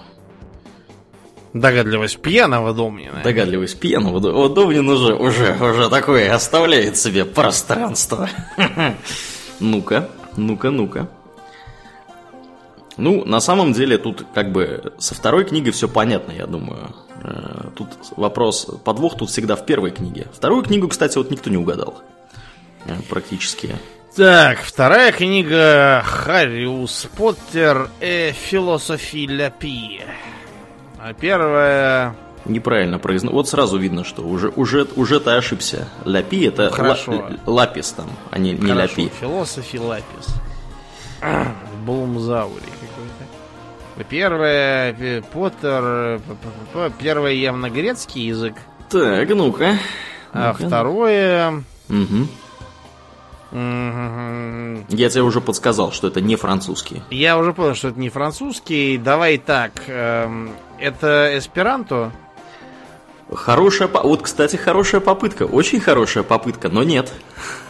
Догадливость 1.53 2.21
пьяного 2.21 2.73
Домнина. 2.73 3.21
Догадливость 3.23 3.79
пьяного. 3.79 4.19
Вот 4.19 4.53
Домнин 4.53 4.87
уже, 4.87 5.13
уже, 5.15 5.53
уже 5.59 5.89
такое 5.89 6.33
оставляет 6.33 6.97
себе 6.97 7.25
пространство. 7.25 8.29
Ну-ка, 9.59 10.09
ну-ка, 10.37 10.71
ну-ка. 10.71 11.07
Ну, 12.97 13.23
на 13.25 13.39
самом 13.39 13.73
деле, 13.73 13.99
тут 13.99 14.25
как 14.33 14.51
бы 14.51 14.93
со 14.97 15.13
второй 15.13 15.45
книгой 15.45 15.71
все 15.71 15.87
понятно, 15.87 16.31
я 16.31 16.47
думаю. 16.47 16.95
Э, 17.23 17.69
тут 17.75 17.89
вопрос, 18.17 18.67
подвох 18.83 19.17
тут 19.17 19.29
всегда 19.29 19.55
в 19.55 19.65
первой 19.65 19.91
книге. 19.91 20.27
Вторую 20.33 20.63
книгу, 20.63 20.87
кстати, 20.87 21.17
вот 21.17 21.29
никто 21.29 21.51
не 21.51 21.57
угадал. 21.57 22.01
Э, 22.85 22.95
практически. 23.07 23.75
Так, 24.15 24.59
вторая 24.59 25.11
книга 25.11 26.03
Хариус 26.05 27.07
Поттер 27.15 27.89
и 28.01 28.33
Философия. 28.49 29.47
А 29.47 30.40
первая... 31.19 32.15
Неправильно 32.45 32.97
произносится. 32.97 33.35
Вот 33.35 33.47
сразу 33.49 33.77
видно, 33.77 34.03
что 34.03 34.23
уже, 34.23 34.49
уже, 34.49 34.87
уже 34.95 35.19
ты 35.19 35.29
ошибся. 35.31 35.87
Ляпи 36.05 36.45
это 36.45 36.65
Ну, 36.65 36.71
Хорошо. 36.71 37.11
ла- 37.11 37.31
лапис 37.45 37.91
там, 37.91 38.09
а 38.31 38.39
не, 38.39 38.53
не 38.53 38.71
Хорошо, 38.71 39.01
ляпи. 39.01 39.11
Философи 39.19 39.77
Лапис. 39.77 40.35
Блумзаури 41.85 42.61
какой-то. 42.61 44.03
Первое, 44.09 45.21
Поттер, 45.31 46.19
первое 46.99 47.33
явно 47.33 47.69
грецкий 47.69 48.25
язык, 48.25 48.55
Так, 48.89 49.29
ну-ка. 49.29 49.77
а 50.33 50.53
Ну-ка. 50.53 50.65
второе... 50.67 51.63
Мгм. 51.89 52.27
Я 53.51 55.09
тебе 55.09 55.23
уже 55.23 55.41
подсказал, 55.41 55.91
что 55.91 56.07
это 56.07 56.21
не 56.21 56.35
французский. 56.35 57.03
Я 57.09 57.37
уже 57.37 57.53
понял, 57.53 57.75
что 57.75 57.89
это 57.89 57.99
не 57.99 58.09
французский. 58.09 58.97
Давай 58.97 59.37
так, 59.37 59.73
эм, 59.87 60.51
это 60.79 61.37
эсперанто? 61.37 62.11
Хорошая, 63.33 63.87
вот, 63.87 64.23
кстати, 64.23 64.57
хорошая 64.57 64.99
попытка, 64.99 65.43
очень 65.43 65.79
хорошая 65.79 66.23
попытка, 66.23 66.67
но 66.67 66.83
нет. 66.83 67.11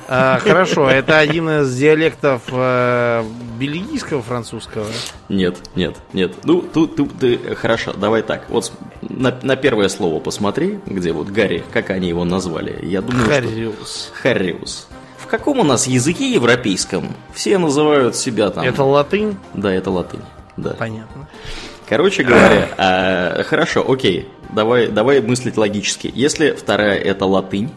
А, 0.07 0.39
хорошо, 0.39 0.89
это 0.89 1.19
один 1.19 1.49
из 1.49 1.73
диалектов 1.73 2.41
э, 2.51 3.23
бельгийского 3.57 4.21
французского. 4.21 4.88
Нет, 5.29 5.59
нет, 5.75 5.95
нет. 6.11 6.34
Ну, 6.43 6.61
тут, 6.61 6.97
тут 6.97 7.17
ты, 7.17 7.38
хорошо, 7.55 7.93
давай 7.93 8.21
так. 8.21 8.49
Вот 8.49 8.73
на, 9.01 9.38
на 9.41 9.55
первое 9.55 9.88
слово 9.88 10.19
посмотри, 10.19 10.79
где 10.86 11.13
вот 11.13 11.29
Гарри, 11.29 11.63
как 11.71 11.91
они 11.91 12.09
его 12.09 12.25
назвали. 12.25 12.77
Я 12.84 13.01
думаю, 13.01 13.23
что... 13.23 13.32
Хариус. 14.13 14.88
Каком 15.32 15.59
у 15.59 15.63
нас 15.63 15.88
языке 15.88 16.34
европейском 16.34 17.15
все 17.34 17.57
называют 17.57 18.17
себя 18.17 18.49
там... 18.49 18.65
Это 18.65 18.84
латынь? 18.84 19.38
Да, 19.53 19.71
это 19.71 19.89
латынь. 19.89 20.19
Да. 20.57 20.71
Понятно. 20.71 21.25
Короче 21.88 22.23
говоря, 22.23 22.67
а, 22.77 23.41
хорошо, 23.43 23.89
окей, 23.89 24.27
давай, 24.49 24.89
давай 24.89 25.21
мыслить 25.21 25.55
логически. 25.55 26.11
Если 26.13 26.51
вторая 26.51 26.97
это 26.97 27.25
латынь, 27.25 27.71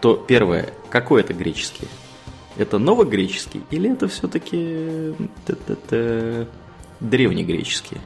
то 0.00 0.14
первое, 0.14 0.70
какой 0.88 1.20
это 1.20 1.34
греческий? 1.34 1.86
Это 2.56 2.78
новогреческий 2.78 3.62
или 3.70 3.92
это 3.92 4.08
все-таки 4.08 5.14
древнегреческий? 7.00 7.98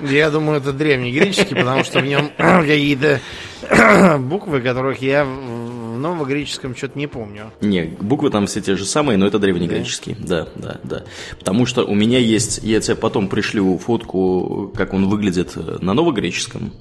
Я 0.00 0.30
думаю, 0.30 0.58
это 0.58 0.72
древнегреческий, 0.72 1.54
потому 1.54 1.84
что 1.84 2.00
в 2.00 2.04
нем 2.04 2.32
какие-то 2.36 3.20
буквы, 4.18 4.60
которых 4.60 5.00
я 5.02 5.24
в 5.98 6.00
новогреческом 6.00 6.76
что-то 6.76 6.98
не 6.98 7.06
помню. 7.06 7.52
Не, 7.60 7.84
буквы 7.84 8.30
там 8.30 8.46
все 8.46 8.60
те 8.60 8.76
же 8.76 8.84
самые, 8.84 9.18
но 9.18 9.26
это 9.26 9.38
древнегреческий. 9.38 10.16
Да, 10.18 10.48
да, 10.54 10.80
да. 10.84 11.04
Потому 11.38 11.66
что 11.66 11.84
у 11.84 11.94
меня 11.94 12.18
есть, 12.18 12.60
я 12.62 12.80
тебе 12.80 12.96
потом 12.96 13.28
пришлю 13.28 13.76
фотку, 13.78 14.72
как 14.74 14.94
он 14.94 15.08
выглядит 15.08 15.56
на 15.82 15.94
новогреческом. 15.94 16.72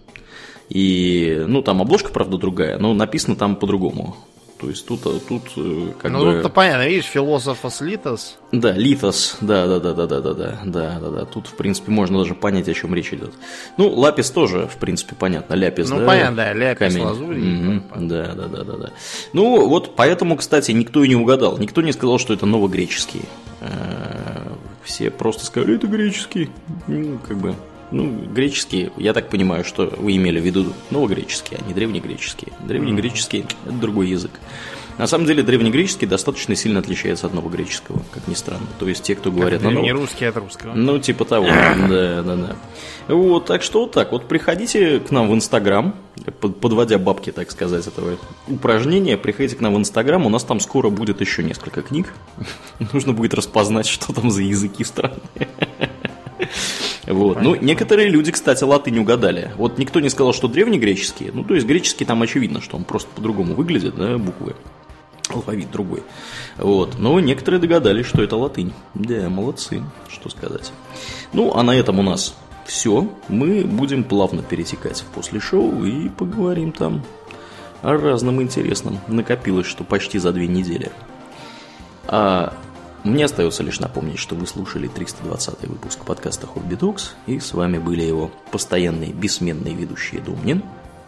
И, 0.69 1.43
ну, 1.47 1.61
там 1.61 1.81
обложка, 1.81 2.11
правда, 2.11 2.37
другая, 2.37 2.77
но 2.77 2.93
написано 2.93 3.35
там 3.35 3.55
по-другому. 3.55 4.17
То 4.59 4.69
есть 4.69 4.87
тут, 4.87 5.03
тут 5.03 5.43
э, 5.55 5.91
как 5.99 6.11
ну, 6.11 6.25
бы... 6.25 6.33
тут-то 6.33 6.49
понятно, 6.49 6.87
видишь, 6.87 7.05
философос 7.05 7.79
литос. 7.81 8.39
Да, 8.51 8.71
литос, 8.71 9.37
да, 9.39 9.67
да, 9.67 9.79
да, 9.79 9.93
да, 9.93 10.07
да, 10.07 10.19
да, 10.21 10.33
да, 10.33 10.59
да, 10.65 10.99
да, 10.99 11.09
да. 11.11 11.25
Тут, 11.25 11.45
в 11.47 11.55
принципе, 11.55 11.91
можно 11.91 12.17
даже 12.17 12.33
понять, 12.33 12.67
о 12.67 12.73
чем 12.73 12.95
речь 12.95 13.13
идет. 13.13 13.33
Ну, 13.77 13.87
лапис 13.89 14.31
тоже, 14.31 14.67
в 14.67 14.77
принципе, 14.77 15.15
понятно. 15.15 15.53
Ляпис, 15.53 15.89
Ну, 15.89 15.99
да? 15.99 16.07
понятно, 16.07 16.35
да, 16.37 16.53
ляпис, 16.53 16.79
камень. 16.93 17.05
лазурь. 17.05 17.35
Мгм, 17.37 18.07
Да, 18.07 18.33
да, 18.33 18.47
да, 18.47 18.63
да, 18.63 18.77
да. 18.77 18.89
Ну, 19.33 19.67
вот 19.67 19.95
поэтому, 19.95 20.35
кстати, 20.37 20.71
никто 20.71 21.03
и 21.03 21.07
не 21.07 21.15
угадал. 21.15 21.59
Никто 21.59 21.83
не 21.83 21.91
сказал, 21.91 22.17
что 22.17 22.33
это 22.33 22.47
новогреческий. 22.47 23.21
Э, 23.61 24.53
Все 24.83 25.11
просто 25.11 25.45
сказали, 25.45 25.75
это 25.75 25.85
греческий. 25.85 26.49
Ну, 26.87 27.19
как 27.27 27.37
бы, 27.37 27.53
ну, 27.91 28.09
греческий, 28.33 28.91
я 28.97 29.13
так 29.13 29.29
понимаю, 29.29 29.63
что 29.63 29.93
вы 29.97 30.15
имели 30.15 30.39
в 30.39 30.43
виду 30.43 30.73
новогреческий, 30.91 31.57
а 31.57 31.67
не 31.67 31.73
древнегреческий. 31.73 32.53
Древнегреческий– 32.59 33.45
это 33.65 33.73
другой 33.73 34.09
язык. 34.09 34.31
На 34.97 35.05
самом 35.05 35.27
деле 35.27 35.43
древнегреческий 35.43 36.07
достаточно 36.07 36.55
сильно 36.55 36.79
отличается 36.79 37.27
от 37.27 37.33
новогреческого, 37.33 38.01
как 38.11 38.27
ни 38.27 38.33
странно. 38.33 38.65
То 38.79 38.87
есть 38.87 39.03
те, 39.03 39.15
кто 39.15 39.31
говорят 39.31 39.61
на 39.61 39.69
новом... 39.69 39.91
русский 39.91 40.25
от 40.25 40.37
русского. 40.37 40.73
Ну, 40.73 40.97
типа 40.97 41.23
того, 41.23 41.45
да, 41.45 42.23
да, 42.23 42.35
да. 42.35 42.55
Вот, 43.07 43.45
так 43.45 43.61
что 43.61 43.81
вот 43.81 43.91
так. 43.91 44.11
Вот 44.11 44.27
приходите 44.27 44.99
к 44.99 45.11
нам 45.11 45.29
в 45.29 45.35
Инстаграм, 45.35 45.93
под- 46.41 46.59
подводя 46.59 46.97
бабки, 46.97 47.31
так 47.31 47.51
сказать, 47.51 47.85
этого 47.85 48.17
упражнения, 48.47 49.17
приходите 49.17 49.55
к 49.55 49.61
нам 49.61 49.75
в 49.75 49.77
Инстаграм, 49.77 50.25
у 50.25 50.29
нас 50.29 50.43
там 50.43 50.59
скоро 50.59 50.89
будет 50.89 51.21
еще 51.21 51.43
несколько 51.43 51.83
книг. 51.83 52.11
Нужно 52.91 53.13
будет 53.13 53.35
распознать, 53.35 53.85
что 53.85 54.13
там 54.13 54.31
за 54.31 54.41
языки 54.41 54.83
странные. 54.83 55.21
Вот. 57.07 57.41
Ну, 57.41 57.55
некоторые 57.55 58.09
люди, 58.09 58.31
кстати, 58.31 58.63
латынь 58.63 58.99
угадали. 58.99 59.51
Вот 59.57 59.77
никто 59.77 59.99
не 59.99 60.09
сказал, 60.09 60.33
что 60.33 60.47
древнегреческий. 60.47 61.31
Ну, 61.33 61.43
то 61.43 61.55
есть 61.55 61.65
греческий 61.65 62.05
там 62.05 62.21
очевидно, 62.21 62.61
что 62.61 62.75
он 62.75 62.83
просто 62.83 63.09
по-другому 63.15 63.55
выглядит, 63.55 63.95
да, 63.95 64.17
буквы. 64.17 64.55
Алфавит 65.29 65.71
другой. 65.71 66.03
Вот. 66.57 66.99
Но 66.99 67.19
некоторые 67.19 67.61
догадались, 67.61 68.05
что 68.05 68.23
это 68.23 68.35
латынь. 68.35 68.73
Да, 68.93 69.29
молодцы, 69.29 69.83
что 70.09 70.29
сказать. 70.29 70.71
Ну, 71.33 71.53
а 71.55 71.63
на 71.63 71.71
этом 71.75 71.99
у 71.99 72.03
нас 72.03 72.35
все. 72.65 73.09
Мы 73.29 73.63
будем 73.63 74.03
плавно 74.03 74.43
перетекать 74.43 75.01
в 75.01 75.05
после 75.05 75.39
шоу 75.39 75.85
и 75.85 76.09
поговорим 76.09 76.71
там 76.71 77.03
о 77.81 77.93
разном 77.97 78.41
интересном. 78.41 78.99
Накопилось, 79.07 79.67
что 79.67 79.83
почти 79.83 80.19
за 80.19 80.33
две 80.33 80.47
недели. 80.47 80.91
А 82.07 82.53
мне 83.07 83.25
остается 83.25 83.63
лишь 83.63 83.79
напомнить, 83.79 84.19
что 84.19 84.35
вы 84.35 84.45
слушали 84.47 84.87
320 84.87 85.67
выпуск 85.67 85.99
подкаста 86.05 86.47
Хобби 86.47 86.75
Докс, 86.75 87.15
и 87.25 87.39
с 87.39 87.53
вами 87.53 87.77
были 87.77 88.03
его 88.03 88.31
постоянные 88.51 89.11
бессменные 89.11 89.73
ведущие 89.73 90.21
Думнин. 90.21 90.63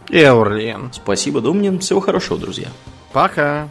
И 0.08 0.22
Аурлиен. 0.22 0.90
Спасибо, 0.92 1.40
Думнин. 1.40 1.78
Всего 1.78 2.00
хорошего, 2.00 2.38
друзья. 2.38 2.68
Пока. 3.12 3.68